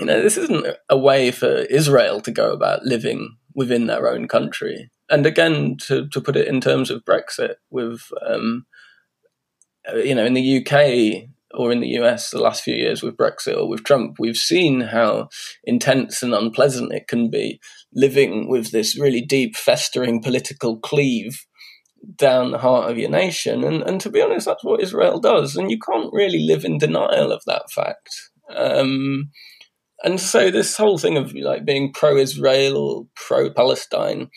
[0.00, 4.26] You know, this isn't a way for Israel to go about living within their own
[4.26, 8.66] country and again, to, to put it in terms of Brexit, with um,
[9.94, 13.56] you know, in the UK or in the US, the last few years with Brexit
[13.56, 15.28] or with Trump, we've seen how
[15.64, 17.60] intense and unpleasant it can be
[17.92, 21.46] living with this really deep, festering political cleave
[22.16, 23.64] down the heart of your nation.
[23.64, 25.56] And, and to be honest, that's what Israel does.
[25.56, 28.08] And you can't really live in denial of that fact.
[28.54, 29.30] Um,
[30.02, 34.28] and so this whole thing of like being pro-Israel or pro-Palestine,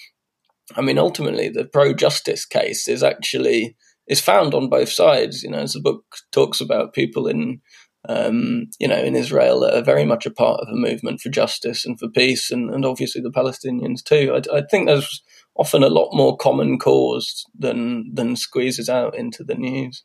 [0.75, 3.75] I mean, ultimately the pro-justice case is actually
[4.07, 5.43] is found on both sides.
[5.43, 7.61] You know, as the book talks about people in
[8.09, 11.29] um, you know in Israel that are very much a part of a movement for
[11.29, 14.33] justice and for peace, and, and obviously the Palestinians too.
[14.35, 15.21] I, I think there's
[15.55, 20.03] often a lot more common cause than than squeezes out into the news.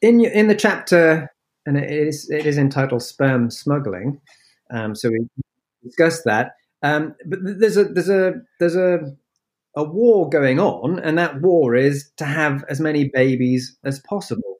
[0.00, 1.30] In in the chapter,
[1.66, 4.20] and it is it is entitled "Sperm Smuggling,"
[4.70, 5.26] um, so we
[5.84, 6.52] discussed that.
[6.82, 9.00] Um, but there's a there's a there's a
[9.76, 14.56] a war going on, and that war is to have as many babies as possible.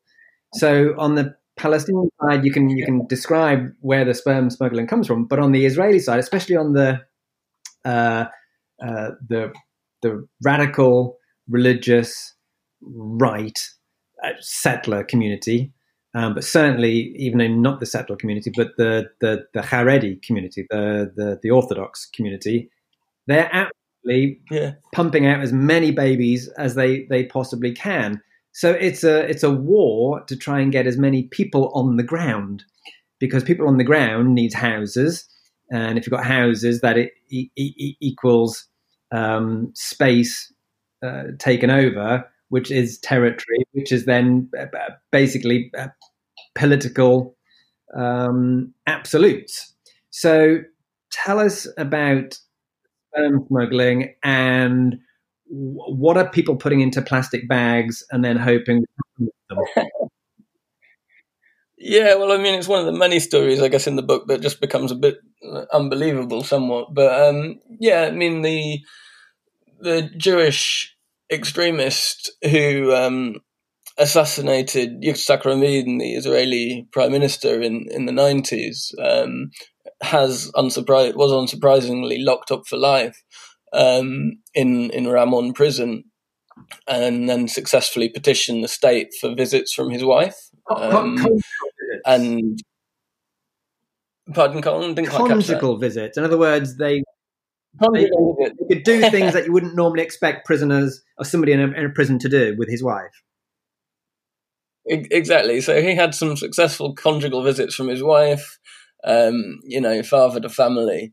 [0.55, 5.07] So on the Palestinian side, you can you can describe where the sperm smuggling comes
[5.07, 7.01] from, but on the Israeli side, especially on the
[7.85, 8.27] uh,
[8.83, 9.53] uh, the
[10.03, 11.19] the radical
[11.49, 12.35] religious
[12.83, 13.59] right
[14.23, 15.73] uh, settler community,
[16.15, 20.67] um, but certainly even in not the settler community, but the the the Haredi community,
[20.69, 22.71] the the, the Orthodox community,
[23.27, 23.71] they're
[24.07, 24.73] absolutely yeah.
[24.93, 28.21] pumping out as many babies as they they possibly can.
[28.53, 32.03] So it's a it's a war to try and get as many people on the
[32.03, 32.65] ground,
[33.19, 35.29] because people on the ground needs houses,
[35.71, 38.67] and if you've got houses, that it, it, it equals
[39.13, 40.53] um, space
[41.05, 44.67] uh, taken over, which is territory, which is then uh,
[45.13, 45.89] basically uh,
[46.55, 47.37] political
[47.95, 49.75] um, absolutes.
[50.11, 50.61] So
[51.13, 52.39] tell us about
[53.17, 54.97] sperm smuggling and
[55.49, 58.85] what are people putting into plastic bags and then hoping
[61.79, 64.29] Yeah, well, I mean, it's one of the many stories, I guess, in the book
[64.29, 65.17] that just becomes a bit
[65.73, 66.95] unbelievable, somewhat.
[66.95, 68.81] But um, yeah, I mean, the
[69.81, 70.97] the Jewish
[71.31, 73.37] extremist who um,
[73.99, 79.51] assassinated Yitzhak Rabin, the Israeli prime minister, in in the nineties, um,
[80.03, 83.23] has unsurprised was unsurprisingly locked up for life
[83.73, 86.05] um, in in Ramon prison,
[86.87, 90.37] and then successfully petitioned the state for visits from his wife.
[90.75, 91.25] Um,
[92.05, 92.59] and
[94.35, 96.17] pardon, Colin, didn't conjugal visits.
[96.19, 97.03] In other words, they
[97.93, 101.67] they, they, could do things that you wouldn't normally expect prisoners or somebody in a,
[101.73, 103.23] in a prison to do with his wife.
[104.89, 105.61] Exactly.
[105.61, 108.59] So he had some successful conjugal visits from his wife.
[109.07, 111.13] Um, you know, fathered a family,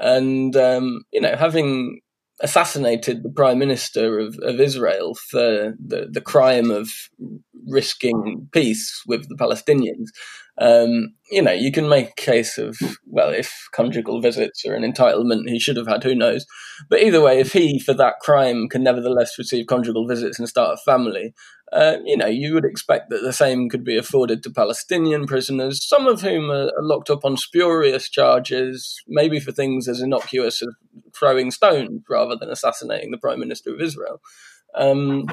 [0.00, 2.00] and um, you know, having
[2.42, 6.90] assassinated the prime minister of, of Israel for the, the crime of
[7.68, 10.08] risking peace with the Palestinians.
[10.60, 14.82] Um, you know, you can make a case of, well, if conjugal visits are an
[14.82, 16.44] entitlement he should have had, who knows?
[16.90, 20.78] But either way, if he, for that crime, can nevertheless receive conjugal visits and start
[20.78, 21.32] a family,
[21.72, 25.86] uh, you know, you would expect that the same could be afforded to Palestinian prisoners,
[25.86, 30.68] some of whom are, locked up on spurious charges, maybe for things as innocuous as
[31.16, 34.20] throwing stones rather than assassinating the Prime Minister of Israel.
[34.74, 35.26] Um,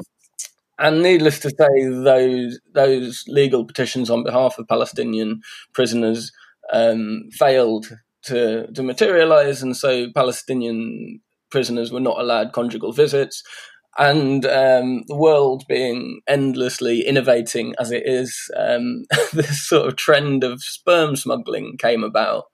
[0.78, 5.42] and needless to say, those those legal petitions on behalf of Palestinian
[5.74, 6.32] prisoners
[6.72, 7.86] um, failed
[8.22, 13.42] to to materialize, and so Palestinian prisoners were not allowed conjugal visits.
[13.98, 20.44] And um, the world being endlessly innovating as it is, um, this sort of trend
[20.44, 22.44] of sperm smuggling came about,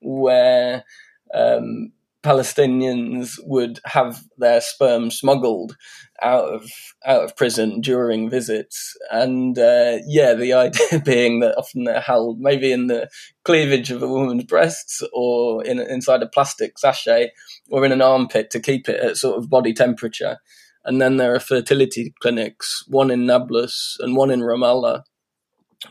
[0.00, 0.84] where
[1.32, 1.92] um,
[2.22, 5.76] Palestinians would have their sperm smuggled
[6.22, 6.70] out of
[7.06, 12.40] out of prison during visits, and uh, yeah, the idea being that often they're held
[12.40, 13.08] maybe in the
[13.44, 17.30] cleavage of a woman's breasts or in inside a plastic sachet
[17.70, 20.38] or in an armpit to keep it at sort of body temperature.
[20.84, 25.02] And then there are fertility clinics, one in Nablus and one in Ramallah,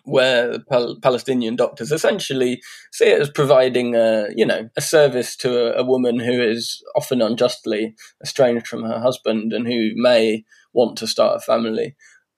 [0.03, 2.61] where Pal- Palestinian doctors essentially
[2.91, 6.83] see it as providing a you know a service to a, a, woman who is
[6.95, 10.43] often unjustly estranged from her husband and who may
[10.73, 11.95] want to start a family.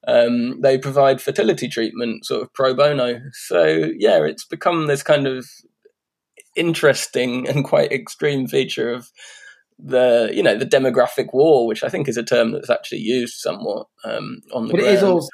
[0.08, 3.20] Um, they provide fertility treatment, sort of pro bono.
[3.34, 5.46] So yeah, it's become this kind of
[6.56, 9.10] interesting and quite extreme feature of
[9.84, 13.36] the you know the demographic war, which I think is a term that's actually used
[13.36, 14.94] somewhat um, on the but ground.
[14.94, 15.30] It is also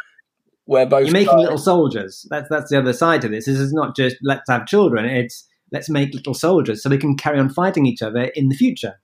[0.66, 2.26] where both you're making little soldiers.
[2.30, 3.46] That's that's the other side to this.
[3.46, 5.06] This is not just let's have children.
[5.06, 8.56] It's let's make little soldiers so they can carry on fighting each other in the
[8.56, 8.96] future.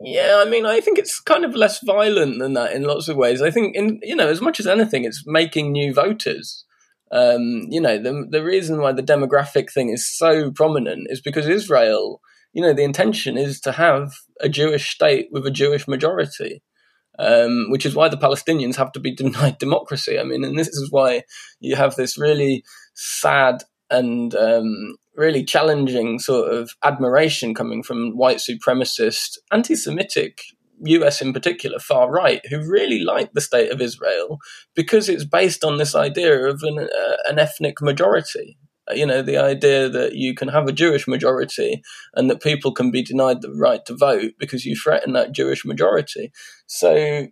[0.00, 3.16] Yeah, I mean, I think it's kind of less violent than that in lots of
[3.16, 3.42] ways.
[3.42, 6.64] I think, in you know, as much as anything, it's making new voters.
[7.10, 11.48] Um, you know, the the reason why the demographic thing is so prominent is because
[11.48, 12.20] Israel,
[12.52, 16.62] you know, the intention is to have a Jewish state with a Jewish majority
[17.18, 20.18] um, which is why the Palestinians have to be denied democracy.
[20.18, 21.24] I mean, and this is why
[21.60, 22.64] you have this really
[22.94, 30.42] sad and um, really challenging sort of admiration coming from white supremacist, anti Semitic
[30.84, 34.38] US in particular, far right, who really like the state of Israel
[34.76, 38.58] because it's based on this idea of an, uh, an ethnic majority.
[38.94, 41.82] You know, the idea that you can have a Jewish majority
[42.14, 45.64] and that people can be denied the right to vote because you threaten that Jewish
[45.64, 46.32] majority.
[46.66, 47.26] So,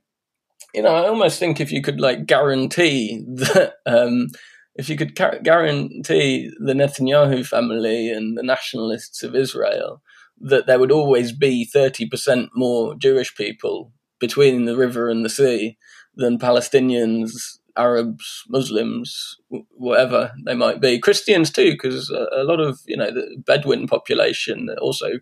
[0.75, 4.29] you know, I almost think if you could like guarantee that, um,
[4.75, 10.03] if you could guarantee the Netanyahu family and the nationalists of Israel
[10.41, 15.79] that there would always be 30% more Jewish people between the river and the sea
[16.15, 19.37] than Palestinians, Arabs, Muslims,
[19.77, 20.99] whatever they might be.
[20.99, 25.13] Christians too, because a lot of you know the Bedouin population also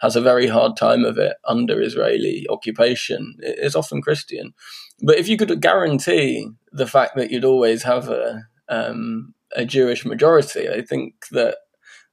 [0.00, 3.36] has a very hard time of it under Israeli occupation.
[3.40, 4.54] It's often Christian,
[5.02, 10.04] but if you could guarantee the fact that you'd always have a um, a Jewish
[10.04, 11.56] majority, I think that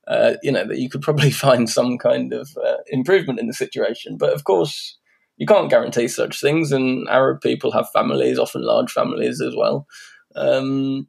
[0.09, 3.53] uh, you know, that you could probably find some kind of uh, improvement in the
[3.53, 4.17] situation.
[4.17, 4.97] But of course,
[5.39, 9.87] you can't guarantee such things, and Arab people have families, often large families as well.
[10.35, 11.07] Um,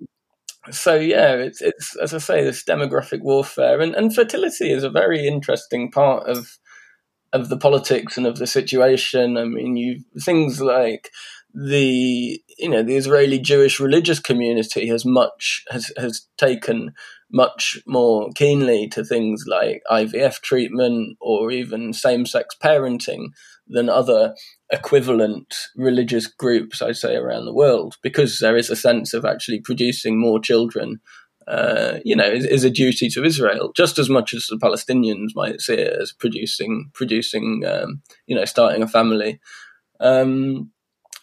[0.71, 4.91] so yeah, it's it's as I say, this demographic warfare and, and fertility is a
[4.91, 6.59] very interesting part of
[7.33, 9.37] of the politics and of the situation.
[9.37, 11.11] I mean, you things like
[11.53, 16.93] the you know the Israeli Jewish religious community has much has has taken
[17.33, 23.29] much more keenly to things like IVF treatment or even same sex parenting
[23.71, 24.35] than other
[24.71, 29.61] equivalent religious groups, I'd say, around the world, because there is a sense of actually
[29.61, 31.01] producing more children.
[31.49, 35.31] Uh, you know, is, is, a duty to Israel, just as much as the Palestinians
[35.35, 39.41] might see it as producing, producing, um, you know, starting a family.
[39.99, 40.71] Um,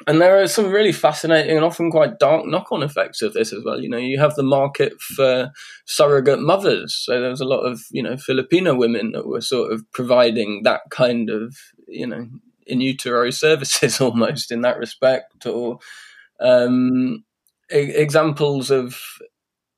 [0.06, 3.64] and there are some really fascinating and often quite dark knock-on effects of this as
[3.64, 3.82] well.
[3.82, 5.52] You know, you have the market for
[5.86, 6.96] surrogate mothers.
[6.96, 10.82] So there's a lot of you know Filipino women that were sort of providing that
[10.92, 11.56] kind of
[11.88, 12.28] you know
[12.68, 15.80] in utero services almost in that respect, or
[16.40, 17.24] um,
[17.72, 19.00] e- examples of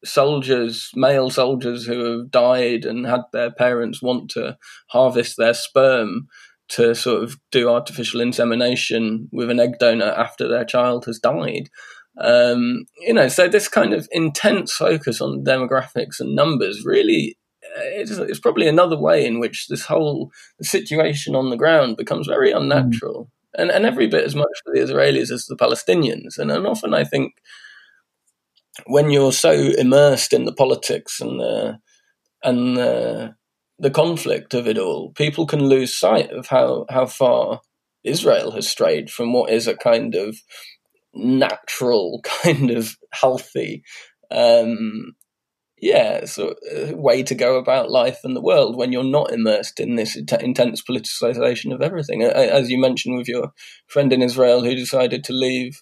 [0.03, 6.27] soldiers, male soldiers who have died and had their parents want to harvest their sperm
[6.69, 11.69] to sort of do artificial insemination with an egg donor after their child has died.
[12.21, 17.81] Um, you know, so this kind of intense focus on demographics and numbers really uh,
[17.83, 20.31] it's, it's, probably another way in which this whole
[20.61, 23.25] situation on the ground becomes very unnatural.
[23.25, 23.61] Mm.
[23.61, 26.37] And, and every bit as much for the Israelis as the Palestinians.
[26.37, 27.33] And, and often I think
[28.85, 31.79] when you're so immersed in the politics and the
[32.43, 33.35] and the
[33.79, 37.61] the conflict of it all, people can lose sight of how, how far
[38.03, 40.37] Israel has strayed from what is a kind of
[41.13, 43.83] natural, kind of healthy,
[44.31, 45.15] um,
[45.81, 49.79] yeah, so uh, way to go about life and the world when you're not immersed
[49.79, 52.21] in this intense politicization of everything.
[52.23, 53.53] As you mentioned with your
[53.87, 55.81] friend in Israel who decided to leave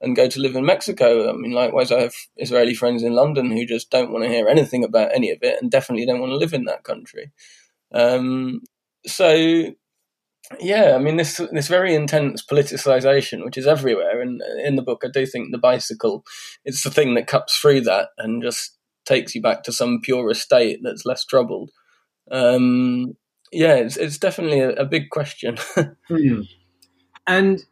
[0.00, 1.28] and go to live in Mexico.
[1.28, 4.48] I mean, likewise, I have Israeli friends in London who just don't want to hear
[4.48, 7.32] anything about any of it and definitely don't want to live in that country.
[7.92, 8.60] Um,
[9.06, 9.74] so,
[10.60, 15.02] yeah, I mean, this this very intense politicization, which is everywhere, and in the book,
[15.04, 16.24] I do think the bicycle
[16.64, 20.34] is the thing that cuts through that and just takes you back to some purer
[20.34, 21.70] state that's less troubled.
[22.30, 23.16] Um,
[23.52, 25.56] yeah, it's it's definitely a, a big question.
[26.10, 26.46] mm.
[27.26, 27.64] And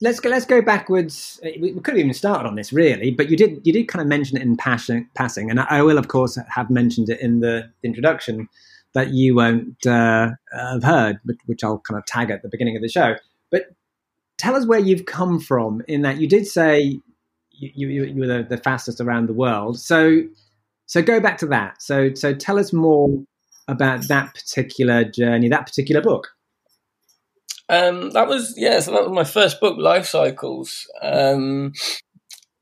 [0.00, 0.28] let's go.
[0.28, 1.40] Let's go backwards.
[1.42, 3.60] We, we could have even started on this, really, but you did.
[3.66, 6.70] You did kind of mention it in passing, passing, and I will, of course, have
[6.70, 8.48] mentioned it in the introduction
[8.94, 12.82] that you won't uh, have heard, which I'll kind of tag at the beginning of
[12.82, 13.16] the show.
[13.50, 13.74] But
[14.38, 15.82] tell us where you've come from.
[15.88, 17.00] In that you did say
[17.50, 19.78] you, you, you were the, the fastest around the world.
[19.80, 20.22] So,
[20.86, 21.82] so go back to that.
[21.82, 23.08] So, so tell us more
[23.68, 26.28] about that particular journey, that particular book.
[27.68, 30.86] Um, that was yeah, so that was my first book, Life Cycles.
[31.02, 31.72] Um,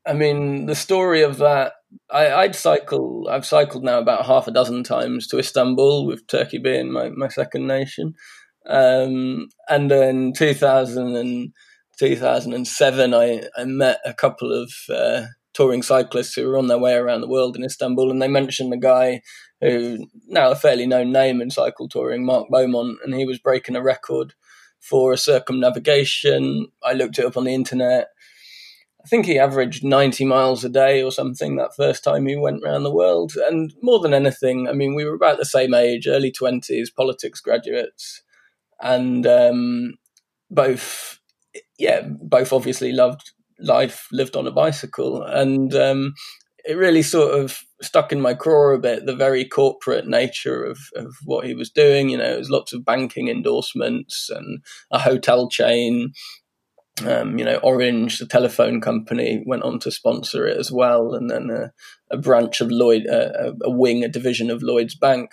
[0.05, 1.73] I mean, the story of that.
[2.09, 3.27] I, would cycle.
[3.29, 7.27] I've cycled now about half a dozen times to Istanbul, with Turkey being my, my
[7.27, 8.15] second nation.
[8.67, 11.53] Um, and in 2000 and
[11.99, 16.95] 2007, I, I met a couple of uh, touring cyclists who were on their way
[16.95, 19.21] around the world in Istanbul, and they mentioned a guy
[19.61, 23.75] who now a fairly known name in cycle touring, Mark Beaumont, and he was breaking
[23.75, 24.33] a record
[24.83, 26.67] for a circumnavigation.
[26.83, 28.09] I looked it up on the internet.
[29.03, 32.63] I think he averaged 90 miles a day or something that first time he went
[32.63, 33.33] around the world.
[33.47, 37.41] And more than anything, I mean, we were about the same age, early 20s, politics
[37.41, 38.23] graduates.
[38.81, 39.95] And um,
[40.49, 41.19] both,
[41.77, 45.21] yeah, both obviously loved life, lived on a bicycle.
[45.21, 46.13] And um,
[46.65, 50.79] it really sort of stuck in my craw a bit the very corporate nature of,
[50.95, 52.09] of what he was doing.
[52.09, 56.13] You know, it was lots of banking endorsements and a hotel chain.
[57.05, 61.29] Um, you know, Orange, the telephone company, went on to sponsor it as well, and
[61.29, 61.71] then a,
[62.11, 65.31] a branch of Lloyd, uh, a wing, a division of Lloyd's Bank.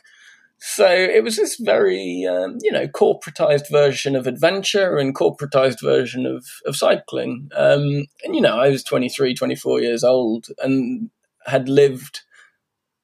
[0.63, 6.27] So it was this very, um, you know, corporatized version of adventure and corporatized version
[6.27, 7.49] of, of cycling.
[7.57, 11.11] Um, and, you know, I was 23, 24 years old and
[11.47, 12.21] had lived,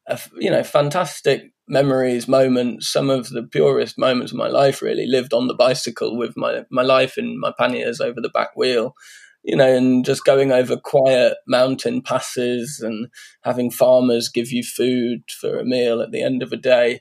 [0.07, 5.07] a, you know, fantastic memories, moments, some of the purest moments of my life really
[5.07, 8.95] lived on the bicycle with my, my life in my panniers over the back wheel,
[9.43, 13.09] you know, and just going over quiet mountain passes and
[13.43, 17.01] having farmers give you food for a meal at the end of a day.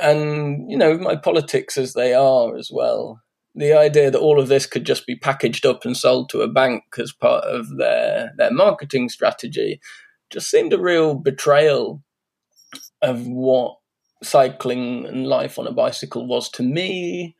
[0.00, 3.20] And, you know, my politics as they are as well.
[3.54, 6.48] The idea that all of this could just be packaged up and sold to a
[6.48, 9.80] bank as part of their, their marketing strategy
[10.30, 12.02] just seemed a real betrayal
[13.02, 13.76] of what
[14.22, 17.36] cycling and life on a bicycle was to me.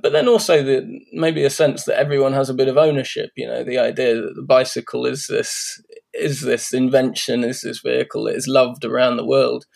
[0.00, 3.46] But then also the maybe a sense that everyone has a bit of ownership you
[3.46, 5.82] know the idea that the bicycle is this
[6.14, 9.66] is this invention is this vehicle that is loved around the world.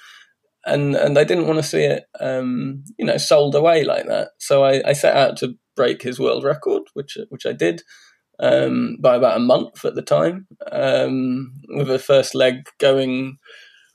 [0.64, 4.31] And and I didn't want to see it um, you know sold away like that.
[4.39, 7.82] So I, I, set out to break his world record which which I did
[8.39, 13.39] um, by about a month at the time, um, with the first leg going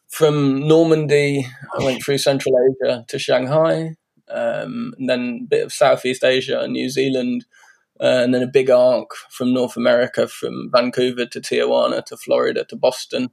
[0.09, 1.47] from Normandy.
[1.77, 3.95] I went through Central Asia to Shanghai,
[4.29, 7.45] um, and then a bit of Southeast Asia and New Zealand,
[7.99, 12.65] uh, and then a big arc from North America, from Vancouver to Tijuana to Florida
[12.65, 13.29] to Boston,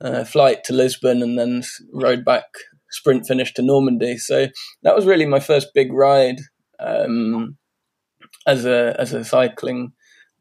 [0.00, 1.62] uh, flight to Lisbon, and then
[1.92, 2.44] rode back
[2.90, 4.16] sprint finish to Normandy.
[4.16, 4.48] So
[4.82, 6.38] that was really my first big ride
[6.78, 7.56] um,
[8.46, 9.92] as a as a cycling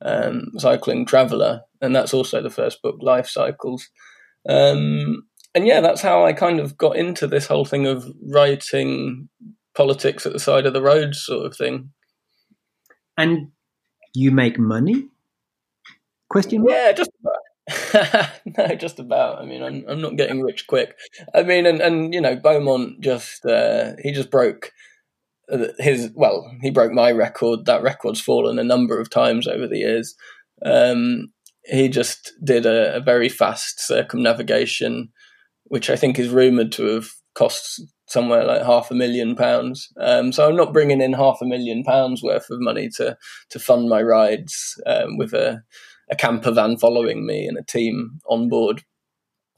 [0.06, 3.90] um, Cycling Traveller, and that's also the first book, Life Cycles.
[4.48, 9.30] Um, and yeah, that's how I kind of got into this whole thing of writing
[9.76, 11.91] politics at the side of the road, sort of thing.
[13.18, 13.52] And
[14.14, 15.07] you make money?
[16.30, 16.73] Question mark?
[16.73, 18.30] Yeah, just about.
[18.57, 19.41] no, just about.
[19.41, 20.95] I mean, I'm I'm not getting rich quick.
[21.34, 24.72] I mean, and and you know, Beaumont just uh, he just broke
[25.80, 27.65] his well, he broke my record.
[27.65, 30.15] That record's fallen a number of times over the years.
[30.65, 31.31] Um,
[31.65, 35.09] he just did a, a, very fast circumnavigation,
[35.65, 39.89] which I think is rumored to have cost somewhere like half a million pounds.
[39.99, 43.17] Um, so I'm not bringing in half a million pounds worth of money to
[43.49, 45.63] to fund my rides um, with a,
[46.09, 48.84] a camper van following me and a team on board.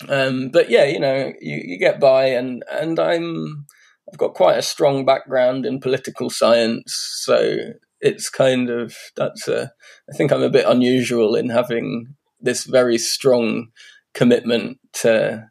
[0.07, 3.65] Um, but yeah, you know, you, you get by, and and I'm
[4.09, 7.57] I've got quite a strong background in political science, so
[7.99, 9.71] it's kind of that's a.
[10.11, 13.67] I think I'm a bit unusual in having this very strong
[14.13, 15.45] commitment to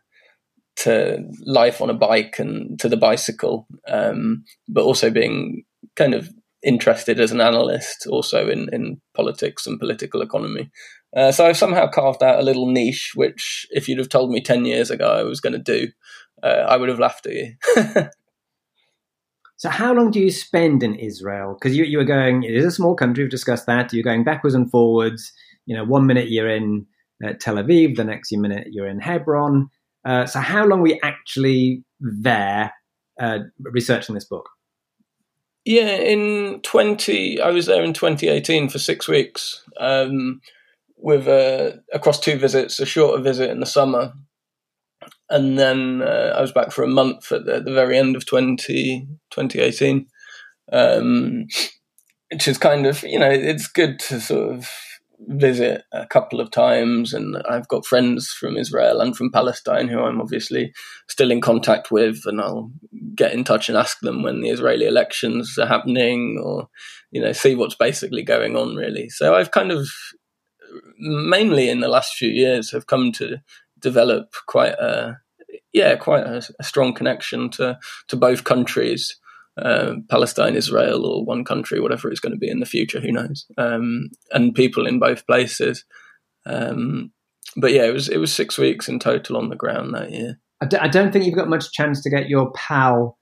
[0.76, 5.64] to life on a bike and to the bicycle, um, but also being
[5.96, 6.28] kind of
[6.62, 10.70] interested as an analyst also in, in politics and political economy.
[11.16, 14.42] Uh, so I've somehow carved out a little niche, which if you'd have told me
[14.42, 15.88] 10 years ago I was going to do,
[16.42, 17.54] uh, I would have laughed at you.
[19.56, 21.54] So, how long do you spend in Israel?
[21.54, 23.92] Because you, you were going, it is a small country, we've discussed that.
[23.92, 25.32] You're going backwards and forwards.
[25.64, 26.86] You know, one minute you're in
[27.24, 29.70] uh, Tel Aviv, the next minute you're in Hebron.
[30.04, 32.72] Uh, so, how long were you actually there
[33.18, 34.50] uh, researching this book?
[35.64, 40.40] Yeah, in 20, I was there in 2018 for six weeks um,
[40.96, 44.12] with uh, across two visits, a shorter visit in the summer
[45.28, 48.26] and then uh, I was back for a month at the, the very end of
[48.26, 50.06] 20, 2018,
[50.72, 51.46] um,
[52.30, 54.68] which is kind of, you know, it's good to sort of
[55.18, 57.12] visit a couple of times.
[57.12, 60.72] And I've got friends from Israel and from Palestine who I'm obviously
[61.08, 62.70] still in contact with, and I'll
[63.14, 66.68] get in touch and ask them when the Israeli elections are happening or,
[67.10, 69.08] you know, see what's basically going on, really.
[69.08, 69.88] So I've kind of
[70.98, 73.38] mainly in the last few years have come to
[73.78, 75.18] develop quite a
[75.72, 77.78] yeah quite a, a strong connection to
[78.08, 79.18] to both countries.
[79.58, 83.10] Uh, Palestine, Israel, or one country, whatever it's going to be in the future, who
[83.10, 83.46] knows?
[83.56, 85.82] Um, and people in both places.
[86.44, 87.10] Um,
[87.56, 90.38] but yeah, it was it was six weeks in total on the ground that year.
[90.60, 93.18] I d- I don't think you've got much chance to get your pal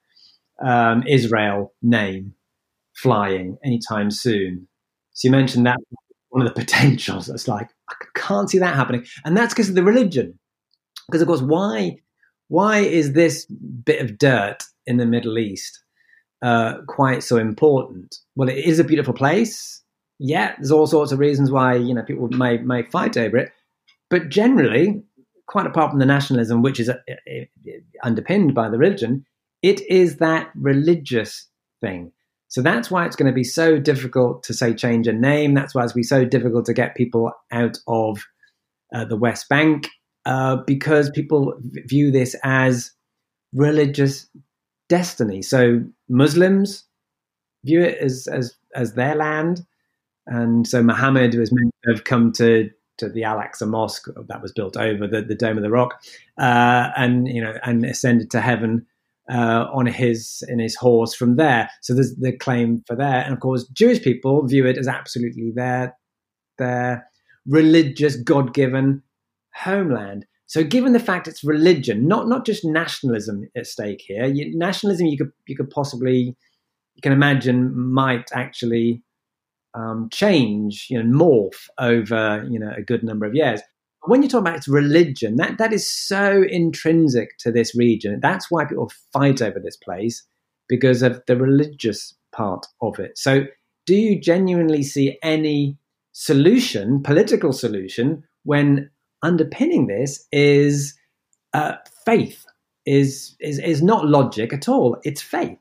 [0.65, 2.35] um, Israel name
[2.97, 4.69] flying anytime soon.
[5.13, 5.79] So you mentioned that
[6.31, 7.27] one of the potentials.
[7.27, 10.39] That's like I can't see that happening, and that's because of the religion.
[11.09, 11.99] Because of course, why
[12.49, 15.83] why is this bit of dirt in the Middle East
[16.43, 18.17] uh, quite so important?
[18.37, 19.83] Well, it is a beautiful place.
[20.19, 23.53] Yeah, there's all sorts of reasons why you know people may may fight over it,
[24.11, 25.03] but generally,
[25.47, 27.71] quite apart from the nationalism, which is uh, uh,
[28.03, 29.25] underpinned by the religion,
[29.63, 31.49] it is that religious
[31.81, 32.13] thing.
[32.49, 35.55] So that's why it's going to be so difficult to say change a name.
[35.55, 38.25] That's why it's going to be so difficult to get people out of
[38.95, 39.89] uh, the West Bank
[40.27, 41.55] uh, because people
[41.87, 42.93] view this as
[43.53, 44.27] religious
[44.89, 45.43] destiny.
[45.43, 46.85] So Muslims
[47.65, 49.65] view it as as as their land,
[50.27, 54.41] and so Muhammad was meant to have come to to the Al Aqsa Mosque that
[54.41, 56.01] was built over the, the Dome of the Rock,
[56.39, 58.87] uh, and you know, and ascended to heaven
[59.31, 61.71] uh, on his in his horse from there.
[61.83, 65.53] So there's the claim for there, and of course, Jewish people view it as absolutely
[65.55, 65.97] their
[66.59, 67.09] their
[67.47, 69.03] religious, God given
[69.55, 70.27] homeland.
[70.47, 75.07] So, given the fact it's religion, not not just nationalism at stake here, you, nationalism
[75.07, 76.37] you could you could possibly
[76.95, 79.03] you can imagine might actually
[79.75, 83.61] um, change, you know, morph over you know a good number of years.
[84.07, 88.21] When you talk about its religion, that that is so intrinsic to this region.
[88.21, 90.25] That's why people fight over this place
[90.69, 93.17] because of the religious part of it.
[93.17, 93.47] So,
[93.87, 95.79] do you genuinely see any
[96.13, 98.91] solution, political solution, when
[99.25, 100.95] underpinning this is
[101.53, 101.75] uh,
[102.05, 102.45] faith?
[102.87, 104.99] Is is is not logic at all.
[105.05, 105.59] It's faith.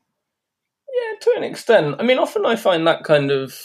[0.93, 1.95] Yeah, to an extent.
[1.99, 3.57] I mean, often I find that kind of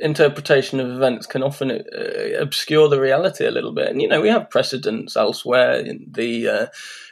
[0.00, 3.88] interpretation of events can often uh, obscure the reality a little bit.
[3.88, 5.82] And you know, we have precedents elsewhere.
[5.82, 6.66] The uh,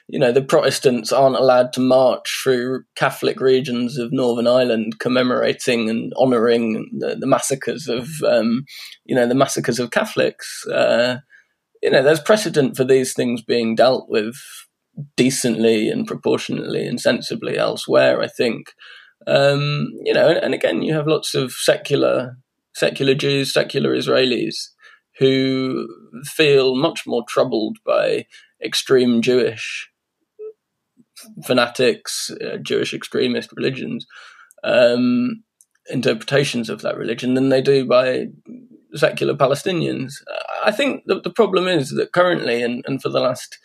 [0.09, 5.90] you know, the Protestants aren't allowed to march through Catholic regions of Northern Ireland, commemorating
[5.90, 8.65] and honouring the, the, massacres of um,
[9.05, 10.66] you know the massacres of Catholics.
[10.66, 11.19] Uh,
[11.82, 14.36] you know, there's precedent for these things being dealt with
[15.16, 18.20] decently and proportionately and sensibly elsewhere.
[18.22, 18.72] I think.
[19.26, 22.36] Um, you know, and, and again, you have lots of secular
[22.74, 24.68] secular Jews, secular Israelis
[25.18, 25.88] who
[26.24, 28.26] feel much more troubled by
[28.64, 29.90] extreme Jewish
[31.44, 34.06] fanatics, uh, Jewish extremist religions,
[34.62, 35.42] um,
[35.90, 38.26] interpretations of that religion than they do by
[38.94, 40.15] secular Palestinians.
[40.65, 43.59] I think the, the problem is that currently, and, and for the last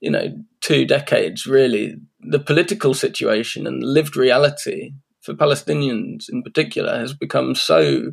[0.00, 6.98] you know two decades, really, the political situation and lived reality for Palestinians in particular
[6.98, 8.12] has become so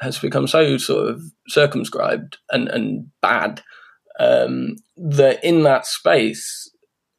[0.00, 3.62] has become so sort of circumscribed and, and bad
[4.18, 6.70] um, that in that space,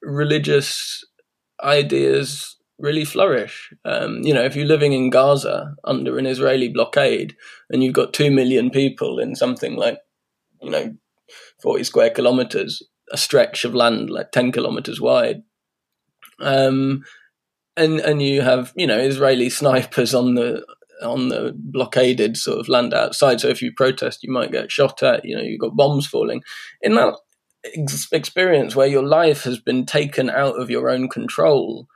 [0.02, 1.04] religious
[1.64, 3.74] ideas really flourish.
[3.86, 7.36] Um, you know, if you're living in Gaza under an Israeli blockade
[7.70, 10.00] and you've got two million people in something like,
[10.62, 10.96] you know,
[11.62, 12.82] 40 square kilometers,
[13.12, 15.44] a stretch of land like 10 kilometers wide,
[16.40, 17.04] um,
[17.78, 20.66] and and you have you know Israeli snipers on the
[21.02, 23.42] on the blockaded sort of land outside.
[23.42, 25.26] So if you protest, you might get shot at.
[25.26, 26.44] You know, you've got bombs falling.
[26.82, 27.16] In that
[27.64, 31.88] ex- experience where your life has been taken out of your own control,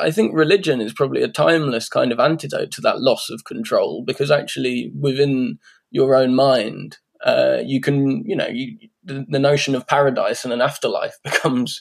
[0.00, 4.02] I think religion is probably a timeless kind of antidote to that loss of control
[4.04, 5.58] because actually within
[5.90, 10.52] your own mind, uh, you can, you know, you, the, the notion of paradise and
[10.52, 11.80] an afterlife becomes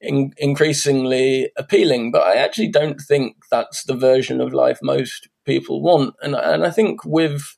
[0.00, 2.12] in, increasingly appealing.
[2.12, 6.14] But I actually don't think that's the version of life most people want.
[6.22, 7.56] And and I think with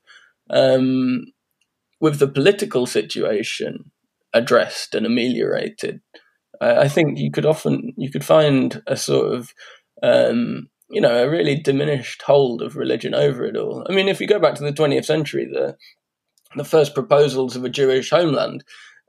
[0.50, 1.26] um,
[2.00, 3.90] with the political situation
[4.32, 6.00] addressed and ameliorated,
[6.60, 9.52] I, I, think you could often you could find a sort of
[10.02, 13.86] um, you know a really diminished hold of religion over it all.
[13.88, 15.76] I mean, if you go back to the 20th century, the
[16.56, 18.64] the first proposals of a Jewish homeland.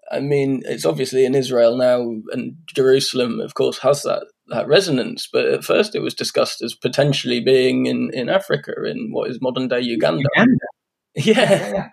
[0.10, 2.00] I mean, it's obviously in Israel now,
[2.32, 5.28] and Jerusalem, of course, has that that resonance.
[5.32, 9.42] But at first, it was discussed as potentially being in, in Africa, in what is
[9.42, 10.24] modern day Uganda.
[10.36, 10.58] Uganda.
[11.20, 11.88] Yeah.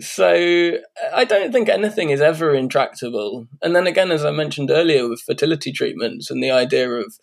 [0.00, 0.72] so
[1.14, 3.46] I don't think anything is ever intractable.
[3.62, 7.14] And then again, as I mentioned earlier, with fertility treatments and the idea of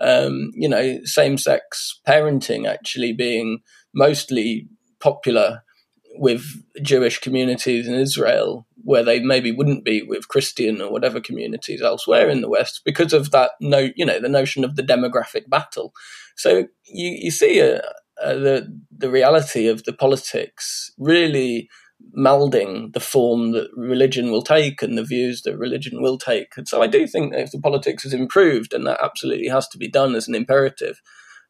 [0.00, 3.60] um, you know same sex parenting actually being
[3.94, 4.68] mostly
[5.00, 5.62] popular
[6.16, 6.44] with
[6.82, 12.28] Jewish communities in Israel where they maybe wouldn't be with Christian or whatever communities elsewhere
[12.28, 15.92] in the West because of that no you know the notion of the demographic battle.
[16.36, 17.80] So you you see a,
[18.22, 21.68] a, the the reality of the politics really
[22.16, 26.56] melding the form that religion will take and the views that religion will take.
[26.56, 29.68] And so I do think that if the politics has improved, and that absolutely has
[29.68, 31.00] to be done as an imperative.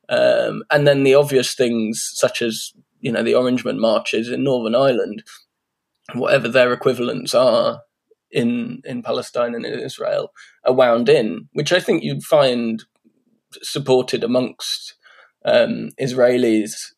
[0.09, 4.75] Um, and then the obvious things such as you know the Orangemen marches in Northern
[4.75, 5.23] Ireland
[6.15, 7.83] whatever their equivalents are
[8.31, 10.33] in in Palestine and in Israel
[10.65, 12.85] are wound in, which I think you'd find
[13.63, 14.95] supported amongst
[15.45, 16.93] um, Israelis,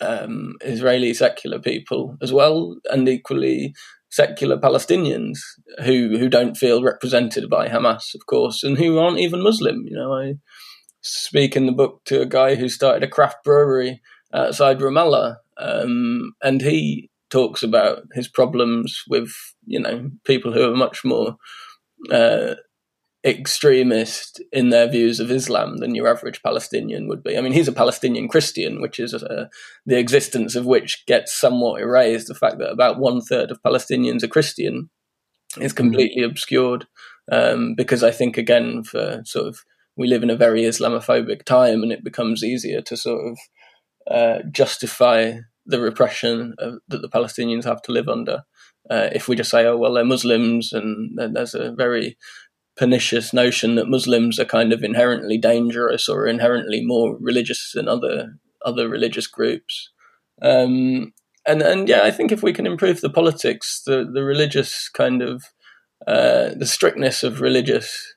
[0.00, 3.74] um, Israeli secular people as well, and equally
[4.10, 5.38] secular Palestinians
[5.84, 9.84] who who don't feel represented by Hamas, of course, and who aren't even Muslim.
[9.86, 10.34] You know, I
[11.00, 14.00] speak in the book to a guy who started a craft brewery
[14.32, 19.30] outside Ramallah, um, and he talks about his problems with
[19.66, 21.36] you know people who are much more
[22.10, 22.54] uh,
[23.24, 27.36] extremist in their views of Islam than your average Palestinian would be.
[27.36, 29.46] I mean, he's a Palestinian Christian, which is uh,
[29.84, 32.28] the existence of which gets somewhat erased.
[32.28, 34.90] The fact that about one third of Palestinians are Christian
[35.56, 35.76] is mm-hmm.
[35.76, 36.30] completely mm-hmm.
[36.30, 36.86] obscured
[37.30, 39.64] um, because I think again for sort of
[39.98, 43.38] we live in a very Islamophobic time, and it becomes easier to sort of
[44.08, 45.32] uh, justify
[45.66, 48.44] the repression of, that the Palestinians have to live under.
[48.88, 52.16] Uh, if we just say, oh, well, they're Muslims, and there's a very
[52.78, 58.38] pernicious notion that Muslims are kind of inherently dangerous or inherently more religious than other
[58.64, 59.90] other religious groups.
[60.40, 61.12] Um,
[61.46, 65.22] and and yeah, I think if we can improve the politics, the the religious kind
[65.22, 65.44] of
[66.06, 68.14] uh, the strictness of religious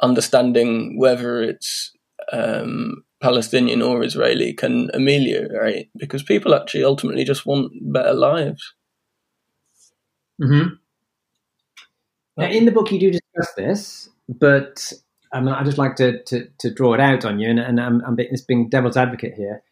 [0.00, 1.92] understanding, whether it's
[2.32, 8.74] um, Palestinian or Israeli can ameliorate because people actually ultimately just want better lives.
[10.42, 10.74] Mm-hmm.
[12.36, 14.92] Now, in the book, you do discuss this, but
[15.32, 18.02] um, I just like to, to, to, draw it out on you, and, and I'm,
[18.06, 18.16] I'm
[18.48, 19.62] being devil's advocate here.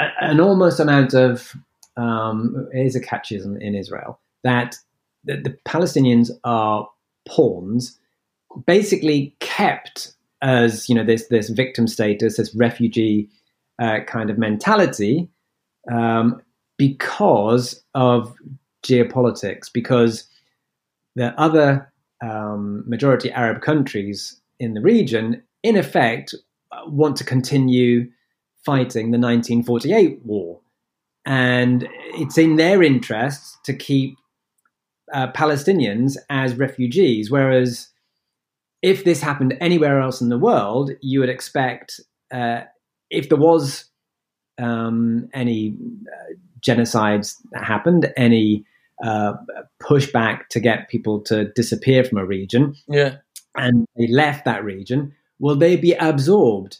[0.00, 1.54] A, an almost amount of
[1.96, 4.76] um, is a catchism in Israel that
[5.24, 6.88] the, the Palestinians are
[7.28, 7.98] pawns,
[8.66, 13.28] basically kept as you know this this victim status, this refugee
[13.78, 15.28] uh, kind of mentality,
[15.90, 16.42] um,
[16.76, 18.34] because of
[18.82, 20.24] geopolitics, because
[21.14, 26.34] the other um, majority Arab countries in the region, in effect,
[26.86, 28.08] want to continue
[28.64, 30.60] fighting the 1948 war,
[31.24, 34.16] and it's in their interest to keep
[35.12, 37.88] uh, Palestinians as refugees, whereas
[38.82, 42.00] if this happened anywhere else in the world, you would expect
[42.32, 42.62] uh,
[43.10, 43.84] if there was
[44.58, 45.76] um, any
[46.06, 48.64] uh, genocides that happened, any
[49.02, 49.34] uh,
[49.82, 53.16] pushback to get people to disappear from a region, yeah,
[53.56, 56.78] and they left that region, will they be absorbed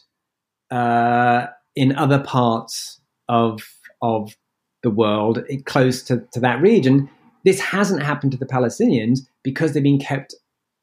[0.71, 3.61] uh, in other parts of
[4.01, 4.35] of
[4.83, 7.09] the world close to, to that region?
[7.45, 10.33] This hasn't happened to the Palestinians because they've been kept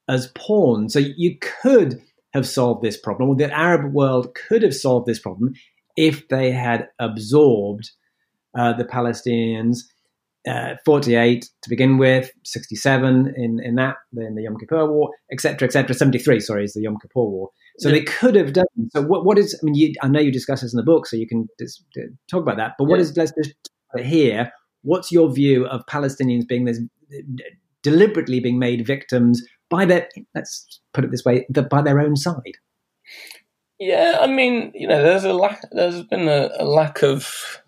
[0.09, 0.93] as pawns.
[0.93, 2.03] So you could
[2.35, 5.55] have solved this problem, or the Arab world could have solved this problem
[5.97, 7.91] if they had absorbed
[8.57, 9.79] uh, the Palestinians.
[10.49, 15.67] Uh, 48 to begin with, 67 in, in that, in the Yom Kippur War, etc.,
[15.67, 15.95] etc.
[15.95, 17.51] 73, sorry, is the Yom Kippur War.
[17.79, 17.97] So yeah.
[17.97, 18.65] they could have done.
[18.95, 19.55] So what, what is?
[19.55, 21.85] I mean, you, I know you discuss this in the book, so you can dis,
[22.31, 22.73] talk about that.
[22.79, 23.03] But what yeah.
[23.03, 23.17] is?
[23.19, 23.53] Let's just
[23.99, 24.51] here.
[24.81, 26.81] What's your view of Palestinians being this
[27.83, 32.17] deliberately being made victims by their let's put it this way, the, by their own
[32.17, 32.59] side.
[33.79, 35.63] Yeah, I mean, you know, there's a lack.
[35.73, 37.63] There's been a, a lack of,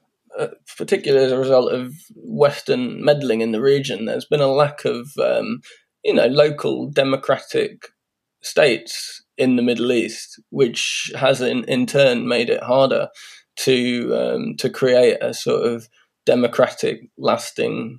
[0.77, 4.05] particularly as a result of Western meddling in the region.
[4.05, 5.61] There's been a lack of, um,
[6.05, 7.89] you know, local democratic
[8.43, 13.09] states in the Middle East, which has in, in turn made it harder
[13.57, 15.89] to um, to create a sort of
[16.25, 17.99] democratic, lasting,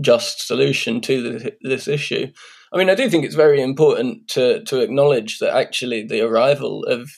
[0.00, 2.26] just solution to the, this issue.
[2.72, 6.84] I mean, I do think it's very important to to acknowledge that actually the arrival
[6.84, 7.10] of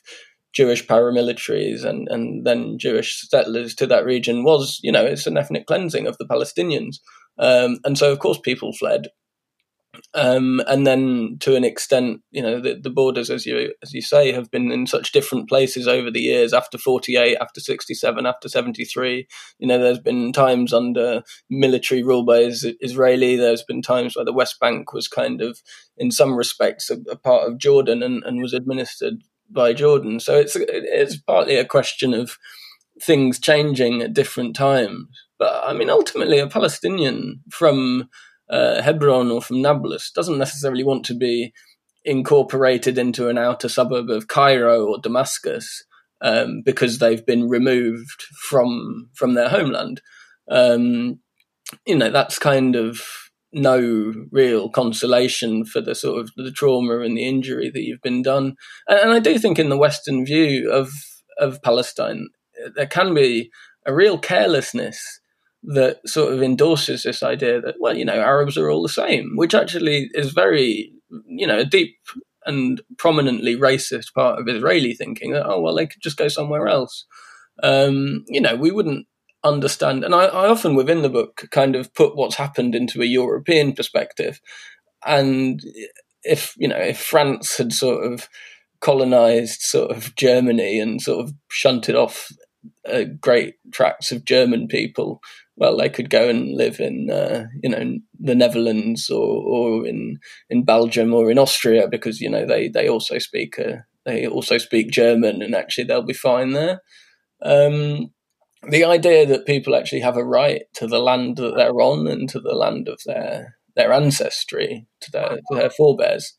[0.53, 5.37] Jewish paramilitaries and, and then Jewish settlers to that region was, you know, it's an
[5.37, 6.97] ethnic cleansing of the Palestinians.
[7.39, 9.09] Um, and so, of course, people fled.
[10.15, 14.01] Um, and then, to an extent, you know, the, the, borders, as you as you
[14.01, 16.55] say, have been in such different places over the years.
[16.55, 19.27] After forty eight, after sixty seven, after seventy three,
[19.59, 22.51] you know, there's been times under military rule by
[22.81, 23.37] Israeli.
[23.37, 25.61] There's been times where the West Bank was kind of,
[25.99, 29.23] in some respects, a, a part of Jordan and, and was administered
[29.53, 30.21] by Jordan.
[30.21, 32.37] So it's it's partly a question of
[33.01, 35.07] things changing at different times.
[35.39, 38.09] But I mean, ultimately, a Palestinian from
[38.51, 41.53] uh, Hebron or from Nablus doesn't necessarily want to be
[42.05, 45.85] incorporated into an outer suburb of Cairo or Damascus
[46.21, 50.01] um, because they've been removed from from their homeland.
[50.51, 51.21] Um,
[51.87, 53.03] you know, that's kind of
[53.53, 58.23] no real consolation for the sort of the trauma and the injury that you've been
[58.23, 58.57] done.
[58.89, 60.91] And, and I do think in the Western view of
[61.39, 62.29] of Palestine,
[62.75, 63.51] there can be
[63.87, 65.21] a real carelessness
[65.65, 69.31] that sort of endorses this idea that well you know arabs are all the same
[69.37, 70.93] which actually is very
[71.29, 71.95] you know a deep
[72.45, 76.67] and prominently racist part of israeli thinking that oh well they could just go somewhere
[76.67, 77.07] else
[77.63, 79.07] um, you know we wouldn't
[79.45, 80.05] understand.
[80.05, 83.73] And I, I often within the book kind of put what's happened into a European
[83.73, 84.41] perspective.
[85.05, 85.61] And
[86.23, 88.29] if you know if France had sort of
[88.81, 92.31] colonized sort of Germany and sort of shunted off
[92.89, 95.21] uh, great tracts of German people,
[95.57, 100.19] well, they could go and live in uh, you know the Netherlands or, or in
[100.49, 104.59] in Belgium or in Austria because you know they they also speak uh, they also
[104.59, 106.81] speak German and actually they'll be fine there.
[107.43, 108.13] Um,
[108.69, 112.29] the idea that people actually have a right to the land that they're on and
[112.31, 116.35] to the land of their their ancestry, to their, to their forebears,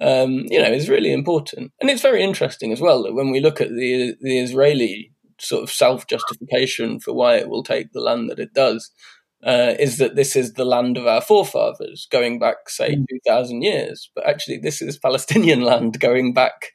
[0.00, 1.70] um, you know, is really important.
[1.80, 5.62] And it's very interesting as well that when we look at the the Israeli sort
[5.62, 8.90] of self justification for why it will take the land that it does,
[9.44, 13.04] uh, is that this is the land of our forefathers going back, say, mm.
[13.26, 14.10] 2,000 years.
[14.14, 16.72] But actually, this is Palestinian land going back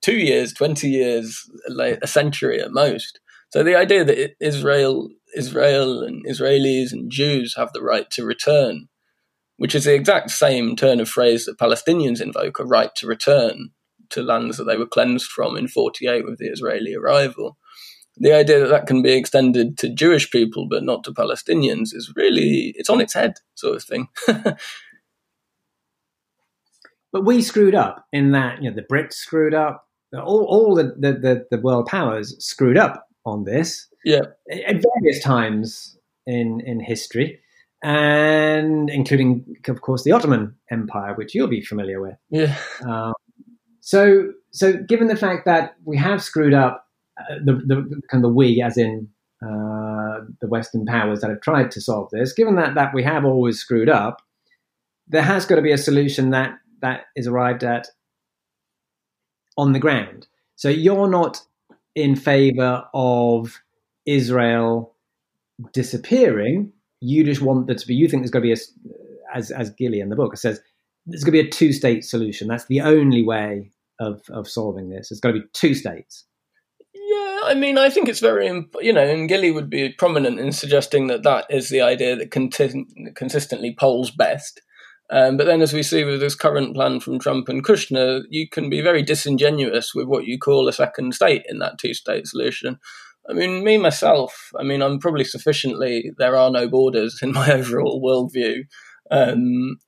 [0.00, 3.20] two years, 20 years, like a century at most.
[3.50, 8.88] So the idea that Israel, Israel and Israelis and Jews have the right to return,
[9.56, 13.70] which is the exact same turn of phrase that Palestinians invoke, a right to return
[14.10, 17.56] to lands that they were cleansed from in 48 with the Israeli arrival.
[18.16, 22.12] The idea that that can be extended to Jewish people but not to Palestinians is
[22.16, 24.08] really, it's on its head sort of thing.
[27.12, 30.94] but we screwed up in that, you know, the Brits screwed up, all, all the,
[30.98, 33.86] the, the, the world powers screwed up on this.
[34.04, 34.22] Yeah.
[34.50, 37.40] At various times in in history,
[37.82, 42.16] and including, of course, the Ottoman Empire, which you'll be familiar with.
[42.30, 42.56] Yeah.
[42.86, 43.12] Um,
[43.80, 46.86] so, so given the fact that we have screwed up
[47.18, 49.08] uh, the, the kind of the we, as in
[49.42, 53.24] uh, the Western powers that have tried to solve this, given that that we have
[53.24, 54.22] always screwed up,
[55.06, 57.88] there has got to be a solution that that is arrived at
[59.56, 60.26] on the ground.
[60.56, 61.42] So you're not
[61.98, 63.60] in favor of
[64.06, 64.94] Israel
[65.72, 66.72] disappearing.
[67.00, 67.94] You just want there to be.
[67.94, 70.60] You think there's going to be a, as as Gilly in the book says,
[71.06, 72.48] there's going to be a two state solution.
[72.48, 75.10] That's the only way of of solving this.
[75.10, 76.24] It's going to be two states.
[76.94, 78.46] Yeah, I mean, I think it's very,
[78.80, 82.30] you know, and Gilly would be prominent in suggesting that that is the idea that
[82.30, 84.60] consistently polls best.
[85.10, 88.48] Um, but then, as we see with this current plan from Trump and Kushner, you
[88.48, 92.26] can be very disingenuous with what you call a second state in that two state
[92.26, 92.78] solution.
[93.28, 97.52] I mean, me myself, I mean, I'm probably sufficiently, there are no borders in my
[97.52, 98.62] overall worldview.
[99.10, 99.78] Um,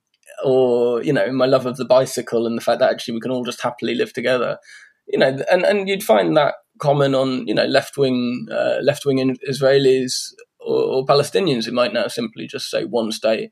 [0.44, 3.30] or, you know, my love of the bicycle and the fact that actually we can
[3.30, 4.59] all just happily live together.
[5.06, 9.05] You know, and, and you'd find that common on, you know, left wing uh, left
[9.05, 13.51] wing Israelis or, or, Palestinians who might now simply just say one state.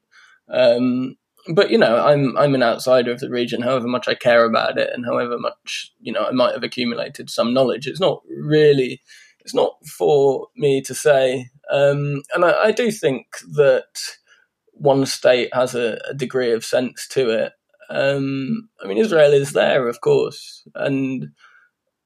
[0.50, 1.16] Um,
[1.54, 3.62] but you know, I'm I'm an outsider of the region.
[3.62, 7.30] However much I care about it, and however much you know I might have accumulated
[7.30, 9.02] some knowledge, it's not really
[9.40, 11.48] it's not for me to say.
[11.70, 13.84] Um, and I, I, do think that
[14.72, 17.52] one state has a, a degree of sense to it.
[17.90, 21.28] Um, I mean, Israel is there, of course, and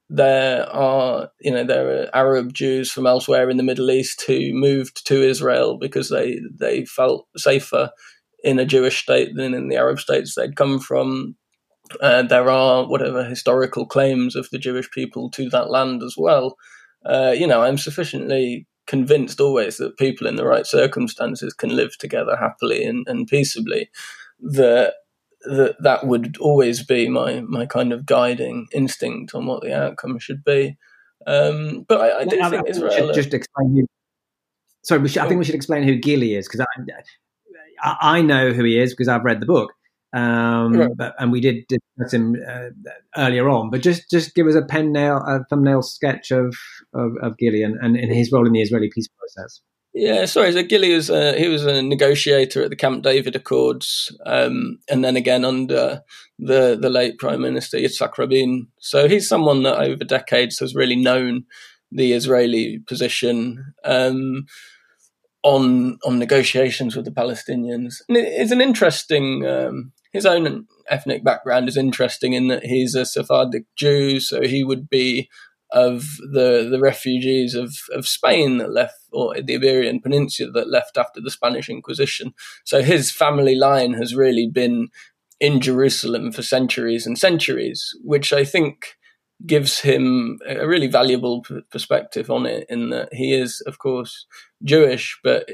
[0.09, 4.53] there are you know there are Arab Jews from elsewhere in the Middle East who
[4.53, 7.89] moved to Israel because they they felt safer
[8.43, 11.35] in a Jewish state than in the Arab states they'd come from.
[12.01, 16.57] Uh, there are whatever historical claims of the Jewish people to that land as well.
[17.05, 21.97] Uh, you know, I'm sufficiently convinced always that people in the right circumstances can live
[21.97, 23.89] together happily and, and peaceably.
[24.39, 24.95] That
[25.45, 30.19] that that would always be my my kind of guiding instinct on what the outcome
[30.19, 30.77] should be.
[31.27, 33.13] Um, but I, I do think Israel.
[33.13, 33.87] Just explain who.
[34.83, 36.65] Sorry, should, I think we should explain who Gili is because
[37.83, 39.71] I, I know who he is because I've read the book.
[40.15, 40.91] Um, right.
[40.95, 42.69] but, and we did discuss him uh,
[43.17, 43.71] earlier on.
[43.71, 46.55] But just just give us a pen nail, a thumbnail sketch of
[46.93, 49.61] of, of Gillian and, and his role in the Israeli peace process.
[49.95, 50.51] Yeah, sorry.
[50.51, 55.03] So Gilly was a, he was a negotiator at the Camp David Accords, um, and
[55.03, 56.01] then again under
[56.39, 58.67] the the late Prime Minister Yitzhak Rabin.
[58.79, 61.45] So he's someone that over decades has really known
[61.91, 63.73] the Israeli position.
[63.83, 64.45] Um,
[65.43, 67.95] on on negotiations with the Palestinians.
[68.07, 69.45] And it's an interesting.
[69.45, 74.63] Um, his own ethnic background is interesting in that he's a Sephardic Jew, so he
[74.63, 75.29] would be
[75.71, 80.97] of the the refugees of, of Spain that left, or the Iberian Peninsula that left
[80.97, 82.33] after the Spanish Inquisition.
[82.63, 84.89] So his family line has really been
[85.39, 88.95] in Jerusalem for centuries and centuries, which I think
[89.45, 94.25] gives him a really valuable p- perspective on it in that he is, of course,
[94.63, 95.49] Jewish, but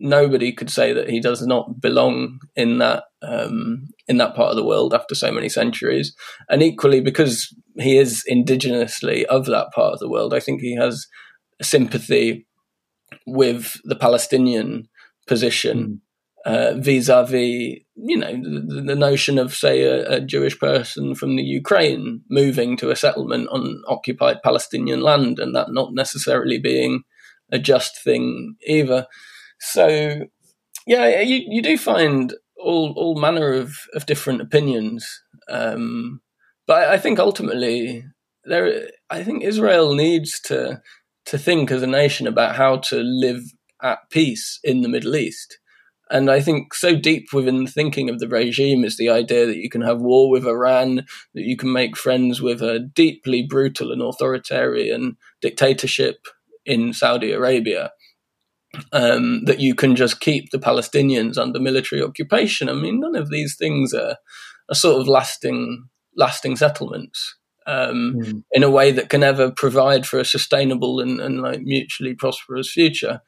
[0.00, 4.56] nobody could say that he does not belong in that um, in that part of
[4.56, 6.14] the world after so many centuries.
[6.48, 10.76] And equally, because he is indigenously of that part of the world, I think he
[10.76, 11.06] has
[11.62, 12.46] sympathy
[13.26, 14.88] with the Palestinian
[15.26, 16.02] position
[16.44, 21.42] uh, vis-a-vis, you know, the, the notion of, say, a, a, Jewish person from the
[21.42, 27.02] Ukraine moving to a settlement on occupied Palestinian land, and that not necessarily being
[27.50, 29.06] a just thing either.
[29.58, 30.26] So,
[30.86, 35.06] yeah, you, you do find all all manner of, of different opinions,
[35.48, 36.20] um,
[36.66, 38.04] but I think ultimately
[38.44, 40.82] there, I think Israel needs to
[41.26, 43.42] to think as a nation about how to live
[43.82, 45.58] at peace in the Middle East.
[46.10, 49.56] And I think so deep within the thinking of the regime is the idea that
[49.56, 53.90] you can have war with Iran, that you can make friends with a deeply brutal
[53.90, 56.26] and authoritarian dictatorship
[56.66, 57.92] in Saudi Arabia,
[58.92, 62.68] um, that you can just keep the Palestinians under military occupation.
[62.68, 64.16] I mean, none of these things are,
[64.68, 67.36] are sort of lasting lasting settlements
[67.66, 68.42] um, mm.
[68.52, 72.70] in a way that can ever provide for a sustainable and, and like mutually prosperous
[72.70, 73.20] future.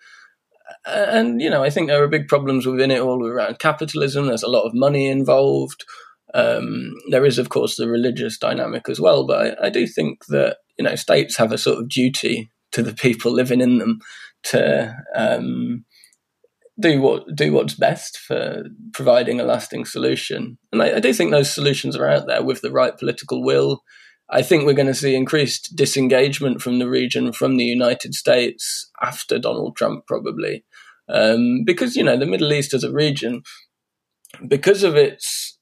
[0.84, 4.26] And you know, I think there are big problems within it all around capitalism.
[4.26, 5.84] There's a lot of money involved.
[6.34, 9.26] Um, there is, of course, the religious dynamic as well.
[9.26, 12.82] But I, I do think that you know states have a sort of duty to
[12.82, 14.00] the people living in them
[14.44, 15.84] to um,
[16.78, 20.58] do what do what's best for providing a lasting solution.
[20.72, 23.82] And I, I, do think those solutions are out there with the right political will
[24.28, 28.90] I think we're going to see increased disengagement from the region from the United States
[29.00, 30.64] after Donald Trump, probably.
[31.08, 33.42] Um, because, you know, the Middle East as a region,
[34.46, 35.58] because of its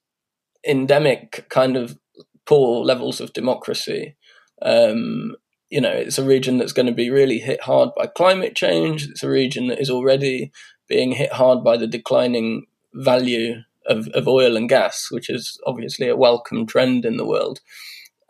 [0.67, 1.99] endemic kind of
[2.47, 4.17] poor levels of democracy,
[4.63, 5.37] um,
[5.69, 9.07] you know, it's a region that's going to be really hit hard by climate change.
[9.09, 10.53] It's a region that is already
[10.89, 16.09] being hit hard by the declining value of, of oil and gas, which is obviously
[16.09, 17.61] a welcome trend in the world.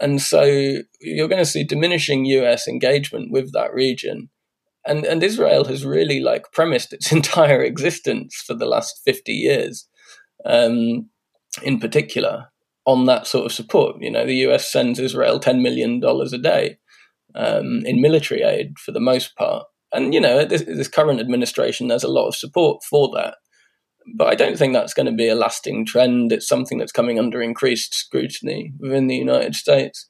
[0.00, 0.42] And so
[1.00, 4.30] you're going to see diminishing US engagement with that region.
[4.86, 9.88] And, and Israel has really like premised its entire existence for the last 50 years,
[10.44, 11.08] um,
[11.62, 12.48] in particular,
[12.86, 13.96] on that sort of support.
[14.00, 16.78] You know, the US sends Israel $10 million a day
[17.34, 19.64] um, in military aid for the most part.
[19.92, 23.36] And, you know, this, this current administration, there's a lot of support for that
[24.16, 26.32] but I don't think that's going to be a lasting trend.
[26.32, 30.08] It's something that's coming under increased scrutiny within the United States.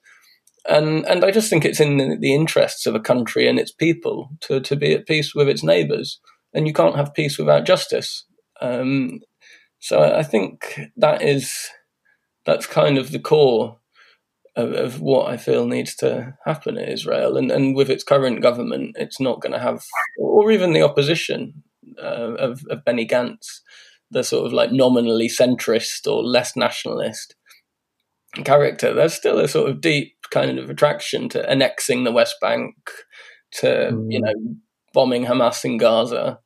[0.67, 3.73] And and I just think it's in the, the interests of a country and its
[3.73, 6.21] people to, to be at peace with its neighbours.
[6.53, 8.25] And you can't have peace without justice.
[8.61, 9.21] Um,
[9.79, 11.69] so I think that is
[12.47, 13.79] that's kind of the core
[14.57, 17.37] of, of, what I feel needs to happen in Israel.
[17.37, 19.83] And, and with its current government, it's not going to have,
[20.19, 21.65] or even the opposition
[22.03, 23.61] uh, of, of Benny Gantz,
[24.11, 27.35] the sort of like nominally centrist or less nationalist
[28.45, 32.75] character, there's still a sort of deep kind of attraction to annexing the West Bank,
[33.53, 34.07] to mm.
[34.09, 34.33] you know
[34.93, 36.39] bombing Hamas in Gaza,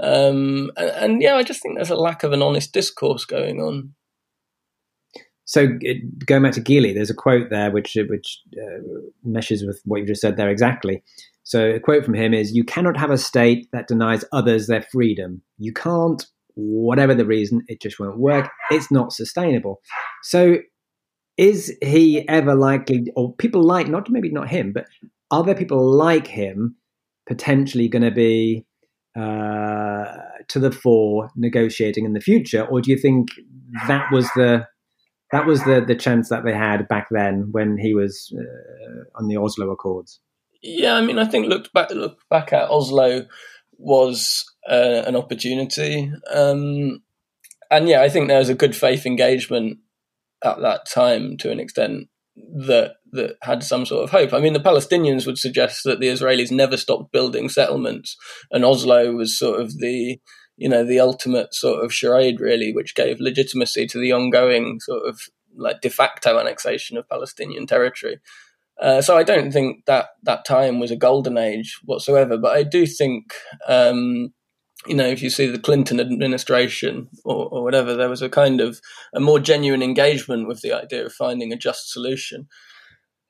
[0.00, 3.60] um, and, and, yeah, I just think there's a lack of an honest discourse going
[3.60, 3.94] on.
[5.44, 5.68] So
[6.26, 8.80] going back to Gili, there's a quote there which which uh,
[9.22, 11.02] meshes with what you just said there exactly.
[11.44, 14.82] So a quote from him is, "You cannot have a state that denies others their
[14.82, 15.42] freedom.
[15.58, 16.24] You can't
[16.54, 18.50] whatever the reason, it just won't work.
[18.70, 19.80] It's not sustainable.
[20.22, 20.58] So,
[21.38, 24.86] is he ever likely, or people like, not maybe not him, but
[25.30, 26.76] are there people like him
[27.26, 28.66] potentially going to be
[29.18, 30.04] uh,
[30.48, 33.28] to the fore negotiating in the future, or do you think
[33.88, 34.66] that was the
[35.30, 39.28] that was the the chance that they had back then when he was uh, on
[39.28, 40.20] the Oslo Accords?
[40.62, 43.26] Yeah, I mean, I think looked back look back at Oslo
[43.78, 46.12] was uh, an opportunity.
[46.32, 47.02] Um,
[47.70, 49.78] and yeah, I think there was a good faith engagement
[50.44, 54.32] at that time to an extent that that had some sort of hope.
[54.32, 58.16] I mean, the Palestinians would suggest that the Israelis never stopped building settlements,
[58.50, 60.18] and Oslo was sort of the
[60.56, 65.08] you know the ultimate sort of charade, really, which gave legitimacy to the ongoing sort
[65.08, 65.20] of
[65.56, 68.18] like de facto annexation of Palestinian territory.
[68.80, 72.62] Uh, so I don't think that that time was a golden age whatsoever, but I
[72.62, 73.32] do think,
[73.68, 74.32] um,
[74.86, 78.60] you know, if you see the Clinton administration or, or, whatever, there was a kind
[78.60, 78.80] of
[79.14, 82.48] a more genuine engagement with the idea of finding a just solution.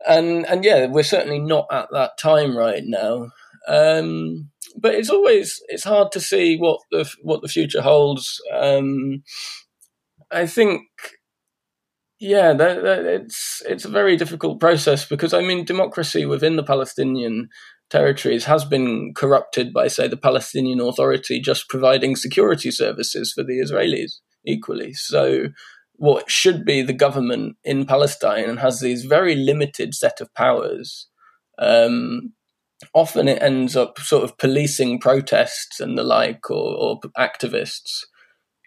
[0.06, 3.30] And and yeah, we're certainly not at that time right now.
[3.68, 8.40] Um, but it's always it's hard to see what the what the future holds.
[8.52, 9.22] Um,
[10.30, 10.82] I think
[12.22, 16.62] yeah, that, that, it's it's a very difficult process because I mean, democracy within the
[16.62, 17.48] Palestinian
[17.90, 23.58] territories has been corrupted by, say, the Palestinian Authority just providing security services for the
[23.58, 24.92] Israelis equally.
[24.92, 25.48] So,
[25.94, 31.08] what should be the government in Palestine and has these very limited set of powers,
[31.58, 32.34] um,
[32.94, 38.04] often it ends up sort of policing protests and the like or, or activists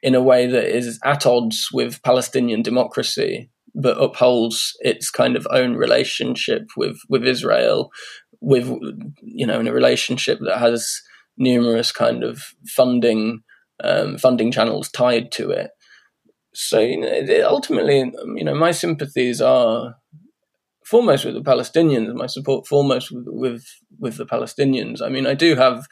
[0.05, 5.47] in a way that is at odds with Palestinian democracy, but upholds its kind of
[5.49, 7.89] own relationship with, with Israel,
[8.39, 8.67] with
[9.23, 11.01] you know, in a relationship that has
[11.37, 13.41] numerous kind of funding
[13.83, 15.71] um, funding channels tied to it.
[16.53, 19.95] So you know, ultimately, you know, my sympathies are
[20.85, 22.13] foremost with the Palestinians.
[22.13, 23.65] My support foremost with, with
[23.97, 25.01] with the Palestinians.
[25.01, 25.87] I mean, I do have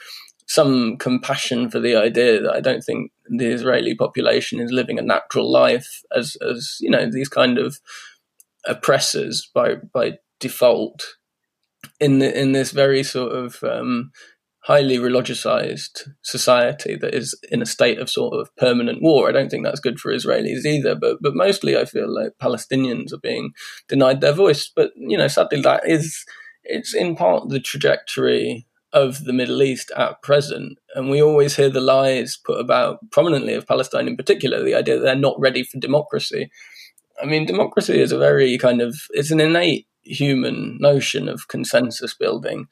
[0.47, 5.03] some compassion for the idea that I don't think the Israeli population is living a
[5.03, 7.79] natural life as as you know these kind of
[8.65, 11.15] oppressors by by default
[11.99, 14.11] in the, in this very sort of um,
[14.63, 19.27] highly religiousized society that is in a state of sort of permanent war.
[19.27, 23.13] I don't think that's good for Israelis either, but but mostly I feel like Palestinians
[23.13, 23.51] are being
[23.87, 24.71] denied their voice.
[24.73, 26.25] But you know, sadly, that is
[26.63, 31.69] it's in part the trajectory of the Middle East at present, and we always hear
[31.69, 35.63] the lies put about prominently of Palestine in particular, the idea that they're not ready
[35.63, 36.49] for democracy.
[37.21, 42.13] I mean, democracy is a very kind of it's an innate human notion of consensus
[42.13, 42.67] building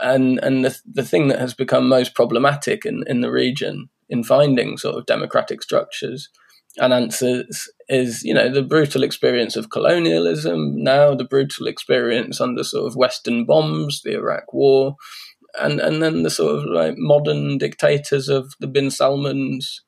[0.00, 4.24] and and the the thing that has become most problematic in in the region in
[4.24, 6.28] finding sort of democratic structures
[6.78, 12.64] and answers is you know the brutal experience of colonialism now the brutal experience under
[12.64, 14.96] sort of western bombs the iraq war
[15.58, 19.80] and and then the sort of like modern dictators of the bin salmans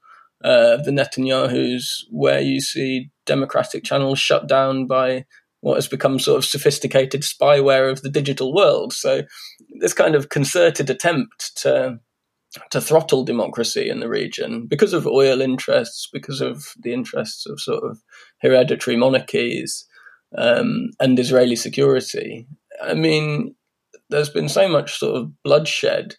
[0.44, 5.24] uh, the netanyahus where you see democratic channels shut down by
[5.62, 8.92] what has become sort of sophisticated spyware of the digital world.
[8.92, 9.22] So
[9.78, 11.98] this kind of concerted attempt to
[12.70, 17.58] to throttle democracy in the region because of oil interests, because of the interests of
[17.58, 17.98] sort of
[18.42, 19.86] hereditary monarchies
[20.36, 22.46] um, and Israeli security.
[22.82, 23.54] I mean,
[24.12, 26.14] there's been so much sort of bloodshed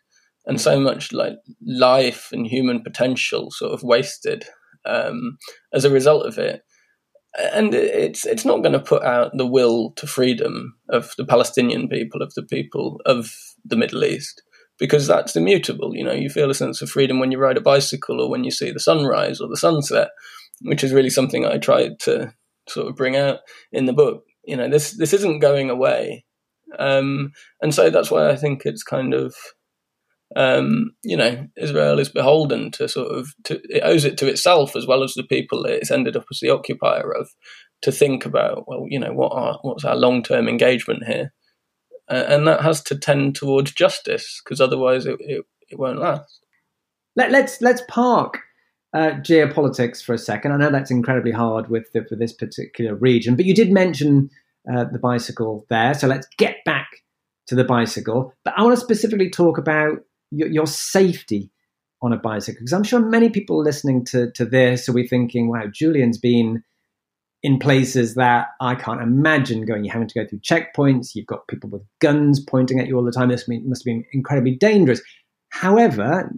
[0.45, 4.43] and so much like life and human potential sort of wasted
[4.85, 5.37] um,
[5.73, 6.63] as a result of it
[7.35, 11.87] and it's it's not going to put out the will to freedom of the Palestinian
[11.87, 13.33] people, of the people of
[13.65, 14.43] the Middle East,
[14.77, 15.95] because that's immutable.
[15.95, 18.43] You know, you feel a sense of freedom when you ride a bicycle or when
[18.43, 20.09] you see the sunrise or the sunset,
[20.61, 22.33] which is really something I tried to
[22.69, 23.39] sort of bring out
[23.71, 24.23] in the book.
[24.45, 26.25] You know, this this isn't going away,
[26.79, 27.31] um,
[27.61, 29.35] and so that's why I think it's kind of
[30.35, 34.75] um, you know, Israel is beholden to sort of to, it owes it to itself
[34.75, 37.29] as well as the people it's ended up as the occupier of
[37.81, 41.33] to think about well, you know, what are what's our long term engagement here,
[42.09, 46.39] uh, and that has to tend towards justice because otherwise it, it, it won't last.
[47.15, 48.39] Let, let's let's park
[48.93, 50.51] uh, geopolitics for a second.
[50.51, 54.29] I know that's incredibly hard with the, for this particular region, but you did mention
[54.71, 56.87] uh, the bicycle there, so let's get back
[57.47, 58.33] to the bicycle.
[58.45, 59.99] But I want to specifically talk about
[60.31, 61.51] your, your safety
[62.03, 62.59] on a bicycle?
[62.59, 66.63] Because I'm sure many people listening to, to this will be thinking, wow, Julian's been
[67.41, 69.83] in places that I can't imagine going.
[69.83, 71.15] You're having to go through checkpoints.
[71.15, 73.29] You've got people with guns pointing at you all the time.
[73.29, 75.01] This must have been incredibly dangerous.
[75.49, 76.31] However,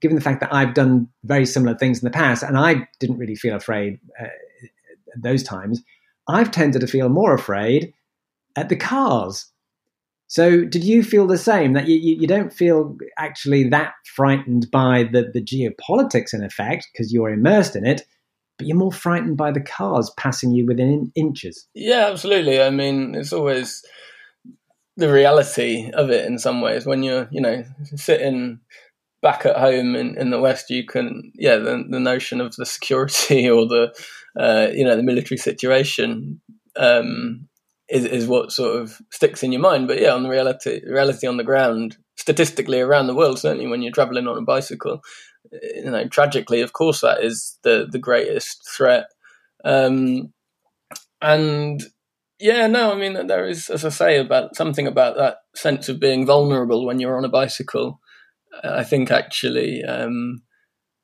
[0.00, 3.18] given the fact that I've done very similar things in the past and I didn't
[3.18, 5.82] really feel afraid uh, at those times,
[6.28, 7.92] I've tended to feel more afraid
[8.56, 9.50] at the cars
[10.30, 15.02] so, did you feel the same that you, you, don't feel actually that frightened by
[15.02, 18.02] the, the geopolitics in effect because you're immersed in it,
[18.56, 21.66] but you're more frightened by the cars passing you within inches?
[21.74, 22.62] Yeah, absolutely.
[22.62, 23.84] I mean, it's always
[24.96, 26.86] the reality of it in some ways.
[26.86, 27.64] When you're, you know,
[27.96, 28.60] sitting
[29.22, 32.66] back at home in, in the West, you can, yeah, the, the notion of the
[32.66, 33.94] security or the,
[34.38, 36.40] uh, you know, the military situation
[36.76, 37.48] um,
[37.88, 39.88] is, is what sort of sticks in your mind.
[39.88, 43.82] But yeah, on the reality reality on the ground, statistically around the world, certainly when
[43.82, 45.02] you're traveling on a bicycle,
[45.52, 49.06] you know, tragically, of course, that is the the greatest threat.
[49.64, 50.32] Um,
[51.20, 51.82] and
[52.38, 56.00] yeah, no, I mean, there is, as I say, about something about that sense of
[56.00, 57.99] being vulnerable when you're on a bicycle.
[58.64, 60.42] I think actually um,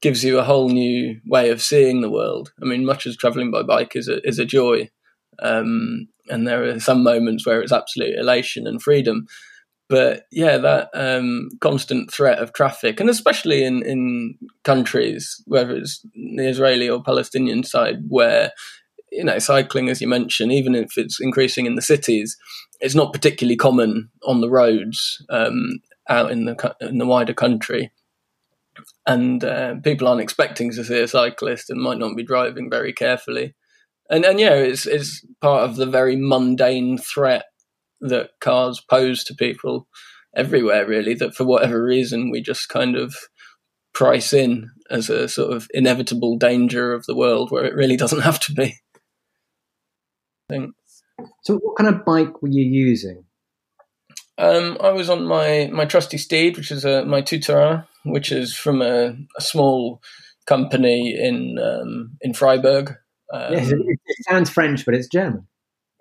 [0.02, 2.52] gives you a whole new way of seeing the world.
[2.62, 4.90] I mean, much as traveling by bike is a is a joy,
[5.42, 9.26] um, and there are some moments where it's absolute elation and freedom.
[9.88, 16.04] But yeah, that um, constant threat of traffic, and especially in, in countries, whether it's
[16.14, 18.50] the Israeli or Palestinian side, where
[19.12, 22.36] you know cycling, as you mentioned, even if it's increasing in the cities,
[22.80, 25.78] it's not particularly common on the roads um,
[26.08, 27.90] out in the in the wider country
[29.06, 32.92] and uh, people aren't expecting to see a cyclist and might not be driving very
[32.92, 33.54] carefully
[34.08, 37.44] and and yeah, it's it's part of the very mundane threat
[38.00, 39.88] that cars pose to people
[40.34, 43.16] everywhere really that for whatever reason we just kind of
[43.94, 48.20] price in as a sort of inevitable danger of the world where it really doesn't
[48.28, 48.74] have to be.
[51.42, 53.24] So, what kind of bike were you using?
[54.38, 58.30] Um, I was on my, my trusty steed, which is a, my tout terrain, which
[58.30, 60.02] is from a, a small
[60.46, 62.94] company in um, in Freiburg.
[63.32, 65.46] Um, yes, it, it, sounds French, but it's German.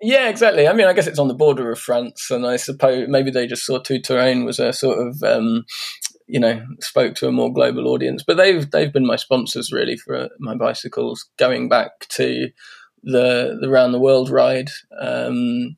[0.00, 0.68] Yeah, exactly.
[0.68, 3.46] I mean, I guess it's on the border of France, and I suppose maybe they
[3.46, 5.64] just saw Tout Terrain was a sort of, um,
[6.26, 8.22] you know, spoke to a more global audience.
[8.26, 12.50] But they've they've been my sponsors really for my bicycles, going back to
[13.02, 14.68] the the round the world ride.
[15.00, 15.76] Um,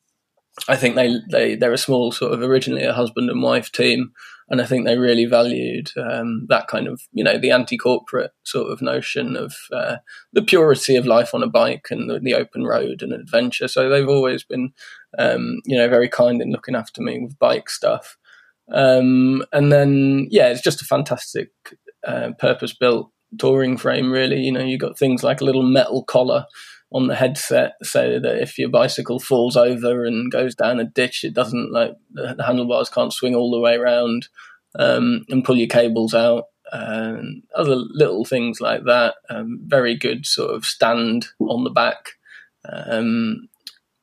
[0.68, 4.12] I think they they they're a small sort of originally a husband and wife team,
[4.48, 8.72] and I think they really valued um, that kind of you know the anti-corporate sort
[8.72, 9.96] of notion of uh,
[10.32, 13.68] the purity of life on a bike and the, the, open road and adventure.
[13.68, 14.72] So they've always been
[15.18, 18.16] um, you know very kind in looking after me with bike stuff.
[18.72, 21.50] Um, and then yeah, it's just a fantastic
[22.06, 24.10] uh, purpose-built touring frame.
[24.10, 26.46] Really, you know, you got things like a little metal collar
[26.92, 31.22] on the headset so that if your bicycle falls over and goes down a ditch,
[31.22, 34.28] it doesn't like the, handlebars can't swing all the way around
[34.78, 36.44] um, and pull your cables out.
[36.70, 39.14] And other little things like that.
[39.30, 42.10] Um, very good sort of stand on the back.
[42.70, 43.48] Um,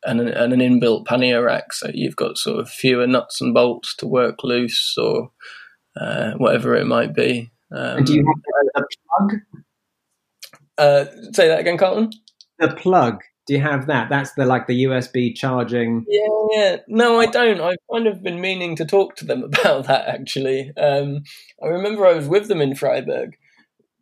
[0.04, 3.54] and, an, and an inbuilt pannier rack, so you've got sort of fewer nuts and
[3.54, 5.32] bolts to work loose or
[6.00, 7.52] uh, whatever it might be.
[7.72, 8.26] do you
[8.76, 8.88] have a
[9.20, 9.40] plug?
[10.78, 12.12] Uh, say that again, Carlton
[12.60, 14.10] the plug do you have that?
[14.10, 16.06] That's the like the usb charging.
[16.08, 16.78] Yeah yeah.
[16.88, 17.62] No i don't.
[17.62, 20.72] I've kind of been meaning to talk to them about that actually.
[20.78, 21.24] Um,
[21.64, 23.38] i remember i was with them in freiburg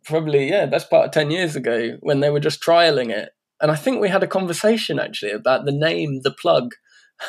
[0.04, 3.30] probably yeah best part of 10 years ago when they were just trialing it.
[3.60, 6.72] And i think we had a conversation actually about the name the plug.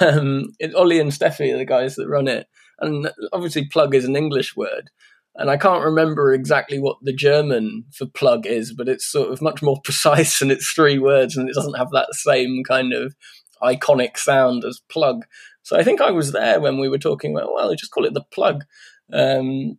[0.02, 2.48] Um, ollie and steffi are the guys that run it.
[2.80, 4.90] And obviously plug is an english word
[5.38, 9.42] and I can't remember exactly what the German for plug is, but it's sort of
[9.42, 13.16] much more precise and it's three words and it doesn't have that same kind of
[13.62, 15.26] iconic sound as plug.
[15.64, 18.14] So I think I was there when we were talking about, well, just call it
[18.14, 18.64] the plug.
[19.12, 19.78] Um,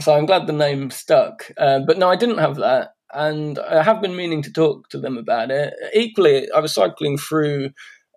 [0.00, 1.50] so I'm glad the name stuck.
[1.58, 2.90] Uh, but no, I didn't have that.
[3.12, 5.74] And I have been meaning to talk to them about it.
[5.94, 7.70] Equally, I was cycling through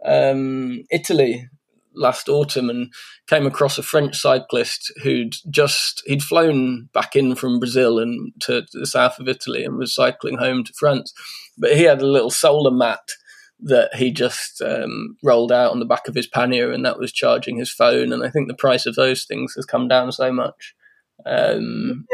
[0.05, 1.47] um, Italy
[1.95, 2.93] last autumn and
[3.27, 8.61] came across a French cyclist who'd just he'd flown back in from Brazil and to,
[8.61, 11.13] to the south of Italy and was cycling home to France,
[11.57, 13.09] but he had a little solar mat
[13.61, 17.11] that he just um, rolled out on the back of his pannier and that was
[17.11, 20.31] charging his phone and I think the price of those things has come down so
[20.31, 20.75] much.
[21.25, 22.05] Um,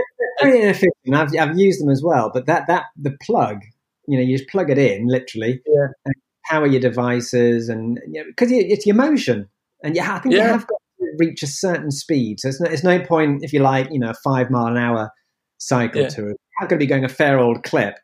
[0.41, 1.13] very inefficient.
[1.13, 3.61] I've, I've used them as well, but that that the plug,
[4.07, 5.87] you know, you just plug it in literally, yeah.
[6.05, 6.15] and
[6.49, 9.47] power your devices, and because you know, it's your motion.
[9.85, 10.45] And yeah, I think yeah.
[10.45, 12.39] you have got to reach a certain speed.
[12.39, 14.77] So it's no, it's no point if you like, you know, a five mile an
[14.77, 15.11] hour
[15.57, 16.09] cycle yeah.
[16.09, 16.35] to You're
[16.67, 17.95] going to be going a fair old clip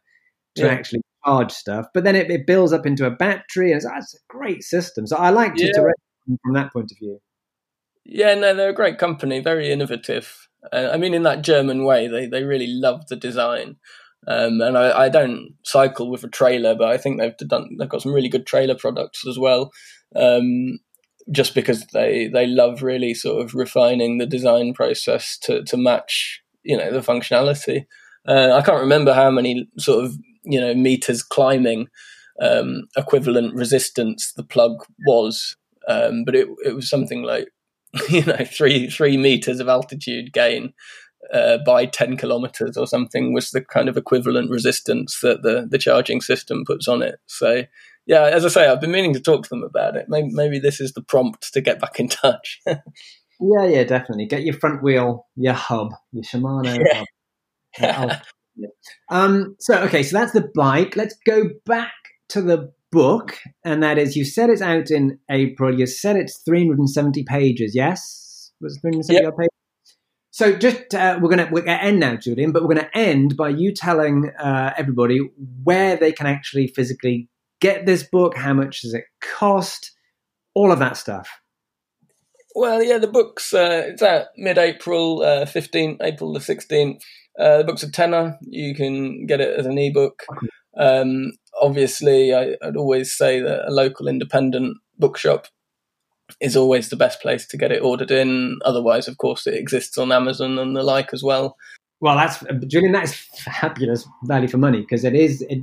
[0.55, 0.69] to yeah.
[0.69, 1.87] actually charge stuff.
[1.93, 5.07] But then it, it, builds up into a battery, and it's, it's a great system.
[5.07, 5.71] So I like yeah.
[5.73, 5.93] to
[6.43, 7.19] from that point of view.
[8.05, 10.47] Yeah, no, they're a great company, very innovative.
[10.71, 13.77] Uh, I mean, in that German way, they they really love the design.
[14.27, 17.89] Um, and I, I, don't cycle with a trailer, but I think they've done they've
[17.89, 19.71] got some really good trailer products as well.
[20.15, 20.77] Um,
[21.31, 26.41] just because they they love really sort of refining the design process to to match
[26.63, 27.85] you know the functionality.
[28.27, 31.87] Uh, I can't remember how many sort of you know meters climbing
[32.41, 35.55] um, equivalent resistance the plug was,
[35.87, 37.49] um, but it it was something like
[38.09, 40.73] you know three three meters of altitude gain
[41.33, 45.77] uh, by 10 kilometers or something was the kind of equivalent resistance that the, the
[45.77, 47.19] charging system puts on it.
[47.27, 47.63] So
[48.05, 50.05] yeah, as I say, I've been meaning to talk to them about it.
[50.09, 52.59] Maybe, maybe this is the prompt to get back in touch.
[52.65, 54.25] yeah, yeah, definitely.
[54.25, 56.77] Get your front wheel, your hub, your Shimano
[57.79, 57.93] yeah.
[57.93, 58.11] hub.
[59.09, 60.95] um, so, okay, so that's the bike.
[60.95, 61.93] Let's go back
[62.29, 65.77] to the book, and that is you said it's out in April.
[65.77, 68.51] You said it's 370 pages, yes?
[68.59, 69.37] Was 370 yep.
[69.37, 69.49] pages?
[70.31, 73.49] So just uh, we're gonna we're gonna end now, Julian, but we're gonna end by
[73.49, 75.19] you telling uh, everybody
[75.63, 77.27] where they can actually physically
[77.61, 78.35] get this book?
[78.35, 79.91] How much does it cost?
[80.53, 81.29] All of that stuff.
[82.53, 87.01] Well, yeah, the book's uh, it's out mid-April, uh, 15 April the sixteenth.
[87.39, 88.37] Uh, the book's a tenner.
[88.41, 90.23] You can get it as an ebook.
[90.77, 91.31] Um,
[91.61, 95.47] obviously, I, would always say that a local independent bookshop
[96.39, 98.59] is always the best place to get it ordered in.
[98.65, 101.55] Otherwise, of course, it exists on Amazon and the like as well.
[101.99, 102.93] Well, that's Julian.
[102.93, 103.13] That's
[103.43, 105.41] fabulous value for money because it is.
[105.43, 105.59] It,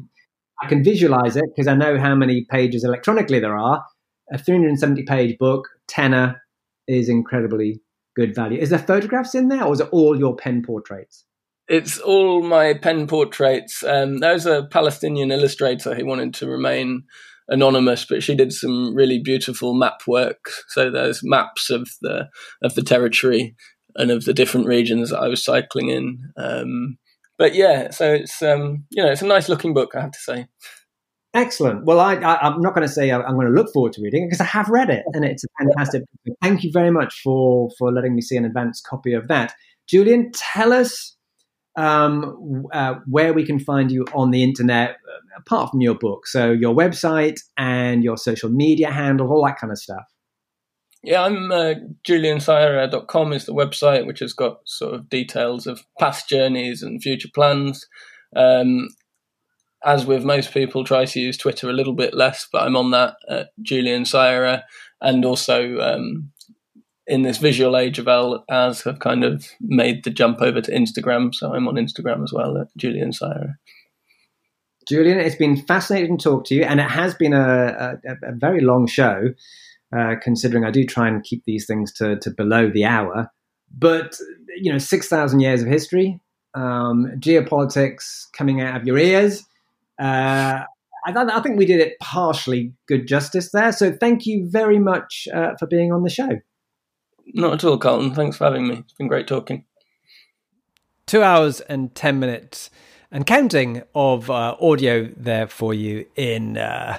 [0.60, 3.84] I can visualize it because I know how many pages electronically there are.
[4.32, 6.40] A 370 page book, tenner,
[6.86, 7.80] is incredibly
[8.16, 8.58] good value.
[8.58, 11.24] Is there photographs in there, or is it all your pen portraits?
[11.68, 13.84] It's all my pen portraits.
[13.84, 17.04] Um, there's a Palestinian illustrator who wanted to remain
[17.48, 20.50] anonymous, but she did some really beautiful map work.
[20.68, 22.28] So there's maps of the
[22.62, 23.54] of the territory
[23.96, 26.32] and of the different regions that I was cycling in.
[26.36, 26.98] Um,
[27.38, 30.18] but yeah, so it's um, you know it's a nice looking book, I have to
[30.18, 30.46] say.
[31.34, 31.84] Excellent.
[31.84, 34.26] Well, I, am not going to say I'm going to look forward to reading it
[34.26, 36.02] because I have read it, and it's a fantastic.
[36.42, 39.54] Thank you very much for for letting me see an advanced copy of that.
[39.88, 41.16] Julian, tell us
[41.76, 46.26] um, uh, where we can find you on the internet, uh, apart from your book.
[46.26, 50.04] So your website and your social media handle, all that kind of stuff.
[51.08, 51.72] Yeah, I'm uh,
[52.06, 57.30] juliansayarer.com is the website, which has got sort of details of past journeys and future
[57.34, 57.88] plans.
[58.36, 58.90] Um,
[59.82, 62.90] as with most people, try to use Twitter a little bit less, but I'm on
[62.90, 64.04] that at Julian
[65.00, 66.30] and also um,
[67.06, 70.70] in this visual age of L, as have kind of made the jump over to
[70.70, 71.34] Instagram.
[71.34, 73.54] So I'm on Instagram as well at Julian Sayarer.
[74.86, 78.32] Julian, it's been fascinating to talk to you, and it has been a, a, a
[78.32, 79.32] very long show
[79.96, 83.30] uh, considering I do try and keep these things to, to below the hour.
[83.76, 84.16] But,
[84.56, 86.20] you know, 6,000 years of history,
[86.54, 89.44] um, geopolitics coming out of your ears.
[90.00, 90.64] Uh,
[91.06, 93.72] I, I, think we did it partially good justice there.
[93.72, 96.40] So thank you very much uh, for being on the show.
[97.34, 98.14] Not at all, Carlton.
[98.14, 98.78] Thanks for having me.
[98.78, 99.64] It's been great talking.
[101.06, 102.70] Two hours and 10 minutes
[103.10, 106.98] and counting of uh, audio there for you in uh,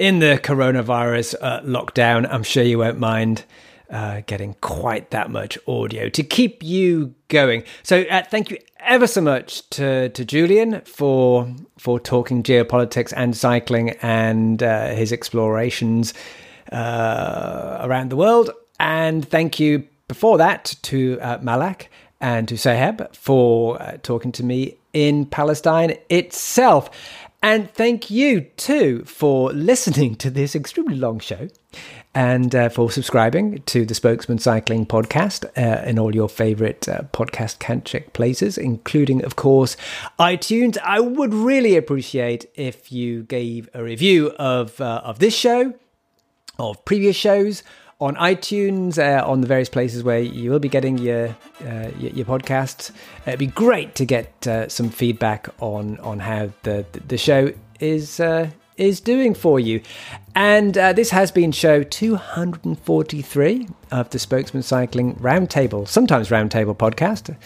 [0.00, 2.26] in the coronavirus uh, lockdown.
[2.32, 3.44] I'm sure you won't mind
[3.90, 7.64] uh, getting quite that much audio to keep you going.
[7.82, 13.36] So uh, thank you ever so much to to Julian for for talking geopolitics and
[13.36, 16.14] cycling and uh, his explorations
[16.72, 18.50] around the world.
[18.78, 21.90] And thank you before that to Malak
[22.20, 26.90] and to Sohaib for uh, talking to me in Palestine itself.
[27.42, 31.48] And thank you too for listening to this extremely long show
[32.14, 37.02] and uh, for subscribing to the Spokesmen Cycling podcast uh, in all your favorite uh,
[37.14, 39.78] podcast check places, including, of course,
[40.18, 40.76] iTunes.
[40.84, 45.72] I would really appreciate if you gave a review of, uh, of this show,
[46.58, 47.62] of previous shows,
[48.00, 51.28] on iTunes, uh, on the various places where you will be getting your
[51.66, 52.90] uh, your, your, podcasts.
[53.26, 58.18] It'd be great to get uh, some feedback on on how the the show is
[58.18, 59.82] uh, is doing for you.
[60.34, 67.36] And uh, this has been show 243 of the Spokesmen Cycling Roundtable, sometimes Roundtable podcast.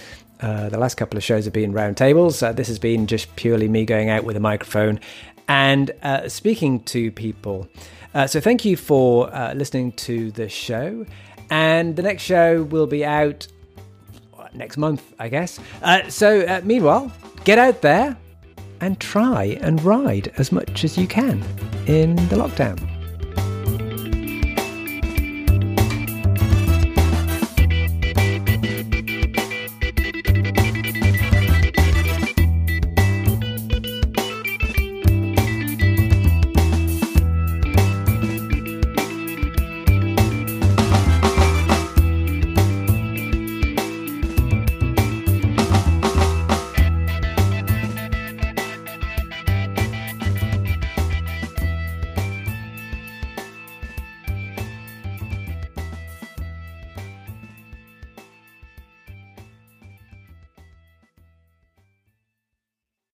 [0.40, 2.54] Uh, the last couple of shows have been roundtables.
[2.54, 5.00] this has been just purely me going out with a microphone
[5.48, 5.90] and
[6.28, 7.68] speaking to people.
[8.14, 11.04] Uh, so thank you for uh, listening to the show.
[11.50, 13.46] And the next show will be out
[14.54, 15.58] next month, I guess.
[15.82, 17.10] Uh, so uh, meanwhile,
[17.44, 18.16] get out there
[18.80, 21.42] and try and ride as much as you can
[21.86, 22.93] in the lockdown.